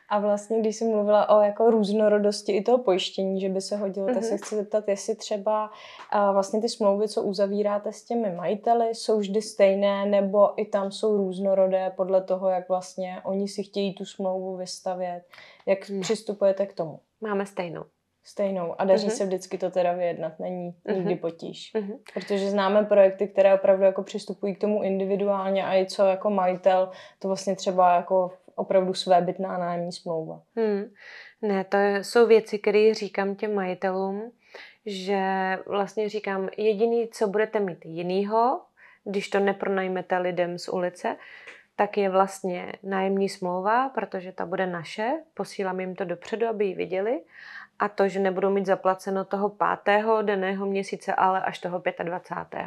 A 0.09 0.19
vlastně, 0.19 0.61
když 0.61 0.77
jsem 0.77 0.89
mluvila 0.89 1.29
o 1.29 1.41
jako 1.41 1.71
různorodosti 1.71 2.53
i 2.53 2.63
toho 2.63 2.79
pojištění, 2.79 3.41
že 3.41 3.49
by 3.49 3.61
se 3.61 3.77
hodilo, 3.77 4.07
mm-hmm. 4.07 4.15
tak 4.15 4.25
se 4.25 4.31
mhm. 4.31 4.39
chci 4.39 4.57
zeptat, 4.57 4.89
jestli 4.89 5.17
třeba 5.17 5.71
uh, 6.15 6.33
vlastně 6.33 6.61
ty 6.61 6.69
smlouvy, 6.69 7.09
co 7.09 7.23
uzavíráte 7.23 7.93
s 7.93 8.05
těmi 8.05 8.31
majiteli, 8.31 8.95
jsou 8.95 9.19
vždy 9.19 9.43
stejné, 9.43 10.07
nebo 10.07 10.61
i 10.61 10.65
tam 10.65 10.93
jsou 10.93 11.17
různorodé 11.17 11.93
podle 11.97 12.23
toho, 12.23 12.49
jak 12.49 12.69
vlastně 12.69 13.21
oni 13.25 13.49
si 13.49 13.63
chtějí 13.63 13.95
tu 13.95 14.05
smlouvu 14.05 14.57
vystavět. 14.57 15.23
Jak 15.67 15.89
mm. 15.91 16.01
přistupujete 16.01 16.67
k 16.67 16.73
tomu? 16.73 17.01
Máme 17.21 17.47
stejnou 17.47 17.85
stejnou 18.29 18.81
a 18.81 18.85
daří 18.85 19.09
uh-huh. 19.09 19.17
se 19.17 19.25
vždycky 19.25 19.59
to 19.59 19.71
teda 19.71 19.93
vyjednat, 19.93 20.39
není 20.39 20.75
uh-huh. 20.87 20.97
nikdy 20.97 21.17
potíž. 21.17 21.73
Uh-huh. 21.75 21.99
Protože 22.15 22.51
známe 22.51 22.85
projekty, 22.85 23.29
které 23.29 23.55
opravdu 23.55 23.85
jako 23.85 24.03
přistupují 24.03 24.55
k 24.55 24.61
tomu 24.61 24.83
individuálně 24.83 25.67
a 25.67 25.75
i 25.75 25.87
co 25.87 26.07
jako 26.07 26.31
majitel, 26.31 26.91
to 27.19 27.29
vlastně 27.29 27.57
třeba 27.57 27.95
jako 27.95 28.33
opravdu 28.55 28.95
svébytná 28.95 29.59
nájemní 29.59 29.93
smlouva. 29.93 30.41
Hmm. 30.57 30.93
Ne, 31.43 31.65
to 31.65 31.79
jsou 32.03 32.27
věci, 32.27 32.59
které 32.59 32.95
říkám 32.95 33.35
těm 33.35 33.55
majitelům, 33.55 34.33
že 34.87 35.23
vlastně 35.67 36.09
říkám, 36.09 36.49
jediný, 36.57 37.09
co 37.09 37.29
budete 37.29 37.61
mít 37.61 37.87
jinýho, 37.87 38.61
když 39.05 39.29
to 39.29 39.41
nepronajmete 39.41 40.19
lidem 40.19 40.59
z 40.59 40.69
ulice, 40.69 41.17
tak 41.77 41.97
je 41.97 42.11
vlastně 42.11 42.73
nájemní 42.83 43.29
smlouva, 43.29 43.89
protože 43.89 44.33
ta 44.33 44.47
bude 44.47 44.67
naše, 44.67 45.13
posílám 45.35 45.81
jim 45.81 45.95
to 45.95 46.05
dopředu, 46.05 46.47
aby 46.47 46.67
ji 46.67 46.75
viděli 46.75 47.21
a 47.79 47.89
to, 47.89 48.09
že 48.09 48.21
nebudou 48.21 48.51
mít 48.51 48.67
zaplaceno 48.67 49.25
toho 49.25 49.49
pátého 49.49 50.23
daného 50.23 50.67
měsíce, 50.67 51.15
ale 51.15 51.43
až 51.43 51.59
toho 51.59 51.83
25. 52.05 52.67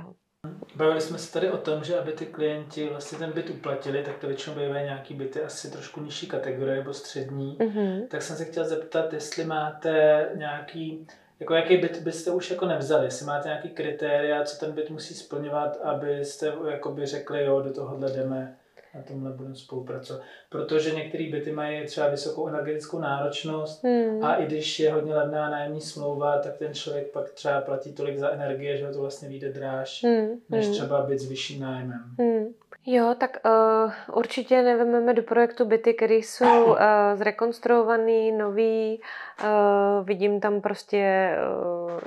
Bavili 0.76 1.01
jsme 1.01 1.18
se 1.18 1.34
tady 1.34 1.51
o 1.51 1.57
tom, 1.57 1.84
že 1.84 1.99
aby 1.99 2.12
ty 2.12 2.26
klienti 2.26 2.89
vlastně 2.89 3.18
ten 3.18 3.32
byt 3.32 3.49
uplatili, 3.49 4.03
tak 4.03 4.18
to 4.18 4.28
většinou 4.28 4.55
bývají 4.55 4.86
nějaký 4.86 5.14
byty 5.14 5.41
asi 5.41 5.72
trošku 5.72 6.01
nižší 6.01 6.28
kategorie 6.28 6.78
nebo 6.78 6.93
střední. 6.93 7.57
Mm-hmm. 7.57 8.07
Tak 8.07 8.22
jsem 8.22 8.36
se 8.36 8.45
chtěl 8.45 8.66
zeptat, 8.66 9.14
jestli 9.14 9.45
máte 9.45 10.26
nějaký, 10.36 11.07
jako 11.39 11.53
jaký 11.53 11.78
byt 11.78 11.97
byste 11.97 12.32
už 12.32 12.51
jako 12.51 12.66
nevzali, 12.66 13.05
jestli 13.05 13.26
máte 13.26 13.47
nějaký 13.47 13.70
kritéria, 13.70 14.43
co 14.43 14.66
ten 14.66 14.72
byt 14.72 14.89
musí 14.89 15.14
splňovat, 15.14 15.78
abyste 15.84 16.53
jakoby 16.72 17.05
řekli, 17.05 17.45
jo, 17.45 17.62
do 17.62 17.74
tohohle 17.74 18.12
jdeme 18.12 18.57
na 18.95 19.01
tomhle 19.01 19.31
budeme 19.31 19.55
spolupracovat. 19.55 20.21
Protože 20.49 20.91
některé 20.91 21.31
byty 21.31 21.51
mají 21.51 21.85
třeba 21.85 22.07
vysokou 22.07 22.47
energetickou 22.47 22.99
náročnost 22.99 23.83
hmm. 23.83 24.23
a 24.23 24.35
i 24.35 24.45
když 24.45 24.79
je 24.79 24.93
hodně 24.93 25.15
levná 25.15 25.49
nájemní 25.49 25.81
smlouva, 25.81 26.37
tak 26.37 26.57
ten 26.57 26.73
člověk 26.73 27.11
pak 27.11 27.31
třeba 27.31 27.61
platí 27.61 27.93
tolik 27.93 28.17
za 28.17 28.29
energie, 28.29 28.77
že 28.77 28.87
ho 28.87 28.93
to 28.93 28.99
vlastně 28.99 29.29
vyjde 29.29 29.53
dráž, 29.53 30.03
hmm. 30.03 30.41
než 30.49 30.65
hmm. 30.65 30.73
třeba 30.73 31.01
byt 31.01 31.19
s 31.19 31.29
vyšším 31.29 31.61
nájmem. 31.61 32.03
Hmm. 32.19 32.53
Jo, 32.86 33.15
tak 33.19 33.38
uh, 33.45 34.15
určitě 34.17 34.61
nevezmeme 34.61 35.13
do 35.13 35.23
projektu 35.23 35.65
byty, 35.65 35.93
které 35.93 36.13
jsou 36.15 36.65
uh, 36.65 36.77
zrekonstruované, 37.15 38.32
nový. 38.32 39.01
Uh, 39.43 40.07
vidím 40.07 40.39
tam 40.39 40.61
prostě 40.61 41.32
uh, 41.38 41.99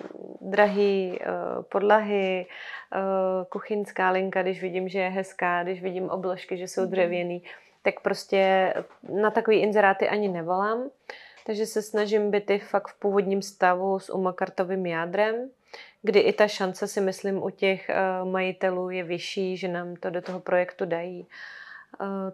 drahé 0.51 1.09
uh, 1.09 1.62
podlahy, 1.68 2.47
uh, 2.95 3.45
kuchyňská 3.45 4.11
linka, 4.11 4.43
když 4.43 4.62
vidím, 4.62 4.89
že 4.89 4.99
je 4.99 5.09
hezká, 5.09 5.62
když 5.62 5.83
vidím 5.83 6.11
obložky, 6.11 6.57
že 6.57 6.68
jsou 6.68 6.81
mhm. 6.81 6.91
dřevěný, 6.91 7.43
tak 7.83 8.01
prostě 8.01 8.75
na 9.22 9.31
takový 9.31 9.57
inzeráty 9.57 10.09
ani 10.09 10.29
nevolám. 10.29 10.91
Takže 11.47 11.66
se 11.66 11.83
snažím 11.83 12.31
byty 12.31 12.59
fakt 12.59 12.89
v 12.89 12.99
původním 12.99 13.43
stavu 13.43 13.99
s 13.99 14.11
umakartovým 14.11 14.87
jádrem. 14.87 15.51
Kdy 16.07 16.21
i 16.21 16.33
ta 16.33 16.49
šance 16.49 16.89
si 16.89 17.01
myslím 17.01 17.43
u 17.43 17.51
těch 17.51 17.91
majitelů 18.25 18.91
je 18.91 19.05
vyšší, 19.05 19.57
že 19.57 19.69
nám 19.69 19.97
to 19.97 20.11
do 20.11 20.23
toho 20.23 20.41
projektu 20.41 20.85
dají. 20.85 21.27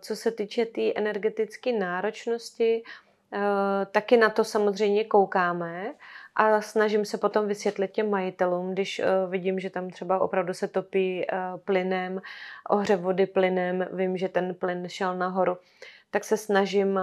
Co 0.01 0.17
se 0.17 0.31
týče 0.31 0.67
té 0.67 0.73
tý 0.73 0.99
energetické 0.99 1.73
náročnosti, 1.73 2.83
taky 3.91 4.17
na 4.17 4.31
to 4.31 4.45
samozřejmě 4.45 5.05
koukáme 5.05 5.95
a 6.37 6.61
snažím 6.61 7.05
se 7.05 7.19
potom 7.19 7.47
vysvětlit 7.47 7.91
těm 7.91 8.11
majitelům, 8.11 8.73
když 8.73 9.01
vidím, 9.29 9.61
že 9.61 9.71
tam 9.71 9.91
třeba 9.91 10.19
opravdu 10.19 10.55
se 10.55 10.69
topí 10.69 11.27
plynem, 11.65 12.21
ohřev 12.69 13.01
vody 13.01 13.27
plynem, 13.27 13.87
vím, 13.93 14.17
že 14.17 14.29
ten 14.29 14.55
plyn 14.55 14.89
šel 14.89 15.17
nahoru, 15.17 15.57
tak 16.11 16.25
se 16.25 16.37
snažím 16.37 16.99
eh, 16.99 17.03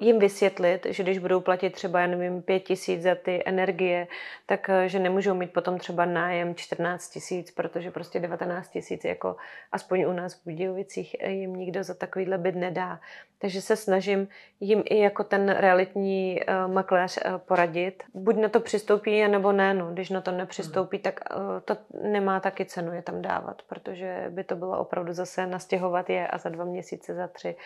jim 0.00 0.18
vysvětlit, 0.18 0.86
že 0.90 1.02
když 1.02 1.18
budou 1.18 1.40
platit 1.40 1.70
třeba, 1.70 2.00
já 2.00 2.06
nevím, 2.06 2.42
pět 2.42 2.60
tisíc 2.60 3.02
za 3.02 3.14
ty 3.14 3.42
energie, 3.46 4.06
tak 4.46 4.68
eh, 4.68 4.88
že 4.88 4.98
nemůžou 4.98 5.34
mít 5.34 5.52
potom 5.52 5.78
třeba 5.78 6.04
nájem 6.04 6.54
14 6.54 7.10
tisíc, 7.10 7.50
protože 7.50 7.90
prostě 7.90 8.20
19 8.20 8.68
tisíc, 8.68 9.04
jako 9.04 9.36
aspoň 9.72 10.04
u 10.04 10.12
nás 10.12 10.34
v 10.34 10.44
Budějovicích, 10.44 11.16
eh, 11.20 11.30
jim 11.30 11.56
nikdo 11.56 11.84
za 11.84 11.94
takovýhle 11.94 12.38
byt 12.38 12.56
nedá. 12.56 13.00
Takže 13.40 13.60
se 13.62 13.76
snažím 13.76 14.28
jim 14.60 14.82
i 14.84 14.98
jako 14.98 15.24
ten 15.24 15.48
realitní 15.48 16.40
makléř 16.66 17.18
poradit. 17.36 18.02
Buď 18.14 18.36
na 18.36 18.48
to 18.48 18.60
přistoupí, 18.60 19.28
nebo 19.28 19.52
ne. 19.52 19.74
No. 19.74 19.92
Když 19.92 20.10
na 20.10 20.20
to 20.20 20.30
nepřistoupí, 20.30 20.98
tak 20.98 21.20
to 21.64 21.76
nemá 22.02 22.40
taky 22.40 22.64
cenu 22.64 22.92
je 22.92 23.02
tam 23.02 23.22
dávat, 23.22 23.62
protože 23.68 24.26
by 24.30 24.44
to 24.44 24.56
bylo 24.56 24.78
opravdu 24.78 25.12
zase 25.12 25.46
nastěhovat 25.46 26.10
je 26.10 26.28
a 26.28 26.38
za 26.38 26.48
dva 26.48 26.64
měsíce, 26.64 27.14
za 27.14 27.28
tři 27.28 27.56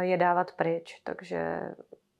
je 0.00 0.16
dávat 0.16 0.52
pryč. 0.52 1.00
Takže 1.04 1.60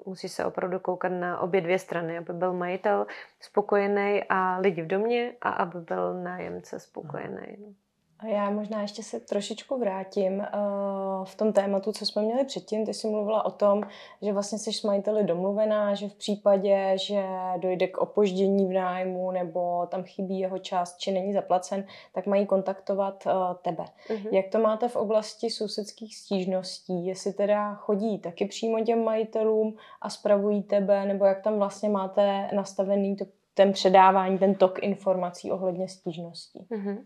musí 0.06 0.28
se 0.28 0.44
opravdu 0.44 0.80
koukat 0.80 1.12
na 1.12 1.40
obě 1.40 1.60
dvě 1.60 1.78
strany, 1.78 2.18
aby 2.18 2.32
byl 2.32 2.52
majitel 2.52 3.06
spokojený 3.40 4.24
a 4.28 4.58
lidi 4.58 4.82
v 4.82 4.86
domě 4.86 5.34
a 5.40 5.48
aby 5.48 5.80
byl 5.80 6.22
nájemce 6.22 6.80
spokojený. 6.80 7.76
A 8.18 8.26
já 8.26 8.50
možná 8.50 8.82
ještě 8.82 9.02
se 9.02 9.20
trošičku 9.20 9.78
vrátím 9.78 10.38
uh, 10.38 11.24
v 11.24 11.34
tom 11.34 11.52
tématu, 11.52 11.92
co 11.92 12.06
jsme 12.06 12.22
měli 12.22 12.44
předtím. 12.44 12.86
Ty 12.86 12.94
jsi 12.94 13.08
mluvila 13.08 13.44
o 13.44 13.50
tom, 13.50 13.82
že 14.22 14.32
vlastně 14.32 14.58
jsi 14.58 14.72
s 14.72 14.82
majiteli 14.82 15.24
domluvená, 15.24 15.94
že 15.94 16.08
v 16.08 16.14
případě, 16.14 16.92
že 16.94 17.24
dojde 17.56 17.86
k 17.86 17.98
opoždění 17.98 18.66
v 18.66 18.72
nájmu 18.72 19.30
nebo 19.30 19.86
tam 19.86 20.02
chybí 20.02 20.38
jeho 20.38 20.58
část, 20.58 20.98
či 20.98 21.12
není 21.12 21.32
zaplacen, 21.32 21.86
tak 22.12 22.26
mají 22.26 22.46
kontaktovat 22.46 23.26
uh, 23.26 23.32
tebe. 23.62 23.84
Uh-huh. 24.08 24.34
Jak 24.34 24.48
to 24.48 24.58
máte 24.58 24.88
v 24.88 24.96
oblasti 24.96 25.50
sousedských 25.50 26.16
stížností? 26.16 27.06
Jestli 27.06 27.32
teda 27.32 27.74
chodí 27.74 28.18
taky 28.18 28.44
přímo 28.44 28.84
těm 28.84 29.04
majitelům 29.04 29.76
a 30.02 30.10
spravují 30.10 30.62
tebe, 30.62 31.06
nebo 31.06 31.24
jak 31.24 31.42
tam 31.42 31.58
vlastně 31.58 31.88
máte 31.88 32.50
nastavený 32.54 33.16
to, 33.16 33.24
ten 33.54 33.72
předávání, 33.72 34.38
ten 34.38 34.54
tok 34.54 34.78
informací 34.82 35.52
ohledně 35.52 35.88
stížností? 35.88 36.66
Uh-huh. 36.70 36.98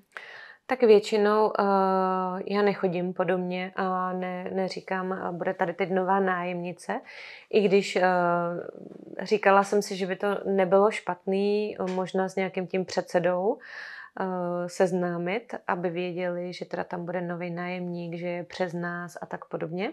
Tak 0.70 0.82
většinou 0.82 1.46
uh, 1.46 2.40
já 2.46 2.62
nechodím 2.62 3.12
po 3.14 3.24
domě 3.24 3.72
a 3.76 4.12
ne, 4.12 4.50
neříkám, 4.52 5.10
uh, 5.10 5.36
bude 5.36 5.54
tady 5.54 5.74
teď 5.74 5.90
nová 5.90 6.20
nájemnice. 6.20 7.00
I 7.50 7.60
když 7.60 7.96
uh, 7.96 8.02
říkala 9.22 9.64
jsem 9.64 9.82
si, 9.82 9.96
že 9.96 10.06
by 10.06 10.16
to 10.16 10.26
nebylo 10.44 10.90
špatný, 10.90 11.76
možná 11.94 12.28
s 12.28 12.36
nějakým 12.36 12.66
tím 12.66 12.84
předsedou 12.84 13.48
uh, 13.48 13.58
seznámit, 14.66 15.54
aby 15.66 15.90
věděli, 15.90 16.52
že 16.52 16.64
teda 16.64 16.84
tam 16.84 17.04
bude 17.04 17.20
nový 17.20 17.50
nájemník, 17.50 18.18
že 18.18 18.28
je 18.28 18.44
přes 18.44 18.72
nás 18.72 19.18
a 19.20 19.26
tak 19.26 19.44
podobně. 19.44 19.86
Mm, 19.86 19.92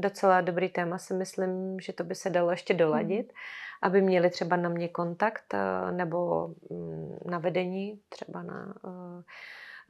docela 0.00 0.40
dobrý 0.40 0.68
téma 0.68 0.98
si 0.98 1.14
myslím, 1.14 1.80
že 1.80 1.92
to 1.92 2.04
by 2.04 2.14
se 2.14 2.30
dalo 2.30 2.50
ještě 2.50 2.74
doladit. 2.74 3.26
Hmm 3.26 3.38
aby 3.82 4.02
měli 4.02 4.30
třeba 4.30 4.56
na 4.56 4.68
mě 4.68 4.88
kontakt 4.88 5.54
eh, 5.54 5.92
nebo 5.92 6.48
mm, 6.70 7.18
na 7.24 7.38
vedení, 7.38 8.00
třeba 8.08 8.42
na 8.42 8.74
eh, 8.84 9.22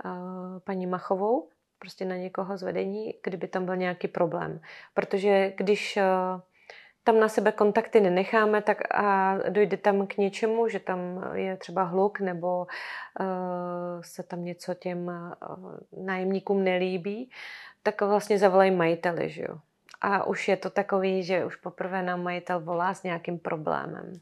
eh, 0.04 0.60
paní 0.64 0.86
Machovou, 0.86 1.48
prostě 1.78 2.04
na 2.04 2.16
někoho 2.16 2.58
z 2.58 2.62
vedení, 2.62 3.14
kdyby 3.22 3.48
tam 3.48 3.64
byl 3.64 3.76
nějaký 3.76 4.08
problém. 4.08 4.60
Protože 4.94 5.52
když 5.56 5.98
tam 7.04 7.20
na 7.20 7.28
sebe 7.28 7.52
kontakty 7.52 8.00
nenecháme, 8.00 8.62
tak 8.62 8.94
a 8.94 9.38
dojde 9.48 9.76
tam 9.76 10.06
k 10.06 10.16
něčemu, 10.16 10.68
že 10.68 10.80
tam 10.80 11.00
je 11.34 11.56
třeba 11.56 11.82
hluk 11.82 12.20
nebo 12.20 12.66
uh, 13.20 13.26
se 14.00 14.22
tam 14.22 14.44
něco 14.44 14.74
těm 14.74 15.06
uh, 15.06 16.04
nájemníkům 16.04 16.64
nelíbí, 16.64 17.30
tak 17.92 18.08
vlastně 18.08 18.38
zavolají 18.38 18.70
majiteli, 18.70 19.30
že 19.30 19.42
jo. 19.42 19.58
A 20.00 20.24
už 20.24 20.48
je 20.48 20.56
to 20.56 20.70
takový, 20.70 21.22
že 21.22 21.44
už 21.44 21.56
poprvé 21.56 22.02
nám 22.02 22.22
majitel 22.22 22.60
volá 22.60 22.94
s 22.94 23.02
nějakým 23.02 23.38
problémem. 23.38 24.12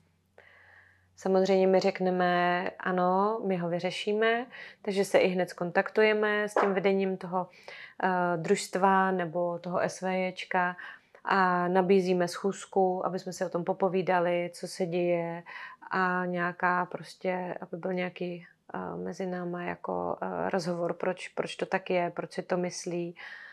Samozřejmě 1.17 1.67
my 1.67 1.81
řekneme, 1.81 2.71
ano, 2.79 3.41
my 3.47 3.57
ho 3.57 3.69
vyřešíme, 3.69 4.47
takže 4.83 5.05
se 5.05 5.19
i 5.19 5.29
hned 5.29 5.51
skontaktujeme 5.51 6.49
s 6.49 6.55
tím 6.55 6.75
vedením 6.75 7.17
toho 7.17 7.49
uh, 7.49 8.43
družstva 8.43 9.11
nebo 9.11 9.59
toho 9.59 9.81
SVJčka 9.87 10.77
a 11.25 11.69
nabízíme 11.69 12.29
schůzku, 12.29 13.07
aby 13.07 13.19
jsme 13.19 13.33
si 13.33 13.45
o 13.45 13.49
tom 13.49 13.64
popovídali, 13.64 14.51
co 14.55 14.69
se 14.69 14.87
děje 14.87 15.43
a 15.91 16.27
nějaká 16.27 16.87
prostě, 16.87 17.55
aby 17.61 17.77
byl 17.77 17.93
nějaký 17.93 18.47
uh, 18.75 19.05
mezi 19.05 19.27
náma 19.27 19.62
jako 19.62 20.19
uh, 20.23 20.49
rozhovor, 20.49 20.95
proč, 20.95 21.29
proč 21.29 21.57
to 21.57 21.67
tak 21.67 21.91
je, 21.91 22.12
proč 22.14 22.33
si 22.33 22.43
to 22.43 22.57
myslí. 22.57 23.14
Uh, 23.14 23.45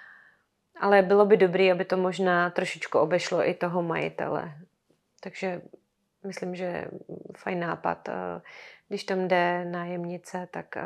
ale 0.79 1.01
bylo 1.01 1.25
by 1.25 1.37
dobré, 1.37 1.71
aby 1.71 1.85
to 1.85 1.97
možná 1.97 2.49
trošičku 2.49 2.99
obešlo 2.99 3.49
i 3.49 3.53
toho 3.53 3.83
majitele. 3.83 4.53
Takže 5.23 5.61
myslím, 6.23 6.55
že 6.55 6.85
fajn 7.37 7.59
nápad. 7.59 8.09
Eh, 8.09 8.41
když 8.87 9.03
tam 9.03 9.27
jde 9.27 9.65
nájemnice, 9.65 10.47
tak 10.51 10.77
eh, 10.77 10.83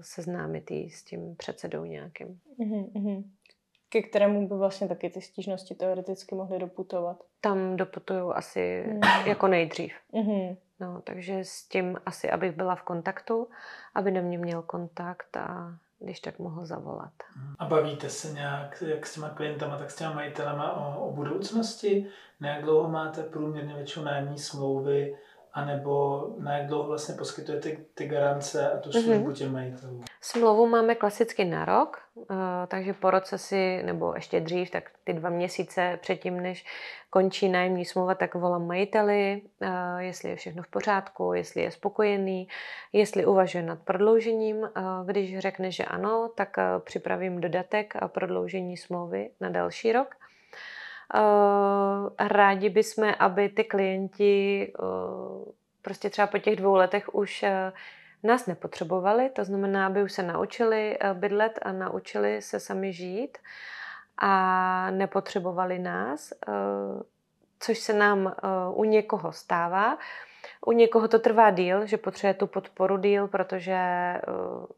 seznámit 0.00 0.70
jí 0.70 0.90
s 0.90 1.02
tím 1.02 1.36
předsedou 1.36 1.84
nějakým. 1.84 2.40
Mm-hmm. 2.58 3.24
Ke 3.88 4.02
kterému 4.02 4.48
by 4.48 4.54
vlastně 4.54 4.88
taky 4.88 5.10
ty 5.10 5.20
stížnosti 5.20 5.74
teoreticky 5.74 6.34
mohly 6.34 6.58
doputovat? 6.58 7.16
Tam 7.40 7.76
doputují 7.76 8.32
asi 8.34 8.84
mm. 8.86 9.00
jako 9.26 9.48
nejdřív. 9.48 9.92
Mm-hmm. 10.12 10.56
No, 10.80 11.00
takže 11.04 11.38
s 11.44 11.68
tím 11.68 12.00
asi, 12.06 12.30
abych 12.30 12.52
byla 12.52 12.74
v 12.74 12.82
kontaktu, 12.82 13.48
aby 13.94 14.10
na 14.10 14.20
mě 14.20 14.38
měl 14.38 14.62
kontakt 14.62 15.36
a 15.36 15.78
když 15.98 16.20
tak 16.20 16.38
mohl 16.38 16.66
zavolat. 16.66 17.12
A 17.58 17.64
bavíte 17.64 18.10
se 18.10 18.32
nějak, 18.32 18.82
jak 18.86 19.06
s 19.06 19.14
těma 19.14 19.28
klientama, 19.28 19.78
tak 19.78 19.90
s 19.90 19.96
těma 19.96 20.12
majitelama 20.12 20.72
o, 20.72 21.08
o 21.08 21.12
budoucnosti? 21.12 22.06
Na 22.40 22.48
jak 22.48 22.64
dlouho 22.64 22.88
máte 22.88 23.22
průměrně 23.22 23.74
většinou 23.74 24.04
nájemní 24.04 24.38
smlouvy? 24.38 25.16
Anebo 25.52 26.26
na 26.38 26.58
jak 26.58 26.66
dlouho 26.66 26.88
vlastně 26.88 27.14
poskytujete 27.14 27.70
ty 27.94 28.06
garance 28.06 28.70
a 28.72 28.78
tu 28.78 28.92
službu 28.92 29.12
mm-hmm. 29.12 29.32
těm 29.32 29.52
majitelům? 29.52 30.04
Smlouvu 30.20 30.66
máme 30.66 30.94
klasicky 30.94 31.44
na 31.44 31.64
rok, 31.64 31.98
eh, 32.30 32.34
takže 32.68 32.92
po 32.92 33.10
roce 33.10 33.38
si, 33.38 33.82
nebo 33.82 34.14
ještě 34.14 34.40
dřív, 34.40 34.70
tak 34.70 34.90
ty 35.04 35.12
dva 35.12 35.30
měsíce 35.30 35.98
předtím, 36.02 36.40
než 36.40 36.64
končí 37.10 37.48
nájemní 37.48 37.84
smlouva, 37.84 38.14
tak 38.14 38.34
volám 38.34 38.66
majiteli, 38.66 39.42
eh, 39.60 39.68
jestli 39.98 40.30
je 40.30 40.36
všechno 40.36 40.62
v 40.62 40.68
pořádku, 40.68 41.32
jestli 41.32 41.62
je 41.62 41.70
spokojený, 41.70 42.48
jestli 42.92 43.26
uvažuje 43.26 43.64
nad 43.64 43.78
prodloužením. 43.78 44.64
Eh, 44.64 44.80
když 45.04 45.38
řekne, 45.38 45.70
že 45.70 45.84
ano, 45.84 46.30
tak 46.34 46.56
připravím 46.84 47.40
dodatek 47.40 47.96
a 47.96 48.08
prodloužení 48.08 48.76
smlouvy 48.76 49.30
na 49.40 49.50
další 49.50 49.92
rok. 49.92 50.17
Rádi 52.18 52.68
bychom, 52.70 53.12
aby 53.18 53.48
ty 53.48 53.64
klienti 53.64 54.72
prostě 55.82 56.10
třeba 56.10 56.26
po 56.26 56.38
těch 56.38 56.56
dvou 56.56 56.74
letech 56.74 57.14
už 57.14 57.44
nás 58.22 58.46
nepotřebovali, 58.46 59.30
to 59.30 59.44
znamená, 59.44 59.86
aby 59.86 60.02
už 60.02 60.12
se 60.12 60.22
naučili 60.22 60.98
bydlet 61.12 61.58
a 61.62 61.72
naučili 61.72 62.42
se 62.42 62.60
sami 62.60 62.92
žít 62.92 63.38
a 64.18 64.90
nepotřebovali 64.90 65.78
nás, 65.78 66.32
což 67.60 67.78
se 67.78 67.92
nám 67.92 68.34
u 68.74 68.84
někoho 68.84 69.32
stává. 69.32 69.98
U 70.66 70.72
někoho 70.72 71.08
to 71.08 71.18
trvá 71.18 71.50
díl, 71.50 71.86
že 71.86 71.96
potřebuje 71.96 72.34
tu 72.34 72.46
podporu 72.46 72.96
díl, 72.96 73.28
protože 73.28 73.78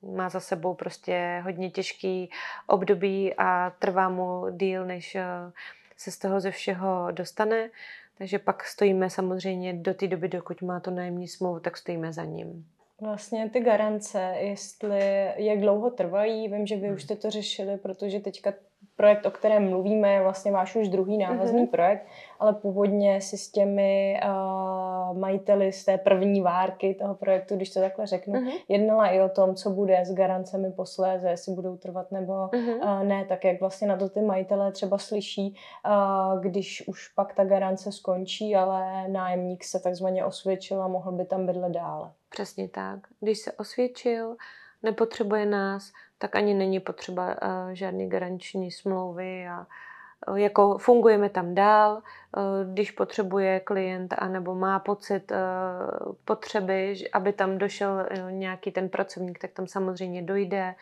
má 0.03 0.28
za 0.28 0.41
sebou 0.41 0.74
prostě 0.74 1.41
hodně 1.45 1.70
těžký 1.70 2.31
období 2.66 3.35
a 3.39 3.72
trvá 3.78 4.09
mu 4.09 4.47
díl, 4.51 4.87
než 4.87 5.16
se 6.01 6.11
z 6.11 6.19
toho 6.19 6.41
ze 6.41 6.51
všeho 6.51 7.11
dostane. 7.11 7.71
Takže 8.19 8.39
pak 8.39 8.65
stojíme 8.65 9.11
samozřejmě 9.11 9.73
do 9.73 9.95
té 9.95 10.07
doby, 10.09 10.29
dokud 10.29 10.63
má 10.63 10.81
to 10.81 10.91
nájemní 10.91 11.29
smlouvu, 11.29 11.61
tak 11.61 11.77
stojíme 11.77 12.13
za 12.13 12.25
ním. 12.25 12.67
Vlastně 13.01 13.51
ty 13.51 13.61
garance, 13.61 14.35
jestli, 14.39 15.33
jak 15.37 15.61
dlouho 15.61 15.91
trvají, 15.91 16.49
vím, 16.49 16.67
že 16.67 16.77
vy 16.77 16.93
už 16.93 17.03
jste 17.03 17.17
to 17.17 17.31
řešili, 17.31 17.79
protože 17.79 18.21
teďka 18.21 18.53
projekt, 18.97 19.27
o 19.27 19.31
kterém 19.31 19.69
mluvíme, 19.69 20.13
je 20.13 20.23
vlastně 20.23 20.53
váš 20.53 20.77
už 20.77 20.89
druhý 20.89 21.19
návazný 21.19 21.63
mm-hmm. 21.63 21.71
projekt, 21.71 22.07
ale 22.39 22.53
původně 22.53 23.21
si 23.21 23.39
s 23.39 23.51
těmi 23.51 24.21
uh, 24.25 24.31
majiteli 25.13 25.73
z 25.73 25.85
té 25.85 25.99
první 25.99 26.41
várky 26.41 26.95
toho 26.95 27.15
projektu, 27.15 27.57
když 27.57 27.71
to 27.71 27.81
takhle 27.81 28.07
řeknu, 28.07 28.35
mm-hmm. 28.35 28.53
jednala 28.69 29.09
i 29.09 29.21
o 29.21 29.29
tom, 29.29 29.55
co 29.55 29.71
bude 29.71 30.05
s 30.05 30.15
garancemi 30.15 30.73
posléze, 30.73 31.31
jestli 31.31 31.53
budou 31.55 31.77
trvat 31.77 32.13
nebo 32.13 32.33
mm-hmm. 32.33 32.77
uh, 32.77 33.05
ne, 33.05 33.25
tak 33.25 33.45
jak 33.45 33.61
vlastně 33.61 33.89
na 33.89 33.97
to 33.97 34.09
ty 34.09 34.21
majitelé 34.21 34.73
třeba 34.73 34.99
slyší, 34.99 35.57
uh, 35.87 36.41
když 36.41 36.89
už 36.89 37.09
pak 37.09 37.35
ta 37.35 37.45
garance 37.45 37.93
skončí, 37.93 38.57
ale 38.57 39.09
nájemník 39.09 39.65
se 39.65 39.81
takzvaně 39.81 40.25
osvědčil 40.25 40.83
a 40.83 40.89
mohl 40.89 41.13
by 41.13 41.25
tam 41.25 41.47
bydlet 41.47 41.73
dále. 41.73 42.11
Přesně 42.31 42.69
tak. 42.69 43.01
Když 43.21 43.39
se 43.39 43.53
osvědčil, 43.53 44.37
nepotřebuje 44.83 45.47
nás, 45.47 45.93
tak 46.19 46.37
ani 46.37 46.55
není 46.55 46.81
potřeba 46.81 47.27
uh, 47.27 47.71
žádný 47.73 48.09
garanční 48.09 48.71
smlouvy 48.71 49.49
a 49.49 49.67
jako 50.35 50.79
fungujeme 50.79 51.29
tam 51.29 51.55
dál, 51.55 51.93
uh, 51.93 52.43
když 52.73 52.91
potřebuje 52.91 53.61
klient 53.61 54.14
anebo 54.18 54.55
má 54.55 54.79
pocit 54.79 55.33
uh, 55.33 56.14
potřeby, 56.25 56.95
aby 57.12 57.33
tam 57.33 57.59
došel 57.59 58.07
nějaký 58.31 58.71
ten 58.71 58.89
pracovník, 58.89 59.39
tak 59.39 59.51
tam 59.51 59.66
samozřejmě 59.66 60.23
dojde. 60.23 60.75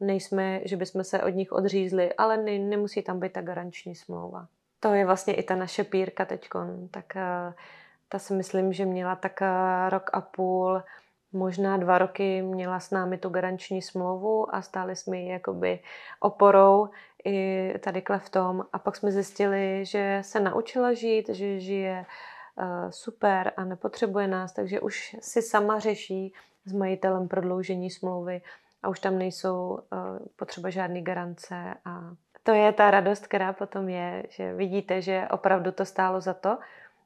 Nejsme, 0.00 0.60
že 0.64 0.76
bychom 0.76 1.04
se 1.04 1.22
od 1.22 1.28
nich 1.28 1.52
odřízli, 1.52 2.12
ale 2.12 2.36
ne, 2.36 2.58
nemusí 2.58 3.02
tam 3.02 3.20
být 3.20 3.32
ta 3.32 3.40
garanční 3.40 3.94
smlouva. 3.94 4.46
To 4.80 4.94
je 4.94 5.06
vlastně 5.06 5.34
i 5.34 5.42
ta 5.42 5.56
naše 5.56 5.84
pírka 5.84 6.24
teď. 6.24 6.48
Tak 6.90 7.04
ta 8.08 8.18
si 8.18 8.34
myslím, 8.34 8.72
že 8.72 8.84
měla 8.86 9.16
tak 9.16 9.42
rok 9.88 10.10
a 10.12 10.20
půl 10.20 10.82
možná 11.32 11.76
dva 11.76 11.98
roky 11.98 12.42
měla 12.42 12.80
s 12.80 12.90
námi 12.90 13.18
tu 13.18 13.28
garanční 13.28 13.82
smlouvu 13.82 14.54
a 14.54 14.62
stáli 14.62 14.96
jsme 14.96 15.16
ji 15.16 15.28
jakoby 15.28 15.80
oporou 16.20 16.88
i 17.24 17.74
tady 17.78 18.02
v 18.18 18.30
tom. 18.30 18.64
A 18.72 18.78
pak 18.78 18.96
jsme 18.96 19.12
zjistili, 19.12 19.84
že 19.84 20.18
se 20.24 20.40
naučila 20.40 20.92
žít, 20.92 21.28
že 21.28 21.60
žije 21.60 22.06
uh, 22.56 22.90
super 22.90 23.52
a 23.56 23.64
nepotřebuje 23.64 24.28
nás, 24.28 24.52
takže 24.52 24.80
už 24.80 25.16
si 25.20 25.42
sama 25.42 25.78
řeší 25.78 26.34
s 26.64 26.72
majitelem 26.72 27.28
prodloužení 27.28 27.90
smlouvy 27.90 28.42
a 28.82 28.88
už 28.88 29.00
tam 29.00 29.18
nejsou 29.18 29.68
uh, 29.68 29.78
potřeba 30.36 30.70
žádné 30.70 31.02
garance 31.02 31.74
a 31.84 32.14
to 32.42 32.52
je 32.52 32.72
ta 32.72 32.90
radost, 32.90 33.26
která 33.26 33.52
potom 33.52 33.88
je, 33.88 34.22
že 34.28 34.54
vidíte, 34.54 35.02
že 35.02 35.28
opravdu 35.30 35.72
to 35.72 35.84
stálo 35.84 36.20
za 36.20 36.34
to 36.34 36.58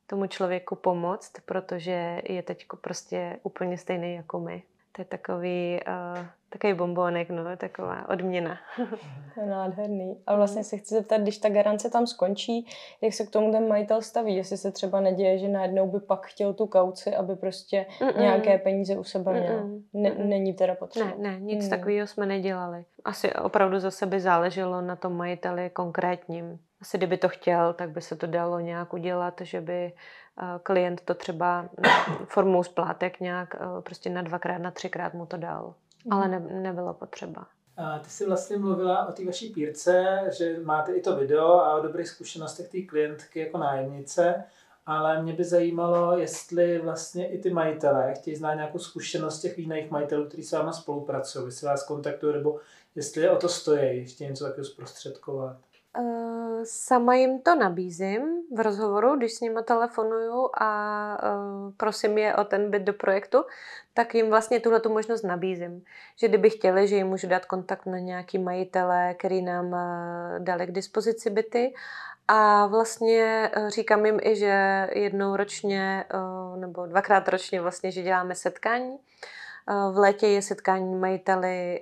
tomu 0.07 0.27
člověku 0.27 0.75
pomoct, 0.75 1.33
protože 1.45 2.23
je 2.25 2.43
teď 2.43 2.67
prostě 2.81 3.39
úplně 3.43 3.79
stejný 3.79 4.15
jako 4.15 4.41
my. 4.41 4.63
To 4.97 5.03
je 5.03 5.07
takový, 5.07 5.81
uh, 5.89 6.27
takový 6.49 6.75
bombonek, 6.75 7.31
no, 7.31 7.57
taková 7.57 8.09
odměna. 8.09 8.59
To 9.35 9.41
je 9.41 9.47
nádherný. 9.47 10.17
A 10.27 10.37
vlastně 10.37 10.65
se 10.65 10.77
chci 10.77 10.95
zeptat, 10.95 11.21
když 11.21 11.39
ta 11.39 11.49
garance 11.49 11.91
tam 11.91 12.07
skončí, 12.07 12.67
jak 13.01 13.15
se 13.15 13.27
k 13.27 13.31
tomu 13.31 13.53
ten 13.53 13.69
majitel 13.69 14.03
staví? 14.03 14.37
Jestli 14.37 14.57
se 14.57 14.73
třeba 14.73 15.01
neděje, 15.01 15.39
že 15.39 15.49
najednou 15.49 15.91
by 15.91 16.01
pak 16.01 16.27
chtěl 16.27 16.55
tu 16.55 16.67
kauci, 16.67 17.17
aby 17.17 17.37
prostě 17.37 17.87
Mm-mm. 17.99 18.21
nějaké 18.21 18.59
peníze 18.59 18.99
u 18.99 19.05
sebe 19.05 19.41
měl. 19.41 19.69
Ne, 19.93 20.15
není 20.15 20.55
teda 20.55 20.75
potřeba. 20.75 21.07
Ne, 21.07 21.31
ne, 21.31 21.41
nic 21.41 21.61
hmm. 21.61 21.71
takového 21.71 22.07
jsme 22.07 22.27
nedělali. 22.27 22.85
Asi 23.05 23.35
opravdu 23.35 23.79
zase 23.79 24.07
by 24.07 24.21
záleželo 24.21 24.81
na 24.81 24.97
tom 24.97 25.17
majiteli 25.17 25.71
konkrétním. 25.71 26.59
Asi 26.81 26.97
kdyby 26.97 27.17
to 27.17 27.29
chtěl, 27.29 27.73
tak 27.73 27.91
by 27.91 28.01
se 28.01 28.17
to 28.17 28.27
dalo 28.27 28.61
nějak 28.61 28.95
udělat, 28.95 29.35
že 29.41 29.61
by 29.61 29.93
eh, 29.93 29.93
klient 30.63 31.01
to 31.01 31.15
třeba 31.15 31.69
formou 32.25 32.63
splátek 32.63 33.21
nějak 33.21 33.55
eh, 33.55 33.83
prostě 33.83 34.11
na 34.11 34.23
dvakrát, 34.23 34.59
na 34.59 34.71
třikrát 34.71 35.15
mu 35.15 35.27
to 35.27 35.37
dal. 35.37 35.75
Ale 36.11 36.29
ne, 36.29 36.41
nebylo 36.41 36.95
potřeba. 36.95 37.47
A 37.77 37.99
ty 37.99 38.11
jsi 38.11 38.27
vlastně 38.27 38.57
mluvila 38.57 39.07
o 39.07 39.13
té 39.13 39.25
vaší 39.25 39.49
pírce, 39.49 40.21
že 40.39 40.57
máte 40.65 40.93
i 40.93 41.01
to 41.01 41.17
video 41.17 41.47
a 41.47 41.77
o 41.77 41.83
dobrých 41.83 42.09
zkušenostech 42.09 42.69
té 42.69 42.83
klientky 42.83 43.41
jako 43.41 43.59
nájemnice, 43.59 44.45
ale 44.87 45.23
mě 45.23 45.33
by 45.33 45.45
zajímalo, 45.45 46.19
jestli 46.19 46.79
vlastně 46.79 47.29
i 47.29 47.39
ty 47.39 47.51
majitelé 47.51 48.15
chtějí 48.15 48.37
znát 48.37 48.55
nějakou 48.55 48.79
zkušenost 48.79 49.41
těch 49.41 49.59
jiných 49.59 49.91
majitelů, 49.91 50.25
kteří 50.25 50.43
s 50.43 50.53
váma 50.53 50.73
spolupracují, 50.73 51.47
jestli 51.47 51.67
vás 51.67 51.87
kontaktují, 51.87 52.35
nebo 52.35 52.61
jestli 52.95 53.29
o 53.29 53.37
to 53.37 53.49
stojí, 53.49 53.99
ještě 53.99 54.27
něco 54.27 54.45
takového 54.45 54.65
zprostředkovat. 54.65 55.57
Uh, 55.99 56.63
sama 56.65 57.15
jim 57.15 57.41
to 57.41 57.55
nabízím 57.55 58.43
v 58.57 58.61
rozhovoru, 58.61 59.17
když 59.17 59.35
s 59.35 59.41
nimi 59.41 59.61
telefonuju 59.65 60.51
a 60.61 61.19
uh, 61.23 61.73
prosím 61.77 62.19
je 62.19 62.37
o 62.37 62.45
ten 62.45 62.71
byt 62.71 62.83
do 62.83 62.93
projektu, 62.93 63.45
tak 63.95 64.15
jim 64.15 64.31
vlastně 64.31 64.61
tuhle 64.61 64.81
tu 64.81 64.93
možnost 64.93 65.23
nabízím. 65.23 65.85
Že 66.17 66.29
kdyby 66.29 66.51
chtěli, 66.51 66.89
že 66.89 66.97
jim 66.97 67.07
můžu 67.07 67.29
dát 67.29 67.45
kontakt 67.45 67.87
na 67.87 67.99
nějaký 67.99 68.39
majitele, 68.39 69.15
který 69.15 69.43
nám 69.43 69.67
uh, 69.67 69.79
dali 70.39 70.67
k 70.67 70.73
dispozici 70.73 71.31
byty 71.31 71.75
a 72.29 72.67
vlastně 72.67 73.51
říkám 73.69 74.07
jim 74.07 74.19
i, 74.23 74.37
že 74.37 74.89
jednou 74.93 75.37
ročně 75.37 76.05
nebo 76.57 76.87
dvakrát 76.87 77.29
ročně 77.29 77.61
vlastně, 77.61 77.91
že 77.91 78.03
děláme 78.03 78.35
setkání. 78.35 78.99
V 79.93 79.99
létě 79.99 80.27
je 80.27 80.43
setkání 80.43 80.95
majiteli 80.95 81.81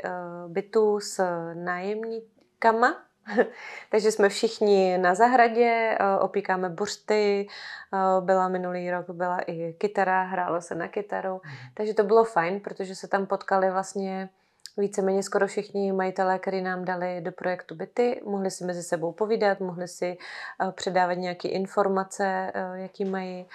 bytů 0.48 1.00
s 1.00 1.24
nájemníkama, 1.54 2.96
Takže 3.90 4.12
jsme 4.12 4.28
všichni 4.28 4.98
na 4.98 5.14
zahradě, 5.14 5.96
eh, 6.00 6.18
opíkáme 6.20 6.68
bursty, 6.68 7.46
eh, 7.94 8.20
byla 8.20 8.48
minulý 8.48 8.90
rok, 8.90 9.10
byla 9.10 9.38
i 9.46 9.72
kytara, 9.72 10.22
hrálo 10.22 10.60
se 10.60 10.74
na 10.74 10.88
kytaru, 10.88 11.40
mhm. 11.44 11.54
takže 11.74 11.94
to 11.94 12.02
bylo 12.02 12.24
fajn, 12.24 12.60
protože 12.60 12.94
se 12.94 13.08
tam 13.08 13.26
potkali 13.26 13.70
vlastně 13.70 14.28
víceméně 14.76 15.22
skoro 15.22 15.46
všichni 15.46 15.92
majitelé, 15.92 16.38
kteří 16.38 16.62
nám 16.62 16.84
dali 16.84 17.20
do 17.20 17.32
projektu 17.32 17.74
byty, 17.74 18.20
mohli 18.24 18.50
si 18.50 18.64
mezi 18.64 18.82
sebou 18.82 19.12
povídat, 19.12 19.60
mohli 19.60 19.88
si 19.88 20.18
eh, 20.62 20.72
předávat 20.72 21.14
nějaké 21.14 21.48
informace, 21.48 22.52
jaký 22.74 23.04
mají 23.04 23.46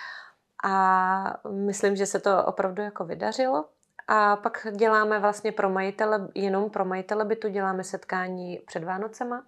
a 0.63 1.39
myslím, 1.49 1.95
že 1.95 2.05
se 2.05 2.19
to 2.19 2.45
opravdu 2.45 2.83
jako 2.83 3.05
vydařilo. 3.05 3.65
A 4.11 4.35
pak 4.35 4.67
děláme 4.75 5.19
vlastně 5.19 5.51
pro 5.51 5.69
majitele, 5.69 6.27
jenom 6.35 6.69
pro 6.69 6.85
majitele 6.85 7.25
bytu 7.25 7.49
děláme 7.49 7.83
setkání 7.83 8.61
před 8.65 8.83
Vánocema. 8.83 9.43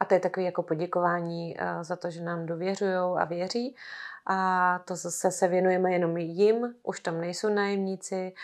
A 0.00 0.04
to 0.04 0.14
je 0.14 0.20
takové 0.20 0.46
jako 0.46 0.62
poděkování 0.62 1.56
eh, 1.58 1.84
za 1.84 1.96
to, 1.96 2.10
že 2.10 2.22
nám 2.22 2.46
dověřují 2.46 3.18
a 3.18 3.24
věří. 3.24 3.76
A 4.26 4.78
to 4.84 4.96
zase 4.96 5.30
se 5.30 5.48
věnujeme 5.48 5.92
jenom 5.92 6.16
jim, 6.16 6.74
už 6.82 7.00
tam 7.00 7.20
nejsou 7.20 7.48
nájemníci, 7.48 8.34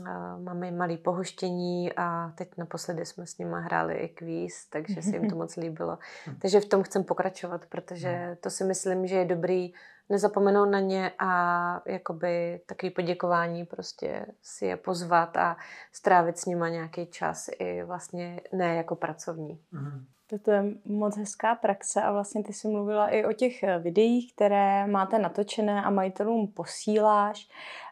eh, 0.00 0.02
máme 0.42 0.70
malé 0.70 0.96
pohoštění 0.96 1.92
a 1.96 2.32
teď 2.34 2.48
naposledy 2.56 3.06
jsme 3.06 3.26
s 3.26 3.38
nimi 3.38 3.56
hráli 3.58 3.94
i 3.94 4.08
kvíz, 4.08 4.66
takže 4.70 5.02
se 5.02 5.16
jim 5.16 5.30
to 5.30 5.36
moc 5.42 5.56
líbilo. 5.56 5.98
Takže 6.38 6.60
v 6.60 6.64
tom 6.64 6.82
chcem 6.82 7.04
pokračovat, 7.04 7.66
protože 7.68 8.36
to 8.40 8.50
si 8.50 8.64
myslím, 8.64 9.06
že 9.06 9.16
je 9.16 9.24
dobrý 9.24 9.72
nezapomenout 10.10 10.68
na 10.68 10.80
ně 10.80 11.12
a 11.18 11.82
jakoby 11.86 12.60
takový 12.66 12.90
poděkování 12.90 13.64
prostě 13.64 14.26
si 14.42 14.66
je 14.66 14.76
pozvat 14.76 15.36
a 15.36 15.56
strávit 15.92 16.38
s 16.38 16.46
nima 16.46 16.68
nějaký 16.68 17.06
čas 17.06 17.48
i 17.58 17.82
vlastně 17.82 18.40
ne 18.52 18.74
jako 18.76 18.96
pracovní. 18.96 19.60
Mm. 19.72 20.06
To 20.42 20.50
je 20.50 20.64
moc 20.84 21.16
hezká 21.16 21.54
praxe 21.54 22.02
a 22.02 22.12
vlastně 22.12 22.42
ty 22.42 22.52
jsi 22.52 22.68
mluvila 22.68 23.08
i 23.08 23.24
o 23.24 23.32
těch 23.32 23.62
eh, 23.62 23.78
videích, 23.78 24.32
které 24.34 24.86
máte 24.86 25.18
natočené 25.18 25.82
a 25.82 25.90
majitelům 25.90 26.48
posíláš. 26.48 27.48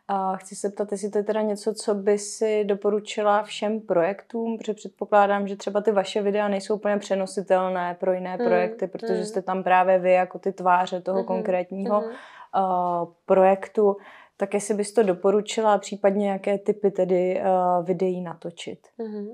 A 0.09 0.37
chci 0.37 0.57
se 0.57 0.71
ptat, 0.71 0.93
jestli 0.93 1.11
to 1.11 1.19
je 1.19 1.25
teda 1.25 1.43
něco, 1.43 1.75
co 1.75 1.95
by 1.95 2.19
si 2.19 2.65
doporučila 2.65 3.43
všem 3.43 3.81
projektům, 3.81 4.59
protože 4.59 4.75
předpokládám, 4.75 5.49
že 5.49 5.57
třeba 5.57 5.81
ty 5.81 5.93
vaše 5.93 6.23
videa 6.23 6.49
nejsou 6.49 6.75
úplně 6.75 6.97
přenositelné 6.97 7.97
pro 8.01 8.13
jiné 8.13 8.37
mm, 8.37 8.45
projekty, 8.45 8.87
protože 8.87 9.19
mm. 9.19 9.25
jste 9.25 9.43
tam 9.43 9.63
právě 9.63 9.99
vy 9.99 10.13
jako 10.13 10.39
ty 10.39 10.53
tváře 10.53 11.01
toho 11.01 11.19
mm, 11.19 11.25
konkrétního 11.25 12.01
mm. 12.01 12.07
Uh, 12.07 13.09
projektu. 13.27 13.97
Tak 14.37 14.55
jestli 14.55 14.75
bys 14.75 14.93
to 14.93 15.03
doporučila, 15.03 15.79
případně 15.79 16.31
jaké 16.31 16.59
typy 16.59 16.91
tedy 16.91 17.41
uh, 17.41 17.87
videí 17.87 18.21
natočit? 18.21 18.79
Mm. 18.99 19.29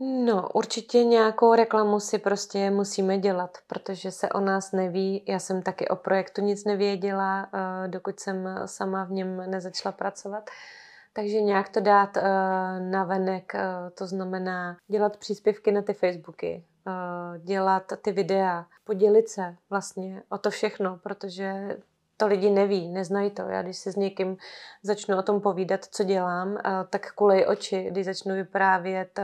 No, 0.00 0.48
určitě 0.54 1.04
nějakou 1.04 1.54
reklamu 1.54 2.00
si 2.00 2.18
prostě 2.18 2.70
musíme 2.70 3.18
dělat, 3.18 3.58
protože 3.66 4.10
se 4.10 4.28
o 4.28 4.40
nás 4.40 4.72
neví. 4.72 5.24
Já 5.28 5.38
jsem 5.38 5.62
taky 5.62 5.88
o 5.88 5.96
projektu 5.96 6.40
nic 6.40 6.64
nevěděla, 6.64 7.48
eh, 7.54 7.88
dokud 7.88 8.20
jsem 8.20 8.48
sama 8.66 9.04
v 9.04 9.10
něm 9.10 9.50
nezačala 9.50 9.92
pracovat. 9.92 10.50
Takže 11.12 11.40
nějak 11.40 11.68
to 11.68 11.80
dát 11.80 12.16
eh, 12.16 12.22
na 12.80 13.04
venek, 13.04 13.54
eh, 13.54 13.60
to 13.94 14.06
znamená 14.06 14.76
dělat 14.88 15.16
příspěvky 15.16 15.72
na 15.72 15.82
ty 15.82 15.94
Facebooky, 15.94 16.64
dělat 17.38 17.92
ty 18.02 18.12
videa, 18.12 18.66
podělit 18.84 19.28
se 19.28 19.56
vlastně 19.70 20.22
o 20.28 20.38
to 20.38 20.50
všechno, 20.50 20.98
protože 21.02 21.76
to 22.16 22.26
lidi 22.26 22.50
neví, 22.50 22.88
neznají 22.88 23.30
to. 23.30 23.42
Já 23.42 23.62
když 23.62 23.78
si 23.78 23.92
s 23.92 23.96
někým 23.96 24.36
začnu 24.82 25.18
o 25.18 25.22
tom 25.22 25.40
povídat, 25.40 25.84
co 25.84 26.04
dělám, 26.04 26.58
tak 26.90 27.12
kulej 27.12 27.46
oči, 27.46 27.86
když 27.90 28.04
začnu 28.04 28.34
vyprávět 28.34 29.20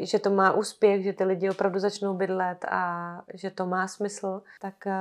že 0.00 0.18
to 0.18 0.30
má 0.30 0.52
úspěch, 0.52 1.04
že 1.04 1.12
ty 1.12 1.24
lidi 1.24 1.50
opravdu 1.50 1.78
začnou 1.78 2.14
bydlet 2.14 2.64
a 2.68 3.22
že 3.34 3.50
to 3.50 3.66
má 3.66 3.88
smysl, 3.88 4.42
tak 4.60 4.86
eh, 4.86 4.92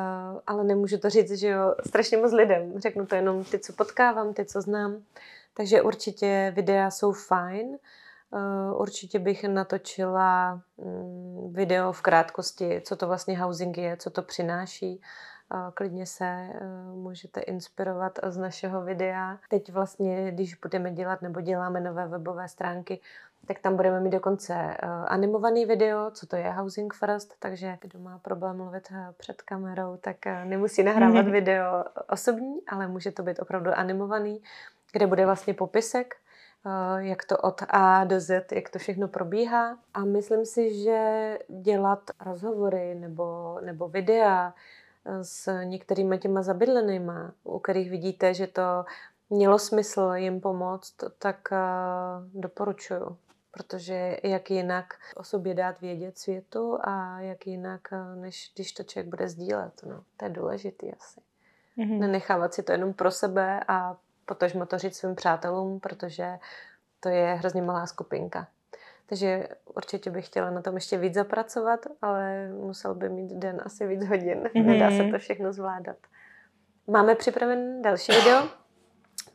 ale 0.48 0.64
nemůžu 0.64 0.98
to 0.98 1.10
říct, 1.10 1.32
že 1.32 1.48
jo, 1.48 1.76
strašně 1.88 2.18
moc 2.18 2.32
lidem. 2.32 2.80
Řeknu 2.80 3.06
to 3.06 3.16
jenom 3.16 3.44
ty, 3.44 3.60
co 3.60 3.74
potkávám, 3.74 4.34
ty, 4.34 4.46
co 4.46 4.62
znám. 4.62 5.04
Takže 5.54 5.82
určitě 5.82 6.54
videa 6.56 6.92
jsou 6.92 7.12
fajn. 7.12 7.78
Eh, 8.34 8.74
určitě 8.74 9.20
bych 9.20 9.44
natočila 9.44 10.62
mm, 10.78 11.54
video 11.54 11.92
v 11.92 12.02
krátkosti, 12.02 12.82
co 12.86 12.96
to 12.96 13.08
vlastně 13.08 13.40
housing 13.40 13.78
je, 13.78 13.98
co 13.98 14.10
to 14.10 14.22
přináší. 14.22 15.02
Klidně 15.74 16.06
se 16.06 16.50
můžete 16.94 17.42
inspirovat 17.42 18.20
z 18.28 18.38
našeho 18.38 18.82
videa. 18.82 19.38
Teď 19.50 19.72
vlastně, 19.72 20.32
když 20.32 20.56
budeme 20.56 20.92
dělat 20.92 21.22
nebo 21.22 21.42
děláme 21.42 21.80
nové 21.82 22.08
webové 22.08 22.48
stránky, 22.48 23.00
tak 23.46 23.60
tam 23.60 23.76
budeme 23.76 24.00
mít 24.00 24.10
dokonce 24.10 24.54
uh, 24.54 24.90
animovaný 25.08 25.66
video, 25.66 26.12
co 26.12 26.28
to 26.28 26.36
je 26.36 26.52
Housing 26.52 26.94
First, 26.94 27.36
takže 27.40 27.78
kdo 27.82 28.00
má 28.00 28.20
problém 28.20 28.58
mluvit 28.58 28.88
uh, 28.92 28.98
před 29.18 29.42
kamerou, 29.42 29.98
tak 29.98 30.18
uh, 30.26 30.50
nemusí 30.50 30.84
nahrávat 30.84 31.28
video 31.38 31.84
osobní, 32.10 32.60
ale 32.68 32.88
může 32.88 33.12
to 33.12 33.24
být 33.24 33.40
opravdu 33.40 33.72
animovaný, 33.72 34.42
kde 34.92 35.08
bude 35.08 35.26
vlastně 35.26 35.54
popisek, 35.54 36.16
jak 36.98 37.26
to 37.26 37.38
od 37.38 37.62
A 37.70 38.04
do 38.04 38.20
Z, 38.20 38.52
jak 38.52 38.70
to 38.70 38.80
všechno 38.80 39.08
probíhá. 39.08 39.78
A 39.94 40.06
myslím 40.06 40.46
si, 40.46 40.84
že 40.84 41.40
dělat 41.48 42.00
rozhovory 42.26 42.96
nebo, 42.96 43.58
nebo 43.62 43.88
videa 43.88 44.54
s 45.22 45.64
některými 45.64 46.18
těma 46.18 46.42
zabydlenýma, 46.42 47.32
u 47.44 47.60
kterých 47.60 47.90
vidíte, 47.90 48.34
že 48.34 48.48
to 48.48 48.86
mělo 49.30 49.60
smysl 49.60 50.12
jim 50.16 50.42
pomoct, 50.42 50.96
tak 51.20 51.38
doporučuju 52.34 53.18
protože 53.56 54.18
jak 54.24 54.52
jinak 54.52 54.94
o 55.16 55.24
sobě 55.24 55.54
dát 55.54 55.82
vědět 55.82 56.18
světu 56.18 56.78
a 56.82 57.20
jak 57.20 57.48
jinak, 57.48 57.82
eh, 57.92 58.16
než 58.16 58.52
když 58.56 58.72
to 58.72 58.84
člověk 58.84 59.08
bude 59.08 59.30
sdílet. 59.30 59.82
No. 59.84 60.04
To 60.18 60.26
je 60.26 60.32
důležité 60.32 60.88
asi. 60.92 61.22
Mm-hmm. 61.78 62.00
Nenechávat 62.00 62.54
si 62.54 62.64
to 62.64 62.72
jenom 62.72 62.94
pro 62.94 63.12
sebe 63.12 63.60
a 63.68 63.98
potažmo 64.26 64.66
to 64.66 64.78
říct 64.78 64.98
svým 64.98 65.16
přátelům, 65.16 65.80
protože 65.80 66.38
to 67.00 67.10
je 67.10 67.34
hrozně 67.34 67.62
malá 67.62 67.86
skupinka. 67.86 68.48
Takže 69.06 69.48
určitě 69.66 70.12
bych 70.12 70.26
chtěla 70.26 70.50
na 70.50 70.62
tom 70.62 70.76
ještě 70.76 70.98
víc 70.98 71.14
zapracovat, 71.14 71.80
ale 72.02 72.50
musel 72.50 72.96
by 72.96 73.10
mít 73.10 73.32
den 73.32 73.62
asi 73.66 73.88
víc 73.88 74.08
hodin. 74.08 74.44
Mm-hmm. 74.44 74.66
Nedá 74.66 74.92
se 74.92 75.12
to 75.12 75.20
všechno 75.20 75.54
zvládat. 75.54 75.98
Máme 76.88 77.16
připraven 77.16 77.82
další 77.82 78.12
video. 78.12 78.65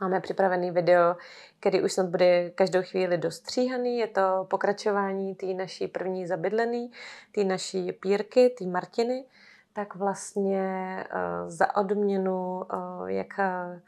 Máme 0.00 0.20
připravený 0.20 0.70
video, 0.70 1.16
který 1.60 1.82
už 1.82 1.92
snad 1.92 2.06
bude 2.06 2.50
každou 2.50 2.82
chvíli 2.82 3.18
dostříhaný. 3.18 3.98
Je 3.98 4.06
to 4.06 4.46
pokračování 4.50 5.34
té 5.34 5.46
naší 5.46 5.88
první 5.88 6.26
zabydlený, 6.26 6.92
té 7.32 7.44
naší 7.44 7.92
pírky, 7.92 8.50
té 8.58 8.64
Martiny. 8.64 9.24
Tak 9.72 9.94
vlastně 9.94 10.64
uh, 11.14 11.50
za 11.50 11.76
odměnu, 11.76 12.62
uh, 12.74 13.06
jak 13.06 13.26
uh, 13.38 13.80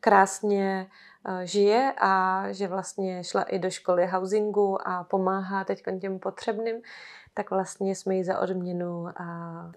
krásně 0.00 0.86
žije 1.42 1.92
a 1.98 2.44
že 2.50 2.68
vlastně 2.68 3.24
šla 3.24 3.42
i 3.42 3.58
do 3.58 3.70
školy 3.70 4.06
housingu 4.06 4.88
a 4.88 5.04
pomáhá 5.04 5.64
teď 5.64 5.82
těm 6.00 6.18
potřebným, 6.18 6.76
tak 7.34 7.50
vlastně 7.50 7.94
jsme 7.94 8.14
ji 8.14 8.24
za 8.24 8.38
odměnu 8.38 9.08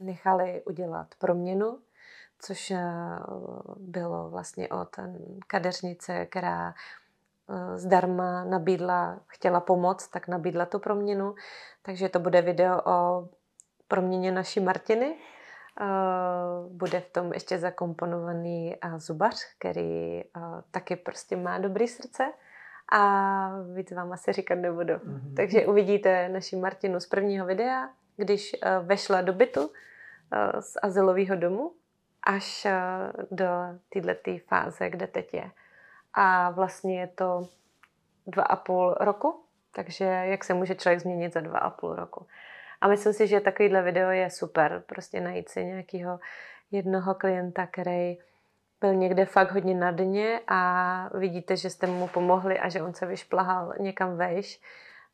nechali 0.01 0.63
udělat 0.65 1.07
proměnu 1.17 1.79
což 2.39 2.71
eh, 2.71 2.79
bylo 3.77 4.29
vlastně 4.29 4.69
od 4.69 4.89
kadeřnice, 5.47 6.25
která 6.25 6.73
eh, 7.49 7.77
zdarma 7.77 8.43
nabídla, 8.43 9.19
chtěla 9.27 9.59
pomoct, 9.59 10.07
tak 10.07 10.27
nabídla 10.27 10.65
tu 10.65 10.79
proměnu. 10.79 11.35
Takže 11.81 12.09
to 12.09 12.19
bude 12.19 12.41
video 12.41 12.81
o 12.85 13.29
proměně 13.87 14.31
naší 14.31 14.59
Martiny. 14.59 15.15
Eh, 15.81 15.85
bude 16.69 16.99
v 16.99 17.09
tom 17.09 17.33
ještě 17.33 17.57
zakomponovaný 17.57 18.75
zubař, 18.97 19.45
který 19.57 20.23
taky 20.71 20.95
prostě 20.95 21.35
má 21.35 21.57
dobrý 21.57 21.87
srdce 21.87 22.33
a 22.91 23.51
víc 23.73 23.91
vám 23.91 24.11
asi 24.11 24.31
říkat 24.31 24.55
nebudu. 24.55 24.93
Mm-hmm. 24.93 25.35
Takže 25.35 25.65
uvidíte 25.65 26.29
naši 26.29 26.55
Martinu 26.55 26.99
z 26.99 27.05
prvního 27.05 27.45
videa, 27.45 27.89
když 28.17 28.55
vešla 28.81 29.21
do 29.21 29.33
bytu 29.33 29.71
z 30.59 30.77
azylového 30.81 31.35
domu 31.35 31.71
až 32.25 32.65
eh, 32.65 32.73
do 33.31 33.45
této 33.89 34.37
fáze, 34.47 34.89
kde 34.89 35.07
teď 35.07 35.33
je. 35.33 35.51
A 36.13 36.49
vlastně 36.49 36.99
je 36.99 37.07
to 37.07 37.47
dva 38.27 38.43
a 38.43 38.55
půl 38.55 38.93
roku, 38.99 39.43
takže 39.71 40.03
jak 40.05 40.43
se 40.43 40.53
může 40.53 40.75
člověk 40.75 40.99
změnit 40.99 41.33
za 41.33 41.41
dva 41.41 41.59
a 41.59 41.69
půl 41.69 41.95
roku. 41.95 42.27
A 42.81 42.87
myslím 42.87 43.13
si, 43.13 43.27
že 43.27 43.39
takovýhle 43.39 43.81
video 43.81 44.09
je 44.09 44.29
super, 44.29 44.83
prostě 44.85 45.21
najít 45.21 45.49
si 45.49 45.65
nějakého 45.65 46.19
jednoho 46.71 47.15
klienta, 47.15 47.67
který 47.67 48.17
byl 48.81 48.93
někde 48.93 49.25
fakt 49.25 49.51
hodně 49.51 49.75
na 49.75 49.91
dně 49.91 50.39
a 50.47 51.09
vidíte, 51.17 51.57
že 51.57 51.69
jste 51.69 51.87
mu 51.87 52.07
pomohli 52.07 52.59
a 52.59 52.69
že 52.69 52.81
on 52.81 52.93
se 52.93 53.05
vyšplahal 53.05 53.73
někam 53.79 54.17
vejš 54.17 54.61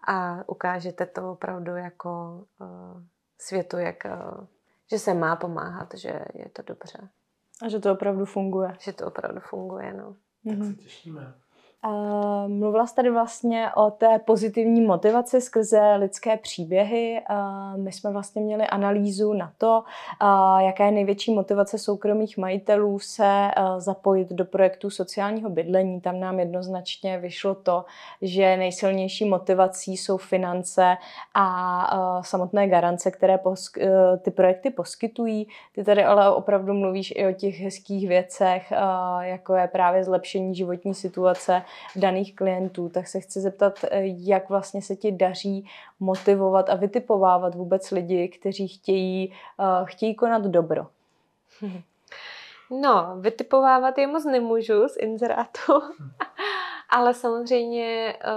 a 0.08 0.44
ukážete 0.48 1.06
to 1.06 1.32
opravdu 1.32 1.76
jako 1.76 2.44
uh, 2.60 3.02
světu, 3.38 3.78
jak 3.78 4.06
uh, 4.06 4.46
že 4.92 5.00
se 5.00 5.14
má 5.14 5.36
pomáhat, 5.36 5.94
že 5.94 6.20
je 6.34 6.50
to 6.50 6.62
dobře. 6.62 7.10
A 7.62 7.70
že 7.70 7.80
to 7.80 7.92
opravdu 7.92 8.26
funguje. 8.26 8.78
Že 8.80 8.94
to 8.94 9.08
opravdu 9.08 9.40
funguje, 9.40 9.94
no. 9.94 10.16
Tak 10.48 10.58
mm-hmm. 10.58 10.70
se 10.70 10.74
těšíme. 10.74 11.34
Mluvila 12.48 12.88
jsi 12.88 12.96
tady 12.96 13.10
vlastně 13.12 13.70
o 13.76 13.92
té 13.92 14.20
pozitivní 14.20 14.82
motivaci 14.82 15.42
skrze 15.42 15.96
lidské 15.96 16.38
příběhy. 16.38 17.22
My 17.76 17.92
jsme 17.92 18.12
vlastně 18.12 18.42
měli 18.42 18.68
analýzu 18.68 19.34
na 19.34 19.52
to, 19.58 19.84
jaká 20.60 20.86
je 20.86 20.92
největší 20.92 21.34
motivace 21.34 21.78
soukromých 21.78 22.38
majitelů 22.38 23.00
se 23.00 23.52
zapojit 23.78 24.30
do 24.30 24.46
projektu 24.46 24.90
sociálního 24.90 25.50
bydlení. 25.50 26.02
Tam 26.02 26.20
nám 26.20 26.40
jednoznačně 26.40 27.18
vyšlo 27.18 27.56
to, 27.56 27.86
že 28.22 28.58
nejsilnější 28.58 29.30
motivací 29.30 29.98
jsou 29.98 30.18
finance 30.18 30.98
a 31.34 32.22
samotné 32.24 32.68
garance, 32.68 33.12
které 33.12 33.40
ty 34.22 34.32
projekty 34.32 34.70
poskytují. 34.70 35.48
Ty 35.76 35.84
tady 35.84 36.04
ale 36.04 36.36
opravdu 36.36 36.74
mluvíš 36.74 37.14
i 37.16 37.28
o 37.28 37.34
těch 37.34 37.60
hezkých 37.60 38.08
věcech, 38.08 38.74
jako 39.22 39.56
je 39.56 39.68
právě 39.68 40.04
zlepšení 40.04 40.56
životní 40.56 40.94
situace 40.94 41.62
daných 41.96 42.36
klientů, 42.36 42.90
tak 42.90 43.08
se 43.08 43.20
chci 43.20 43.40
zeptat, 43.40 43.80
eh, 43.84 44.02
jak 44.04 44.50
vlastně 44.50 44.82
se 44.82 44.96
ti 44.96 45.12
daří 45.12 45.68
motivovat 46.00 46.70
a 46.70 46.76
vytipovávat 46.76 47.56
vůbec 47.56 47.92
lidi, 47.92 48.28
kteří 48.28 48.68
chtějí, 48.68 49.34
uh, 49.60 49.86
chtějí 49.86 50.16
konat 50.16 50.42
dobro. 50.42 50.88
No, 52.82 53.16
vytipovávat 53.20 53.98
je 53.98 54.08
moc 54.08 54.26
nemůžu 54.26 54.88
z 54.88 54.98
inzerátu, 54.98 55.74
ale 56.92 57.14
samozřejmě, 57.14 58.16
eh, 58.22 58.30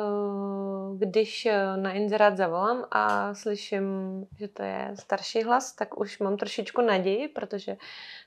když 0.96 1.48
na 1.76 1.92
inzerát 1.92 2.36
zavolám 2.36 2.84
a 2.90 3.34
slyším, 3.34 3.84
že 4.38 4.48
to 4.48 4.62
je 4.62 4.90
starší 4.94 5.42
hlas, 5.42 5.72
tak 5.72 6.00
už 6.00 6.18
mám 6.18 6.36
trošičku 6.36 6.80
naději, 6.80 7.28
protože 7.28 7.76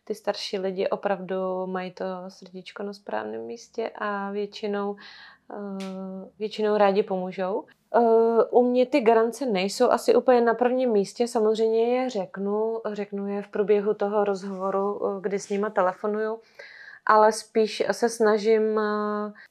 ty 0.04 0.16
starší 0.16 0.60
lidi 0.60 0.88
opravdu 0.88 1.68
mají 1.68 1.92
to 1.92 2.06
srdíčko 2.28 2.84
na 2.84 2.94
správném 2.94 3.42
místě 3.42 3.92
a 3.96 4.32
většinou, 4.32 4.96
eh, 5.52 6.30
většinou 6.40 6.78
rádi 6.78 7.04
pomůžou. 7.04 7.66
Eh, 7.96 8.44
u 8.50 8.64
mě 8.64 8.86
ty 8.86 9.02
garance 9.02 9.46
nejsou 9.46 9.90
asi 9.90 10.16
úplně 10.16 10.42
na 10.42 10.54
prvním 10.54 10.92
místě, 10.92 11.28
samozřejmě 11.28 11.98
je 11.98 12.10
řeknu, 12.10 12.82
řeknu 12.92 13.28
je 13.28 13.42
v 13.42 13.48
průběhu 13.48 13.94
toho 13.94 14.24
rozhovoru, 14.24 15.02
eh, 15.06 15.22
kdy 15.22 15.40
s 15.40 15.50
nima 15.50 15.70
telefonuju, 15.70 16.40
ale 17.08 17.32
spíš 17.32 17.84
se 17.92 18.10
snažím, 18.10 18.80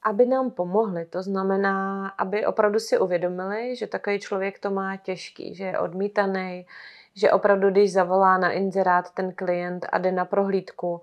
aby 0.03 0.27
nám 0.27 0.51
pomohli. 0.51 1.05
To 1.05 1.23
znamená, 1.23 2.09
aby 2.09 2.47
opravdu 2.47 2.79
si 2.79 2.99
uvědomili, 2.99 3.77
že 3.77 3.87
takový 3.87 4.21
člověk 4.21 4.59
to 4.59 4.71
má 4.71 4.97
těžký, 4.97 5.55
že 5.55 5.65
je 5.65 5.79
odmítaný, 5.79 6.67
že 7.15 7.33
opravdu, 7.33 7.71
když 7.71 7.93
zavolá 7.93 8.39
na 8.39 8.51
inzerát 8.51 9.11
ten 9.11 9.33
klient 9.33 9.87
a 9.93 9.99
jde 9.99 10.13
na 10.13 10.25
prohlídku, 10.25 11.01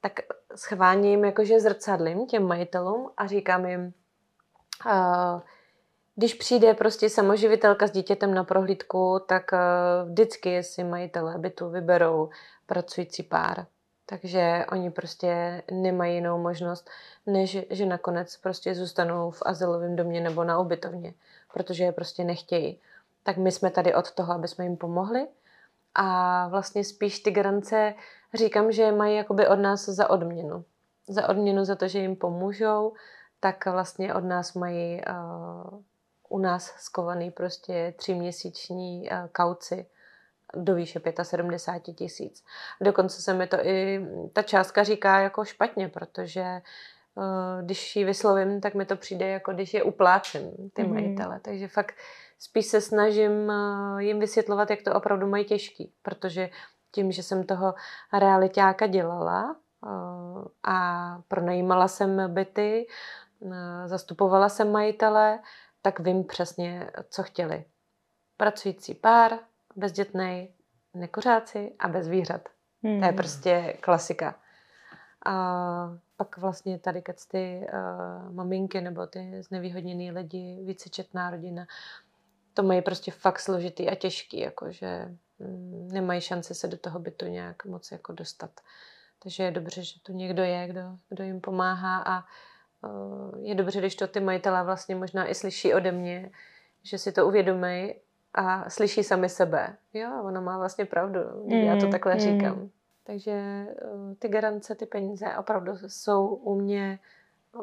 tak 0.00 0.12
schváním 0.54 1.24
jakože 1.24 1.60
zrcadlím 1.60 2.26
těm 2.26 2.46
majitelům 2.46 3.10
a 3.16 3.26
říkám 3.26 3.66
jim, 3.66 3.92
uh, 4.86 5.40
když 6.14 6.34
přijde 6.34 6.74
prostě 6.74 7.10
samoživitelka 7.10 7.86
s 7.86 7.90
dítětem 7.90 8.34
na 8.34 8.44
prohlídku, 8.44 9.20
tak 9.26 9.42
uh, 9.52 9.58
vždycky 10.10 10.62
si 10.62 10.84
majitelé 10.84 11.38
bytu 11.38 11.70
vyberou 11.70 12.30
pracující 12.66 13.22
pár. 13.22 13.66
Takže 14.12 14.66
oni 14.72 14.90
prostě 14.90 15.62
nemají 15.70 16.14
jinou 16.14 16.38
možnost, 16.38 16.90
než 17.26 17.58
že 17.70 17.86
nakonec 17.86 18.36
prostě 18.36 18.74
zůstanou 18.74 19.30
v 19.30 19.42
azylovém 19.46 19.96
domě 19.96 20.20
nebo 20.20 20.44
na 20.44 20.58
ubytovně, 20.58 21.14
protože 21.52 21.84
je 21.84 21.92
prostě 21.92 22.24
nechtějí. 22.24 22.80
Tak 23.22 23.36
my 23.36 23.52
jsme 23.52 23.70
tady 23.70 23.94
od 23.94 24.12
toho, 24.12 24.32
aby 24.32 24.48
jsme 24.48 24.64
jim 24.64 24.76
pomohli 24.76 25.28
a 25.94 26.48
vlastně 26.48 26.84
spíš 26.84 27.20
ty 27.20 27.30
garance 27.30 27.94
říkám, 28.34 28.72
že 28.72 28.92
mají 28.92 29.16
jakoby 29.16 29.48
od 29.48 29.56
nás 29.56 29.84
za 29.84 30.10
odměnu. 30.10 30.64
Za 31.08 31.28
odměnu 31.28 31.64
za 31.64 31.74
to, 31.74 31.88
že 31.88 31.98
jim 31.98 32.16
pomůžou, 32.16 32.92
tak 33.40 33.66
vlastně 33.66 34.14
od 34.14 34.24
nás 34.24 34.54
mají 34.54 35.02
uh, 35.08 35.80
u 36.28 36.38
nás 36.38 36.74
skovaný 36.78 37.30
prostě 37.30 37.94
tříměsíční 37.96 39.08
uh, 39.10 39.28
kauci 39.28 39.86
do 40.56 40.74
výše 40.74 41.00
75 41.22 41.94
tisíc. 41.94 42.44
Dokonce 42.80 43.22
se 43.22 43.34
mi 43.34 43.46
to 43.46 43.66
i 43.66 44.06
ta 44.32 44.42
částka 44.42 44.82
říká 44.84 45.20
jako 45.20 45.44
špatně, 45.44 45.88
protože 45.88 46.44
uh, 47.14 47.24
když 47.62 47.96
ji 47.96 48.04
vyslovím, 48.04 48.60
tak 48.60 48.74
mi 48.74 48.84
to 48.84 48.96
přijde 48.96 49.28
jako 49.28 49.52
když 49.52 49.74
je 49.74 49.82
uplácím 49.82 50.70
ty 50.72 50.82
mm. 50.82 50.94
majitele. 50.94 51.40
Takže 51.40 51.68
fakt 51.68 51.94
spíš 52.42 52.66
se 52.66 52.80
snažím 52.80 53.50
eh, 53.50 54.04
jim 54.04 54.18
vysvětlovat, 54.18 54.70
jak 54.70 54.82
to 54.82 54.94
opravdu 54.94 55.26
mají 55.26 55.44
těžký, 55.44 55.92
protože 56.02 56.50
tím, 56.90 57.12
že 57.12 57.22
jsem 57.22 57.44
toho 57.44 57.74
realitáka 58.12 58.86
dělala 58.86 59.56
eh, 59.56 59.88
a 60.62 61.18
pronajímala 61.28 61.88
jsem 61.88 62.34
byty, 62.34 62.86
eh, 63.44 63.88
zastupovala 63.88 64.48
jsem 64.48 64.72
majitele, 64.72 65.38
tak 65.82 66.00
vím 66.00 66.24
přesně, 66.24 66.90
co 67.10 67.22
chtěli. 67.22 67.64
Pracující 68.36 68.94
pár, 68.94 69.38
bezdětnej, 69.76 70.52
nekuřáci 70.94 71.72
a 71.78 71.88
bez 71.88 72.06
zvířat. 72.06 72.48
Hmm. 72.82 72.98
To 72.98 73.04
je 73.04 73.08
hmm. 73.08 73.16
prostě 73.16 73.76
klasika. 73.80 74.34
A 75.26 75.96
pak 76.16 76.38
vlastně 76.38 76.78
tady 76.78 77.02
keď 77.02 77.16
ty 77.28 77.66
uh, 77.72 78.32
maminky 78.32 78.80
nebo 78.80 79.06
ty 79.06 79.42
znevýhodněné 79.42 80.12
lidi, 80.12 80.62
vícečetná 80.64 81.30
rodina, 81.30 81.66
to 82.54 82.62
mají 82.62 82.82
prostě 82.82 83.10
fakt 83.10 83.40
složitý 83.40 83.88
a 83.88 83.94
těžký, 83.94 84.40
jakože 84.40 85.08
mm, 85.38 85.88
nemají 85.92 86.20
šance 86.20 86.54
se 86.54 86.68
do 86.68 86.76
toho 86.78 86.98
bytu 86.98 87.26
nějak 87.26 87.64
moc 87.64 87.92
jako 87.92 88.12
dostat. 88.12 88.50
Takže 89.22 89.42
je 89.42 89.50
dobře, 89.50 89.82
že 89.82 90.00
tu 90.02 90.12
někdo 90.12 90.42
je, 90.42 90.68
kdo, 90.68 90.80
kdo 91.08 91.24
jim 91.24 91.40
pomáhá 91.40 92.02
a 92.06 92.24
uh, 92.88 93.44
je 93.46 93.54
dobře, 93.54 93.78
když 93.78 93.96
to 93.96 94.06
ty 94.06 94.20
majitelé 94.20 94.64
vlastně 94.64 94.96
možná 94.96 95.26
i 95.26 95.34
slyší 95.34 95.74
ode 95.74 95.92
mě, 95.92 96.30
že 96.82 96.98
si 96.98 97.12
to 97.12 97.26
uvědomí 97.26 97.94
a 98.34 98.70
slyší 98.70 99.04
sami 99.04 99.28
sebe. 99.28 99.76
Jo, 99.94 100.10
ona 100.24 100.40
má 100.40 100.58
vlastně 100.58 100.84
pravdu, 100.84 101.20
mm, 101.44 101.52
já 101.52 101.76
to 101.76 101.86
mm, 101.86 101.92
takhle 101.92 102.14
mm. 102.14 102.20
říkám. 102.20 102.70
Takže 103.04 103.66
uh, 103.92 104.14
ty 104.18 104.28
garance, 104.28 104.74
ty 104.74 104.86
peníze 104.86 105.26
opravdu 105.38 105.72
jsou 105.86 106.26
u 106.26 106.60
mě 106.60 106.98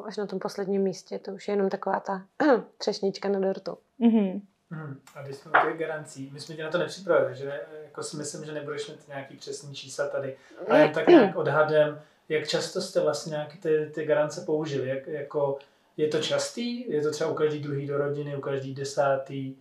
až 0.05 0.17
na 0.17 0.25
tom 0.25 0.39
posledním 0.39 0.81
místě. 0.81 1.19
To 1.19 1.31
už 1.31 1.47
je 1.47 1.51
jenom 1.51 1.69
taková 1.69 1.99
ta 1.99 2.25
třešnička 2.77 3.29
na 3.29 3.39
dortu. 3.39 3.77
Mm-hmm. 3.99 4.41
Hmm. 4.71 4.99
A 5.15 5.21
když 5.21 5.35
jsme 5.35 5.51
u 5.51 5.67
těch 5.67 5.79
garancí, 5.79 6.29
my 6.33 6.39
jsme 6.39 6.55
tě 6.55 6.63
na 6.63 6.69
to 6.69 6.77
nepřipravili, 6.77 7.27
takže 7.27 7.61
jako 7.83 8.03
si 8.03 8.17
myslím, 8.17 8.45
že 8.45 8.51
nebudeš 8.51 8.89
mít 8.89 9.07
nějaký 9.07 9.37
přesný 9.37 9.75
čísla 9.75 10.07
tady, 10.07 10.37
ale 10.67 10.79
jen 10.81 10.91
tak 10.91 11.07
nějak 11.07 11.35
odhadem, 11.35 12.01
jak 12.29 12.47
často 12.47 12.81
jste 12.81 13.01
vlastně 13.01 13.29
nějaké 13.29 13.57
ty, 13.57 13.91
ty 13.93 14.05
garance 14.05 14.41
použili, 14.41 14.89
jak, 14.89 15.07
jako 15.07 15.59
je 15.97 16.07
to 16.07 16.19
častý, 16.19 16.91
je 16.91 17.01
to 17.01 17.11
třeba 17.11 17.29
u 17.29 17.33
každý 17.33 17.59
druhý 17.59 17.87
do 17.87 17.97
rodiny, 17.97 18.37
u 18.37 18.41
každý 18.41 18.73
desátý, 18.73 19.55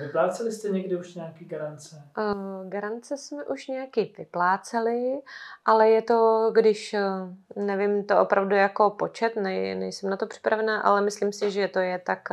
Vypláceli 0.00 0.52
jste 0.52 0.68
někdy 0.68 0.96
už 0.96 1.14
nějaký 1.14 1.44
garance? 1.44 2.02
Uh, 2.18 2.68
garance 2.68 3.16
jsme 3.16 3.44
už 3.44 3.66
nějaký 3.66 4.14
vypláceli, 4.18 5.20
ale 5.64 5.88
je 5.88 6.02
to, 6.02 6.50
když, 6.54 6.96
nevím 7.56 8.04
to 8.04 8.20
opravdu 8.20 8.56
jako 8.56 8.90
počet, 8.90 9.36
ne, 9.36 9.74
nejsem 9.74 10.10
na 10.10 10.16
to 10.16 10.26
připravená, 10.26 10.80
ale 10.80 11.00
myslím 11.00 11.32
si, 11.32 11.50
že 11.50 11.68
to 11.68 11.78
je 11.78 11.98
tak 11.98 12.28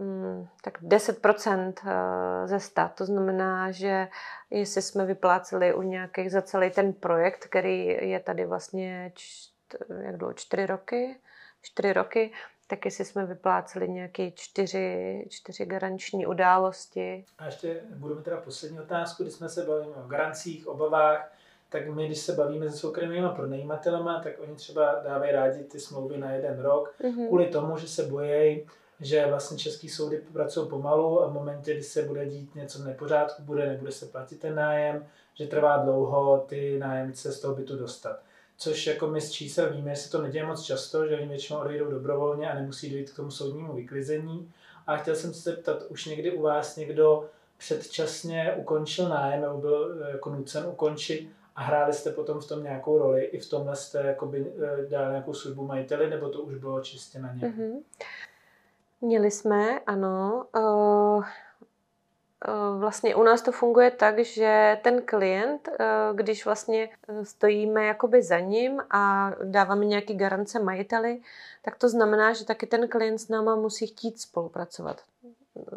Mm, 0.00 0.48
tak 0.62 0.82
10% 0.82 1.72
eh, 1.86 2.48
ze 2.48 2.60
100. 2.60 2.82
To 2.94 3.04
znamená, 3.04 3.70
že 3.70 4.08
jestli 4.50 4.82
jsme 4.82 5.06
vypláceli 5.06 5.74
u 5.74 5.82
nějakých 5.82 6.30
za 6.32 6.42
celý 6.42 6.70
ten 6.70 6.92
projekt, 6.92 7.46
který 7.46 7.86
je 7.86 8.20
tady 8.20 8.46
vlastně 8.46 9.12
jak 10.02 10.16
dlouho, 10.16 10.34
čtyři 10.34 10.66
roky, 10.66 11.20
čtyři 11.62 11.92
roky, 11.92 12.32
tak 12.70 12.84
jestli 12.84 13.04
jsme 13.04 13.26
vypláceli 13.26 13.88
nějaké 13.88 14.30
čtyři, 14.30 15.24
čtyři 15.28 15.66
garanční 15.66 16.26
události. 16.26 17.24
A 17.38 17.46
ještě 17.46 17.80
budeme 17.94 18.22
teda 18.22 18.36
poslední 18.36 18.80
otázku, 18.80 19.22
když 19.22 19.34
jsme 19.34 19.48
se 19.48 19.64
bavili 19.64 19.86
o 19.86 20.08
garancích, 20.08 20.66
obavách, 20.66 21.32
tak 21.68 21.88
my, 21.88 22.06
když 22.06 22.18
se 22.18 22.32
bavíme 22.32 22.70
se 22.70 22.76
soukromými 22.76 23.28
pronajímatelema, 23.36 24.20
tak 24.20 24.32
oni 24.40 24.54
třeba 24.54 24.94
dávají 25.04 25.32
rádi 25.32 25.64
ty 25.64 25.80
smlouvy 25.80 26.18
na 26.18 26.30
jeden 26.30 26.60
rok, 26.60 26.94
mm-hmm. 27.00 27.26
kvůli 27.26 27.46
tomu, 27.46 27.78
že 27.78 27.88
se 27.88 28.02
bojejí, 28.02 28.66
že 29.00 29.26
vlastně 29.26 29.58
český 29.58 29.88
soudy 29.88 30.22
pracují 30.32 30.68
pomalu 30.68 31.22
a 31.22 31.26
v 31.26 31.32
momentě, 31.32 31.74
kdy 31.74 31.82
se 31.82 32.02
bude 32.02 32.26
dít 32.26 32.54
něco 32.54 32.78
v 32.78 32.86
nepořádku, 32.86 33.42
bude, 33.42 33.66
nebude 33.66 33.92
se 33.92 34.06
platit 34.06 34.40
ten 34.40 34.54
nájem, 34.54 35.06
že 35.34 35.46
trvá 35.46 35.76
dlouho 35.76 36.44
ty 36.48 36.78
nájemce 36.78 37.32
z 37.32 37.40
toho 37.40 37.54
bytu 37.54 37.76
dostat. 37.76 38.20
Což 38.62 38.86
jako 38.86 39.06
my 39.06 39.20
z 39.20 39.30
čísel 39.30 39.72
víme, 39.72 39.90
že 39.90 39.96
se 39.96 40.10
to 40.10 40.22
neděje 40.22 40.46
moc 40.46 40.62
často, 40.62 41.06
že 41.06 41.16
oni 41.16 41.26
většinou 41.26 41.58
odejdou 41.60 41.90
dobrovolně 41.90 42.50
a 42.50 42.54
nemusí 42.54 42.90
dojít 42.90 43.10
k 43.10 43.16
tomu 43.16 43.30
soudnímu 43.30 43.72
vyklizení. 43.74 44.52
A 44.86 44.96
chtěl 44.96 45.16
jsem 45.16 45.34
se 45.34 45.50
zeptat, 45.50 45.82
už 45.88 46.06
někdy 46.06 46.32
u 46.32 46.42
vás 46.42 46.76
někdo 46.76 47.28
předčasně 47.58 48.54
ukončil 48.56 49.08
nájem 49.08 49.40
nebo 49.40 49.58
byl 49.58 49.98
eh, 50.02 50.10
jako 50.10 50.30
nucen 50.30 50.66
ukončit 50.66 51.30
a 51.56 51.62
hráli 51.62 51.92
jste 51.92 52.12
potom 52.12 52.40
v 52.40 52.48
tom 52.48 52.62
nějakou 52.62 52.98
roli, 52.98 53.24
i 53.24 53.38
v 53.38 53.50
tomhle 53.50 53.76
jste 53.76 54.06
jakoby 54.06 54.52
eh, 54.62 54.86
dali 54.88 55.10
nějakou 55.10 55.34
službu 55.34 55.66
majiteli, 55.66 56.10
nebo 56.10 56.28
to 56.28 56.42
už 56.42 56.54
bylo 56.54 56.80
čistě 56.80 57.18
na 57.18 57.32
ně? 57.32 57.40
Mm-hmm. 57.40 57.82
Měli 59.00 59.30
jsme, 59.30 59.80
ano. 59.80 60.46
Uh, 60.56 61.24
Vlastně 62.78 63.14
u 63.14 63.22
nás 63.22 63.42
to 63.42 63.52
funguje 63.52 63.90
tak, 63.90 64.18
že 64.18 64.78
ten 64.82 65.02
klient, 65.02 65.68
když 66.14 66.44
vlastně 66.44 66.88
stojíme 67.22 67.84
jakoby 67.84 68.22
za 68.22 68.38
ním 68.38 68.82
a 68.90 69.32
dáváme 69.44 69.84
nějaký 69.84 70.14
garance 70.14 70.58
majiteli, 70.58 71.20
tak 71.62 71.76
to 71.76 71.88
znamená, 71.88 72.32
že 72.32 72.44
taky 72.44 72.66
ten 72.66 72.88
klient 72.88 73.18
s 73.18 73.28
náma 73.28 73.56
musí 73.56 73.86
chtít 73.86 74.20
spolupracovat. 74.20 75.02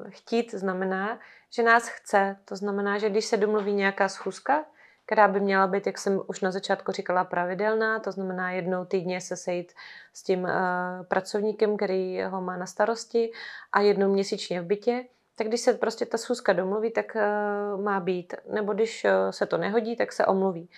Chtít 0.10 0.54
znamená, 0.54 1.20
že 1.50 1.64
nás 1.64 1.88
chce. 1.88 2.38
To 2.46 2.56
znamená, 2.56 2.98
že 2.98 3.10
když 3.10 3.26
se 3.26 3.38
domluví 3.38 3.74
nějaká 3.74 4.10
schůzka, 4.10 4.66
která 5.06 5.28
by 5.28 5.40
měla 5.40 5.68
být, 5.68 5.88
jak 5.88 5.98
jsem 5.98 6.22
už 6.28 6.42
na 6.42 6.52
začátku 6.52 6.92
říkala, 6.92 7.24
pravidelná, 7.24 8.00
to 8.00 8.12
znamená 8.12 8.52
jednou 8.52 8.86
týdně 8.86 9.22
se 9.22 9.36
sejít 9.36 9.74
s 10.14 10.24
tím 10.24 10.44
uh, 10.44 10.50
pracovníkem, 11.08 11.78
který 11.78 12.24
ho 12.24 12.42
má 12.42 12.58
na 12.58 12.66
starosti 12.66 13.32
a 13.72 13.82
jednou 13.82 14.14
měsíčně 14.14 14.62
v 14.62 14.66
bytě, 14.66 15.06
tak 15.36 15.48
když 15.48 15.62
se 15.62 15.74
prostě 15.74 16.06
ta 16.06 16.18
schůzka 16.18 16.54
domluví, 16.54 16.92
tak 16.92 17.16
uh, 17.16 17.82
má 17.82 18.00
být. 18.00 18.34
Nebo 18.54 18.74
když 18.74 19.06
uh, 19.06 19.12
se 19.32 19.46
to 19.46 19.58
nehodí, 19.58 19.96
tak 19.96 20.12
se 20.12 20.26
omluví. 20.26 20.70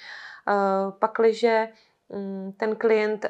Uh, 0.48 0.92
pakliže 0.92 1.68
um, 2.08 2.54
ten 2.58 2.76
klient 2.76 3.26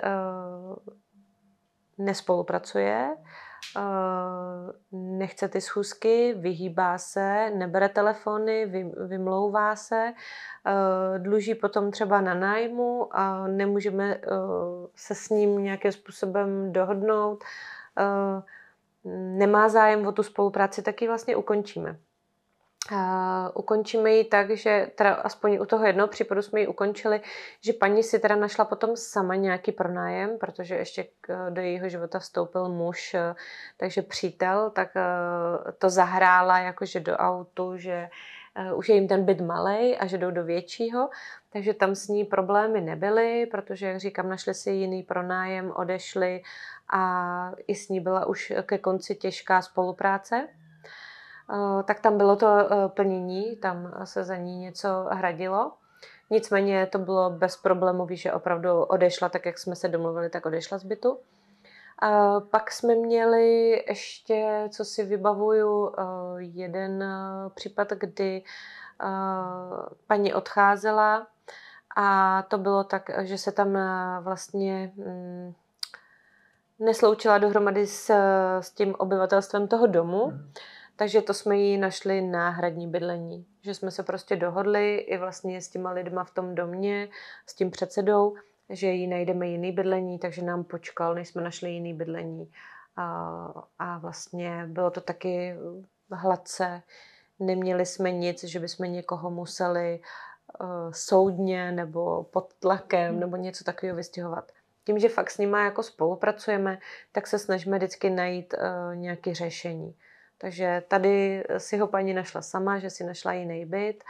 nespolupracuje, 1.97 3.15
nechce 4.91 5.47
ty 5.47 5.61
schůzky, 5.61 6.33
vyhýbá 6.33 6.97
se, 6.97 7.51
nebere 7.55 7.89
telefony, 7.89 8.65
vymlouvá 9.07 9.75
se, 9.75 10.13
dluží 11.17 11.55
potom 11.55 11.91
třeba 11.91 12.21
na 12.21 12.33
nájmu 12.33 13.07
a 13.11 13.47
nemůžeme 13.47 14.21
se 14.95 15.15
s 15.15 15.29
ním 15.29 15.63
nějakým 15.63 15.91
způsobem 15.91 16.73
dohodnout, 16.73 17.43
nemá 19.13 19.69
zájem 19.69 20.07
o 20.07 20.11
tu 20.11 20.23
spolupráci, 20.23 20.81
tak 20.81 21.01
ji 21.01 21.07
vlastně 21.07 21.35
ukončíme. 21.35 21.99
Uh, 22.91 23.49
ukončíme 23.53 24.11
ji 24.11 24.23
tak, 24.23 24.51
že 24.51 24.91
teda 24.95 25.13
aspoň 25.13 25.57
u 25.61 25.65
toho 25.65 25.85
jednoho 25.85 26.07
případu 26.07 26.41
jsme 26.41 26.59
ji 26.59 26.67
ukončili, 26.67 27.21
že 27.61 27.73
paní 27.73 28.03
si 28.03 28.19
teda 28.19 28.35
našla 28.35 28.65
potom 28.65 28.95
sama 28.95 29.35
nějaký 29.35 29.71
pronájem, 29.71 30.37
protože 30.37 30.75
ještě 30.75 31.07
do 31.49 31.61
jejího 31.61 31.89
života 31.89 32.19
vstoupil 32.19 32.69
muž, 32.69 33.13
e, 33.13 33.35
takže 33.77 34.01
přítel, 34.01 34.69
tak 34.69 34.95
e, 34.95 35.01
to 35.77 35.89
zahrála 35.89 36.59
jakože 36.59 36.99
do 36.99 37.17
autu, 37.17 37.77
že 37.77 38.09
e, 38.55 38.73
už 38.73 38.89
je 38.89 38.95
jim 38.95 39.07
ten 39.07 39.25
byt 39.25 39.41
malej 39.41 39.97
a 39.99 40.05
že 40.05 40.17
jdou 40.17 40.31
do 40.31 40.43
většího, 40.43 41.09
takže 41.49 41.73
tam 41.73 41.95
s 41.95 42.07
ní 42.07 42.23
problémy 42.23 42.81
nebyly, 42.81 43.45
protože, 43.45 43.87
jak 43.87 43.99
říkám, 43.99 44.29
našli 44.29 44.53
si 44.53 44.71
jiný 44.71 45.03
pronájem, 45.03 45.71
odešli 45.75 46.41
a 46.95 47.51
i 47.67 47.75
s 47.75 47.89
ní 47.89 47.99
byla 47.99 48.25
už 48.25 48.53
ke 48.63 48.77
konci 48.77 49.15
těžká 49.15 49.61
spolupráce. 49.61 50.47
Eh, 51.53 51.83
tak 51.83 51.99
tam 51.99 52.17
bylo 52.17 52.35
to 52.35 52.47
eh, 52.47 52.89
plnění, 52.89 53.55
tam 53.55 53.93
se 54.03 54.23
za 54.23 54.35
ní 54.35 54.57
něco 54.57 54.87
hradilo. 55.11 55.71
Nicméně 56.29 56.85
to 56.85 56.99
bylo 56.99 57.29
bez 57.29 57.57
problémů, 57.57 58.07
že 58.09 58.33
opravdu 58.33 58.83
odešla 58.83 59.29
tak, 59.29 59.45
jak 59.45 59.57
jsme 59.57 59.75
se 59.75 59.87
domluvili, 59.87 60.29
tak 60.29 60.45
odešla 60.45 60.77
z 60.77 60.83
bytu. 60.83 61.19
A 61.99 62.39
pak 62.39 62.71
jsme 62.71 62.95
měli 62.95 63.69
ještě, 63.87 64.69
co 64.71 64.85
si 64.85 65.03
vybavuju, 65.03 65.95
eh, 65.97 66.03
jeden 66.37 67.03
případ, 67.55 67.91
kdy 67.91 68.43
paní 70.07 70.33
odcházela 70.33 71.27
a 71.95 72.41
to 72.47 72.57
bylo 72.57 72.83
tak, 72.83 73.09
že 73.21 73.37
se 73.37 73.51
tam 73.51 73.77
vlastně 74.21 74.93
mm, 74.95 75.53
nesloučila 76.79 77.37
dohromady 77.37 77.87
s, 77.87 78.13
s 78.59 78.71
tím 78.71 78.95
obyvatelstvem 78.97 79.67
toho 79.67 79.87
domu. 79.87 80.27
Mm. 80.27 80.51
Takže 80.95 81.21
to 81.21 81.33
jsme 81.33 81.57
jí 81.57 81.77
našli 81.77 82.21
náhradní 82.21 82.87
bydlení. 82.87 83.45
Že 83.61 83.73
jsme 83.73 83.91
se 83.91 84.03
prostě 84.03 84.35
dohodli 84.35 84.97
i 84.97 85.17
vlastně 85.17 85.61
s 85.61 85.69
těma 85.69 85.91
lidma 85.91 86.23
v 86.23 86.31
tom 86.31 86.55
domě, 86.55 87.09
s 87.45 87.53
tím 87.53 87.71
předsedou, 87.71 88.35
že 88.69 88.87
jí 88.87 89.07
najdeme 89.07 89.47
jiný 89.47 89.71
bydlení, 89.71 90.19
takže 90.19 90.41
nám 90.41 90.63
počkal, 90.63 91.15
než 91.15 91.27
jsme 91.27 91.41
našli 91.41 91.69
jiný 91.69 91.93
bydlení. 91.93 92.51
A, 92.97 93.05
a 93.79 93.97
vlastně 93.97 94.65
bylo 94.67 94.91
to 94.91 95.01
taky 95.01 95.55
hladce. 96.11 96.81
Neměli 97.39 97.85
jsme 97.85 98.11
nic, 98.11 98.43
že 98.43 98.59
bychom 98.59 98.91
někoho 98.91 99.31
museli 99.31 99.99
uh, 100.61 100.67
soudně 100.91 101.71
nebo 101.71 102.23
pod 102.23 102.53
tlakem 102.53 103.11
hmm. 103.11 103.19
nebo 103.19 103.37
něco 103.37 103.63
takového 103.63 103.95
vystěhovat. 103.95 104.51
Tím, 104.85 104.99
že 104.99 105.09
fakt 105.09 105.31
s 105.31 105.37
nimi 105.37 105.57
jako 105.57 105.83
spolupracujeme, 105.83 106.79
tak 107.11 107.27
se 107.27 107.39
snažíme 107.39 107.77
vždycky 107.77 108.09
najít 108.09 108.53
uh, 108.53 108.95
nějaké 108.95 109.33
řešení. 109.33 109.95
Takže 110.37 110.83
tady 110.87 111.43
si 111.57 111.77
ho 111.77 111.87
paní 111.87 112.13
našla 112.13 112.41
sama, 112.41 112.79
že 112.79 112.89
si 112.89 113.03
našla 113.03 113.33
jiný 113.33 113.65
byt. 113.65 114.03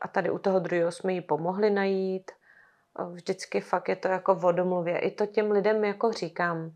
A 0.00 0.08
tady 0.12 0.30
u 0.30 0.38
toho 0.38 0.58
druhého 0.58 0.92
jsme 0.92 1.12
jí 1.12 1.20
pomohli 1.20 1.70
najít. 1.70 2.30
Vždycky 3.12 3.60
fakt 3.60 3.88
je 3.88 3.96
to 3.96 4.08
jako 4.08 4.40
o 4.42 4.52
domluvě. 4.52 4.98
I 4.98 5.10
to 5.10 5.26
těm 5.26 5.50
lidem 5.50 5.84
jako 5.84 6.12
říkám. 6.12 6.70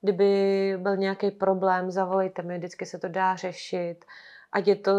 Kdyby 0.00 0.74
byl 0.78 0.96
nějaký 0.96 1.30
problém, 1.30 1.90
zavolejte 1.90 2.42
mi, 2.42 2.58
vždycky 2.58 2.86
se 2.86 2.98
to 2.98 3.08
dá 3.08 3.36
řešit. 3.36 4.04
Ať 4.54 4.68
je 4.68 4.76
to, 4.76 4.92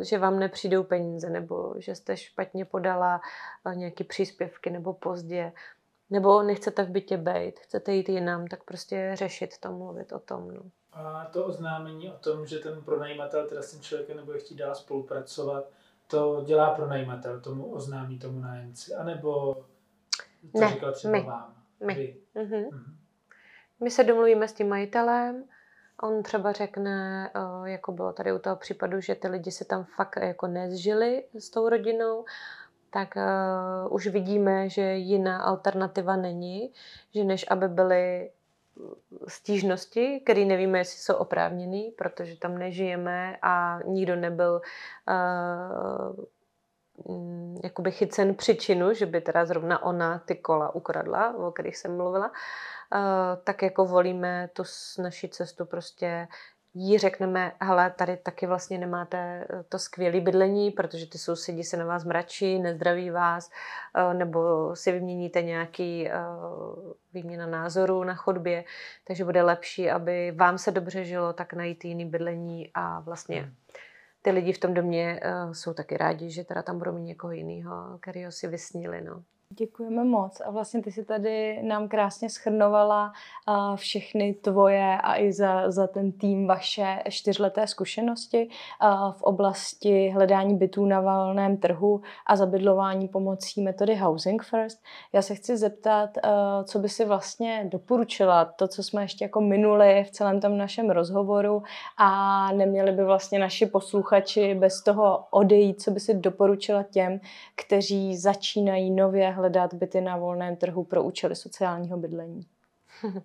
že 0.00 0.18
vám 0.18 0.38
nepřijdou 0.38 0.82
peníze, 0.82 1.30
nebo 1.30 1.74
že 1.78 1.94
jste 1.94 2.16
špatně 2.16 2.64
podala 2.64 3.20
nějaké 3.74 4.04
příspěvky, 4.04 4.70
nebo 4.70 4.92
pozdě, 4.94 5.52
nebo 6.10 6.42
nechcete 6.42 6.82
v 6.82 6.90
bytě 6.90 7.16
být, 7.16 7.60
chcete 7.60 7.92
jít 7.92 8.08
jinam, 8.08 8.46
tak 8.46 8.64
prostě 8.64 9.10
řešit 9.14 9.58
to, 9.58 9.72
mluvit 9.72 10.12
o 10.12 10.18
tom. 10.18 10.54
No. 10.54 10.62
A 10.92 11.24
to 11.24 11.44
oznámení 11.44 12.10
o 12.10 12.18
tom, 12.18 12.46
že 12.46 12.58
ten 12.58 12.82
pronajímatel 12.82 13.48
teda 13.48 13.62
s 13.62 13.70
tím 13.70 13.82
člověkem 13.82 14.16
nebude 14.16 14.38
chtít 14.38 14.56
dál 14.56 14.74
spolupracovat, 14.74 15.64
to 16.06 16.42
dělá 16.46 16.74
pronajímatel, 16.74 17.40
tomu 17.40 17.72
oznámí 17.72 18.18
tomu 18.18 18.40
nájemci, 18.40 18.94
anebo 18.94 19.54
to 20.52 20.60
ne, 20.60 20.68
říkal 20.68 20.92
třeba 20.92 21.12
my. 21.12 21.22
vám? 21.22 21.54
My. 21.86 21.94
Vy. 21.94 22.16
Mhm. 22.34 22.64
Mhm. 22.72 22.96
My 23.80 23.90
se 23.90 24.04
domluvíme 24.04 24.48
s 24.48 24.52
tím 24.52 24.68
majitelem, 24.68 25.44
on 26.02 26.22
třeba 26.22 26.52
řekne, 26.52 27.30
eh, 27.34 27.70
jako 27.70 27.92
bylo 27.92 28.12
tady 28.12 28.32
u 28.32 28.38
toho 28.38 28.56
případu, 28.56 29.00
že 29.00 29.14
ty 29.14 29.28
lidi 29.28 29.50
se 29.50 29.64
tam 29.64 29.84
fakt 29.84 30.16
jako 30.16 30.46
nezžili 30.46 31.24
s 31.38 31.50
tou 31.50 31.68
rodinou, 31.68 32.24
tak 32.90 33.14
uh, 33.16 33.92
už 33.94 34.06
vidíme, 34.06 34.68
že 34.68 34.82
jiná 34.82 35.42
alternativa 35.42 36.16
není, 36.16 36.72
že 37.14 37.24
než 37.24 37.46
aby 37.50 37.68
byly 37.68 38.30
stížnosti, 39.28 40.20
které 40.24 40.44
nevíme, 40.44 40.78
jestli 40.78 40.98
jsou 40.98 41.14
oprávněné, 41.14 41.90
protože 41.98 42.38
tam 42.38 42.58
nežijeme 42.58 43.36
a 43.42 43.78
nikdo 43.86 44.16
nebyl 44.16 44.60
uh, 45.08 46.24
jakoby 47.64 47.90
chycen 47.90 48.34
příčinu, 48.34 48.94
že 48.94 49.06
by 49.06 49.20
teda 49.20 49.44
zrovna 49.44 49.82
ona 49.82 50.18
ty 50.18 50.34
kola 50.34 50.74
ukradla, 50.74 51.36
o 51.36 51.50
kterých 51.50 51.76
jsem 51.76 51.96
mluvila, 51.96 52.32
tak 53.44 53.62
jako 53.62 53.86
volíme 53.86 54.48
tu 54.52 54.62
naši 55.02 55.28
cestu 55.28 55.66
prostě 55.66 56.28
jí 56.74 56.98
řekneme, 56.98 57.52
hele, 57.60 57.90
tady 57.90 58.16
taky 58.16 58.46
vlastně 58.46 58.78
nemáte 58.78 59.18
eh, 59.18 59.62
to 59.68 59.78
skvělé 59.78 60.20
bydlení, 60.20 60.70
protože 60.70 61.06
ty 61.06 61.18
sousedi 61.18 61.64
se 61.64 61.76
na 61.76 61.84
vás 61.84 62.04
mračí, 62.04 62.58
nezdraví 62.58 63.10
vás, 63.10 63.50
eh, 63.96 64.14
nebo 64.14 64.70
si 64.76 64.92
vyměníte 64.92 65.42
nějaký 65.42 66.08
eh, 66.08 66.12
výměna 67.12 67.46
názoru 67.46 68.04
na 68.04 68.14
chodbě, 68.14 68.64
takže 69.06 69.24
bude 69.24 69.42
lepší, 69.42 69.90
aby 69.90 70.32
vám 70.36 70.58
se 70.58 70.70
dobře 70.70 71.04
žilo, 71.04 71.32
tak 71.32 71.52
najít 71.52 71.84
jiný 71.84 72.04
bydlení 72.04 72.70
a 72.74 73.00
vlastně 73.00 73.40
Hmm. 73.40 73.54
ty 74.22 74.30
lidi 74.30 74.52
v 74.52 74.58
tom 74.58 74.74
domě 74.74 75.20
jsou 75.52 75.74
taky 75.74 75.96
rádi, 75.96 76.30
že 76.30 76.44
teda 76.44 76.62
tam 76.62 76.78
budou 76.78 76.92
mít 76.92 77.02
někoho 77.02 77.32
jiného, 77.32 77.98
kterého 78.00 78.32
si 78.32 78.48
vysnili, 78.48 79.00
no. 79.00 79.22
Děkujeme 79.54 80.04
moc. 80.04 80.40
A 80.40 80.50
vlastně 80.50 80.82
ty 80.82 80.92
si 80.92 81.04
tady 81.04 81.62
nám 81.62 81.88
krásně 81.88 82.30
schrnovala 82.30 83.12
všechny 83.76 84.34
tvoje 84.34 84.98
a 84.98 85.16
i 85.20 85.32
za, 85.32 85.70
za 85.70 85.86
ten 85.86 86.12
tým 86.12 86.46
vaše 86.46 87.02
čtyřleté 87.08 87.66
zkušenosti 87.66 88.48
v 89.16 89.22
oblasti 89.22 90.10
hledání 90.10 90.56
bytů 90.56 90.86
na 90.86 91.00
volném 91.00 91.56
trhu 91.56 92.02
a 92.26 92.36
zabydlování 92.36 93.08
pomocí 93.08 93.62
metody 93.62 93.96
Housing 93.96 94.42
First. 94.42 94.82
Já 95.12 95.22
se 95.22 95.34
chci 95.34 95.56
zeptat, 95.56 96.10
co 96.64 96.78
by 96.78 96.88
si 96.88 97.04
vlastně 97.04 97.68
doporučila, 97.72 98.44
to, 98.44 98.68
co 98.68 98.82
jsme 98.82 99.02
ještě 99.02 99.24
jako 99.24 99.40
minuli 99.40 100.04
v 100.04 100.10
celém 100.10 100.40
tom 100.40 100.58
našem 100.58 100.90
rozhovoru 100.90 101.62
a 101.96 102.52
neměli 102.52 102.92
by 102.92 103.04
vlastně 103.04 103.38
naši 103.38 103.66
posluchači 103.66 104.54
bez 104.54 104.82
toho 104.82 105.24
odejít, 105.30 105.82
co 105.82 105.90
by 105.90 106.00
si 106.00 106.14
doporučila 106.14 106.82
těm, 106.82 107.20
kteří 107.56 108.16
začínají 108.16 108.90
nově 108.90 109.37
hledat 109.38 109.74
byty 109.74 110.00
na 110.00 110.16
volném 110.16 110.56
trhu 110.56 110.84
pro 110.84 111.02
účely 111.02 111.36
sociálního 111.36 111.98
bydlení. 111.98 112.46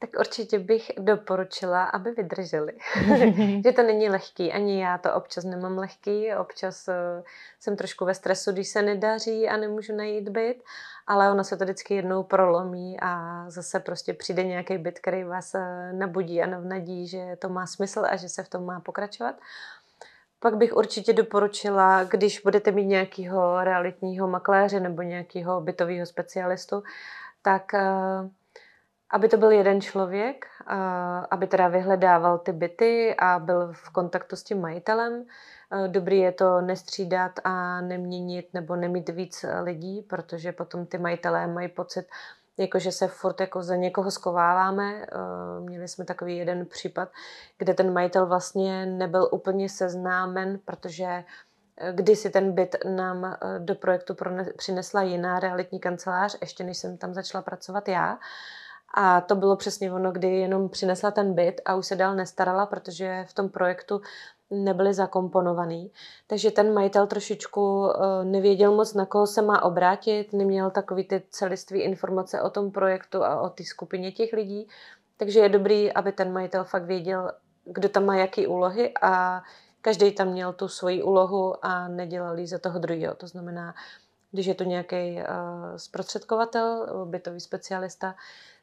Tak 0.00 0.10
určitě 0.18 0.58
bych 0.58 0.90
doporučila, 0.98 1.84
aby 1.84 2.10
vydrželi. 2.10 2.72
že 3.64 3.72
to 3.72 3.82
není 3.82 4.08
lehký, 4.08 4.52
ani 4.52 4.82
já 4.82 4.98
to 4.98 5.14
občas 5.14 5.44
nemám 5.44 5.78
lehký, 5.78 6.34
občas 6.34 6.88
uh, 6.88 6.94
jsem 7.60 7.76
trošku 7.76 8.04
ve 8.04 8.14
stresu, 8.14 8.52
když 8.52 8.68
se 8.68 8.82
nedaří 8.82 9.48
a 9.48 9.56
nemůžu 9.56 9.96
najít 9.96 10.28
byt, 10.28 10.62
ale 11.06 11.30
ono 11.30 11.44
se 11.44 11.56
to 11.56 11.64
vždycky 11.64 11.94
jednou 11.94 12.22
prolomí 12.22 13.00
a 13.00 13.44
zase 13.50 13.80
prostě 13.80 14.14
přijde 14.14 14.44
nějaký 14.44 14.78
byt, 14.78 14.98
který 14.98 15.24
vás 15.24 15.54
uh, 15.54 15.98
nabudí 15.98 16.42
a 16.42 16.46
navnadí, 16.46 17.06
že 17.06 17.36
to 17.38 17.48
má 17.48 17.66
smysl 17.66 18.02
a 18.10 18.16
že 18.16 18.28
se 18.28 18.42
v 18.42 18.48
tom 18.48 18.64
má 18.64 18.80
pokračovat. 18.80 19.34
Pak 20.40 20.56
bych 20.56 20.76
určitě 20.76 21.12
doporučila, 21.12 22.04
když 22.04 22.40
budete 22.40 22.72
mít 22.72 22.86
nějakého 22.86 23.64
realitního 23.64 24.28
makléře 24.28 24.80
nebo 24.80 25.02
nějakého 25.02 25.60
bytového 25.60 26.06
specialistu, 26.06 26.82
tak 27.42 27.72
uh, 27.74 28.28
aby 29.10 29.28
to 29.28 29.36
byl 29.36 29.50
jeden 29.50 29.80
člověk, 29.80 30.46
aby 31.30 31.46
teda 31.46 31.68
vyhledával 31.68 32.38
ty 32.38 32.52
byty 32.52 33.14
a 33.18 33.38
byl 33.38 33.72
v 33.72 33.90
kontaktu 33.90 34.36
s 34.36 34.42
tím 34.42 34.60
majitelem. 34.60 35.24
Dobrý 35.86 36.18
je 36.18 36.32
to 36.32 36.60
nestřídat 36.60 37.32
a 37.44 37.80
neměnit 37.80 38.48
nebo 38.54 38.76
nemít 38.76 39.08
víc 39.08 39.44
lidí, 39.62 40.02
protože 40.02 40.52
potom 40.52 40.86
ty 40.86 40.98
majitelé 40.98 41.46
mají 41.46 41.68
pocit, 41.68 42.06
jako 42.58 42.78
že 42.78 42.92
se 42.92 43.08
furt 43.08 43.40
jako 43.40 43.62
za 43.62 43.76
někoho 43.76 44.10
skováváme. 44.10 45.06
Měli 45.60 45.88
jsme 45.88 46.04
takový 46.04 46.36
jeden 46.36 46.66
případ, 46.66 47.08
kde 47.58 47.74
ten 47.74 47.92
majitel 47.92 48.26
vlastně 48.26 48.86
nebyl 48.86 49.28
úplně 49.32 49.68
seznámen, 49.68 50.58
protože 50.64 51.24
kdysi 51.92 52.30
ten 52.30 52.52
byt 52.52 52.76
nám 52.84 53.36
do 53.58 53.74
projektu 53.74 54.16
přinesla 54.56 55.02
jiná 55.02 55.40
realitní 55.40 55.80
kancelář, 55.80 56.36
ještě 56.40 56.64
než 56.64 56.78
jsem 56.78 56.96
tam 56.96 57.14
začala 57.14 57.42
pracovat 57.42 57.88
já. 57.88 58.18
A 58.94 59.20
to 59.20 59.36
bylo 59.36 59.56
přesně 59.56 59.92
ono, 59.92 60.12
kdy 60.12 60.28
jenom 60.28 60.68
přinesla 60.68 61.10
ten 61.10 61.34
byt 61.34 61.60
a 61.64 61.74
už 61.74 61.86
se 61.86 61.96
dál 61.96 62.14
nestarala, 62.14 62.66
protože 62.66 63.24
v 63.28 63.34
tom 63.34 63.48
projektu 63.48 64.00
nebyly 64.50 64.94
zakomponovaný. 64.94 65.92
Takže 66.26 66.50
ten 66.50 66.74
majitel 66.74 67.06
trošičku 67.06 67.92
nevěděl 68.24 68.76
moc, 68.76 68.94
na 68.94 69.06
koho 69.06 69.26
se 69.26 69.42
má 69.42 69.62
obrátit, 69.62 70.32
neměl 70.32 70.70
takový 70.70 71.04
ty 71.04 71.22
celistvé 71.30 71.78
informace 71.78 72.42
o 72.42 72.50
tom 72.50 72.70
projektu 72.70 73.24
a 73.24 73.40
o 73.40 73.48
té 73.48 73.64
skupině 73.64 74.12
těch 74.12 74.32
lidí. 74.32 74.68
Takže 75.16 75.40
je 75.40 75.48
dobrý, 75.48 75.92
aby 75.92 76.12
ten 76.12 76.32
majitel 76.32 76.64
fakt 76.64 76.84
věděl, 76.84 77.32
kdo 77.64 77.88
tam 77.88 78.04
má 78.04 78.16
jaký 78.16 78.46
úlohy 78.46 78.94
a 79.02 79.42
každý 79.80 80.12
tam 80.12 80.28
měl 80.28 80.52
tu 80.52 80.68
svoji 80.68 81.02
úlohu 81.02 81.64
a 81.64 81.88
nedělal 81.88 82.38
jí 82.38 82.46
za 82.46 82.58
toho 82.58 82.78
druhého. 82.78 83.14
To 83.14 83.26
znamená, 83.26 83.74
když 84.30 84.46
je 84.46 84.54
to 84.54 84.64
nějaký 84.64 85.16
uh, 85.16 85.22
zprostředkovatel, 85.76 86.86
bytový 87.04 87.40
specialista, 87.40 88.14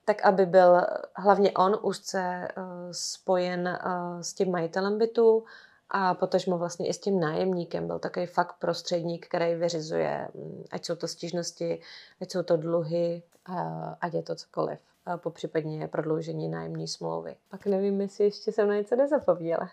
tak 0.05 0.25
aby 0.25 0.45
byl 0.45 0.81
hlavně 1.15 1.51
on 1.51 1.77
úzce 1.81 2.47
uh, 2.57 2.63
spojen 2.91 3.79
s 4.21 4.33
tím 4.33 4.51
majitelem 4.51 4.97
bytu 4.97 5.43
a 5.89 6.13
potažmo 6.13 6.57
vlastně 6.57 6.87
i 6.87 6.93
s 6.93 6.99
tím 6.99 7.19
nájemníkem. 7.19 7.87
Byl 7.87 7.99
takový 7.99 8.25
fakt 8.25 8.55
prostředník, 8.59 9.27
který 9.27 9.55
vyřizuje, 9.55 10.27
um, 10.33 10.63
ať 10.71 10.85
jsou 10.85 10.95
to 10.95 11.07
stížnosti, 11.07 11.81
ať 12.21 12.31
jsou 12.31 12.43
to 12.43 12.57
dluhy, 12.57 13.23
uh, 13.49 13.93
ať 14.01 14.13
je 14.13 14.23
to 14.23 14.35
cokoliv. 14.35 14.79
Uh, 15.07 15.17
po 15.17 15.29
případně 15.29 15.87
prodloužení 15.87 16.47
nájemní 16.47 16.87
smlouvy. 16.87 17.35
Pak 17.49 17.65
nevím, 17.65 18.01
jestli 18.01 18.23
ještě 18.23 18.51
jsem 18.51 18.67
na 18.67 18.75
něco 18.75 18.95
nezapomněla. 18.95 19.69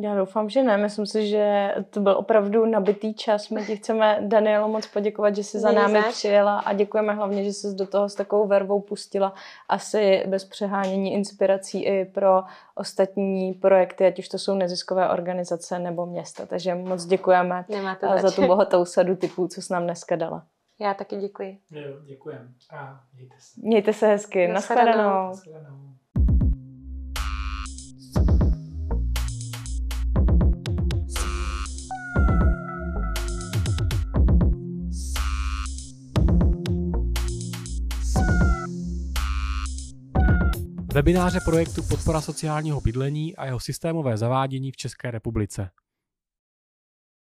Já 0.00 0.16
doufám, 0.16 0.48
že 0.48 0.62
ne. 0.62 0.76
Myslím 0.76 1.06
si, 1.06 1.26
že 1.28 1.74
to 1.90 2.00
byl 2.00 2.16
opravdu 2.18 2.66
nabitý 2.66 3.14
čas. 3.14 3.48
My 3.48 3.66
ti 3.66 3.76
chceme, 3.76 4.18
Danielo, 4.20 4.68
moc 4.68 4.86
poděkovat, 4.86 5.36
že 5.36 5.44
jsi 5.44 5.58
za 5.58 5.72
námi 5.72 6.02
přijela 6.08 6.58
a 6.58 6.72
děkujeme 6.72 7.14
hlavně, 7.14 7.44
že 7.44 7.52
jsi 7.52 7.74
do 7.74 7.86
toho 7.86 8.08
s 8.08 8.14
takovou 8.14 8.46
vervou 8.46 8.80
pustila 8.80 9.34
asi 9.68 10.24
bez 10.26 10.44
přehánění 10.44 11.14
inspirací 11.14 11.84
i 11.84 12.04
pro 12.04 12.42
ostatní 12.74 13.54
projekty, 13.54 14.06
ať 14.06 14.18
už 14.18 14.28
to 14.28 14.38
jsou 14.38 14.54
neziskové 14.54 15.08
organizace 15.08 15.78
nebo 15.78 16.06
města. 16.06 16.46
Takže 16.46 16.74
moc 16.74 17.04
děkujeme 17.04 17.64
Nemáte 17.68 18.18
za 18.18 18.30
tu 18.30 18.46
bohatou 18.46 18.84
sadu 18.84 19.16
typů, 19.16 19.48
co 19.48 19.62
jsi 19.62 19.72
nám 19.72 19.84
dneska 19.84 20.16
dala. 20.16 20.46
Já 20.80 20.94
taky 20.94 21.16
děkuji. 21.16 21.58
Jo, 21.70 22.00
děkujem. 22.06 22.54
A 22.70 23.00
mějte 23.14 23.34
se. 23.38 23.60
Mějte 23.62 23.92
se 23.92 24.06
hezky. 24.06 24.48
Nashledanou. 24.48 25.28
Naschledanou. 25.28 25.97
Webináře 40.98 41.40
projektu 41.44 41.82
Podpora 41.82 42.20
sociálního 42.20 42.80
bydlení 42.80 43.36
a 43.36 43.44
jeho 43.44 43.60
systémové 43.60 44.16
zavádění 44.16 44.72
v 44.72 44.76
České 44.76 45.10
republice. 45.10 45.70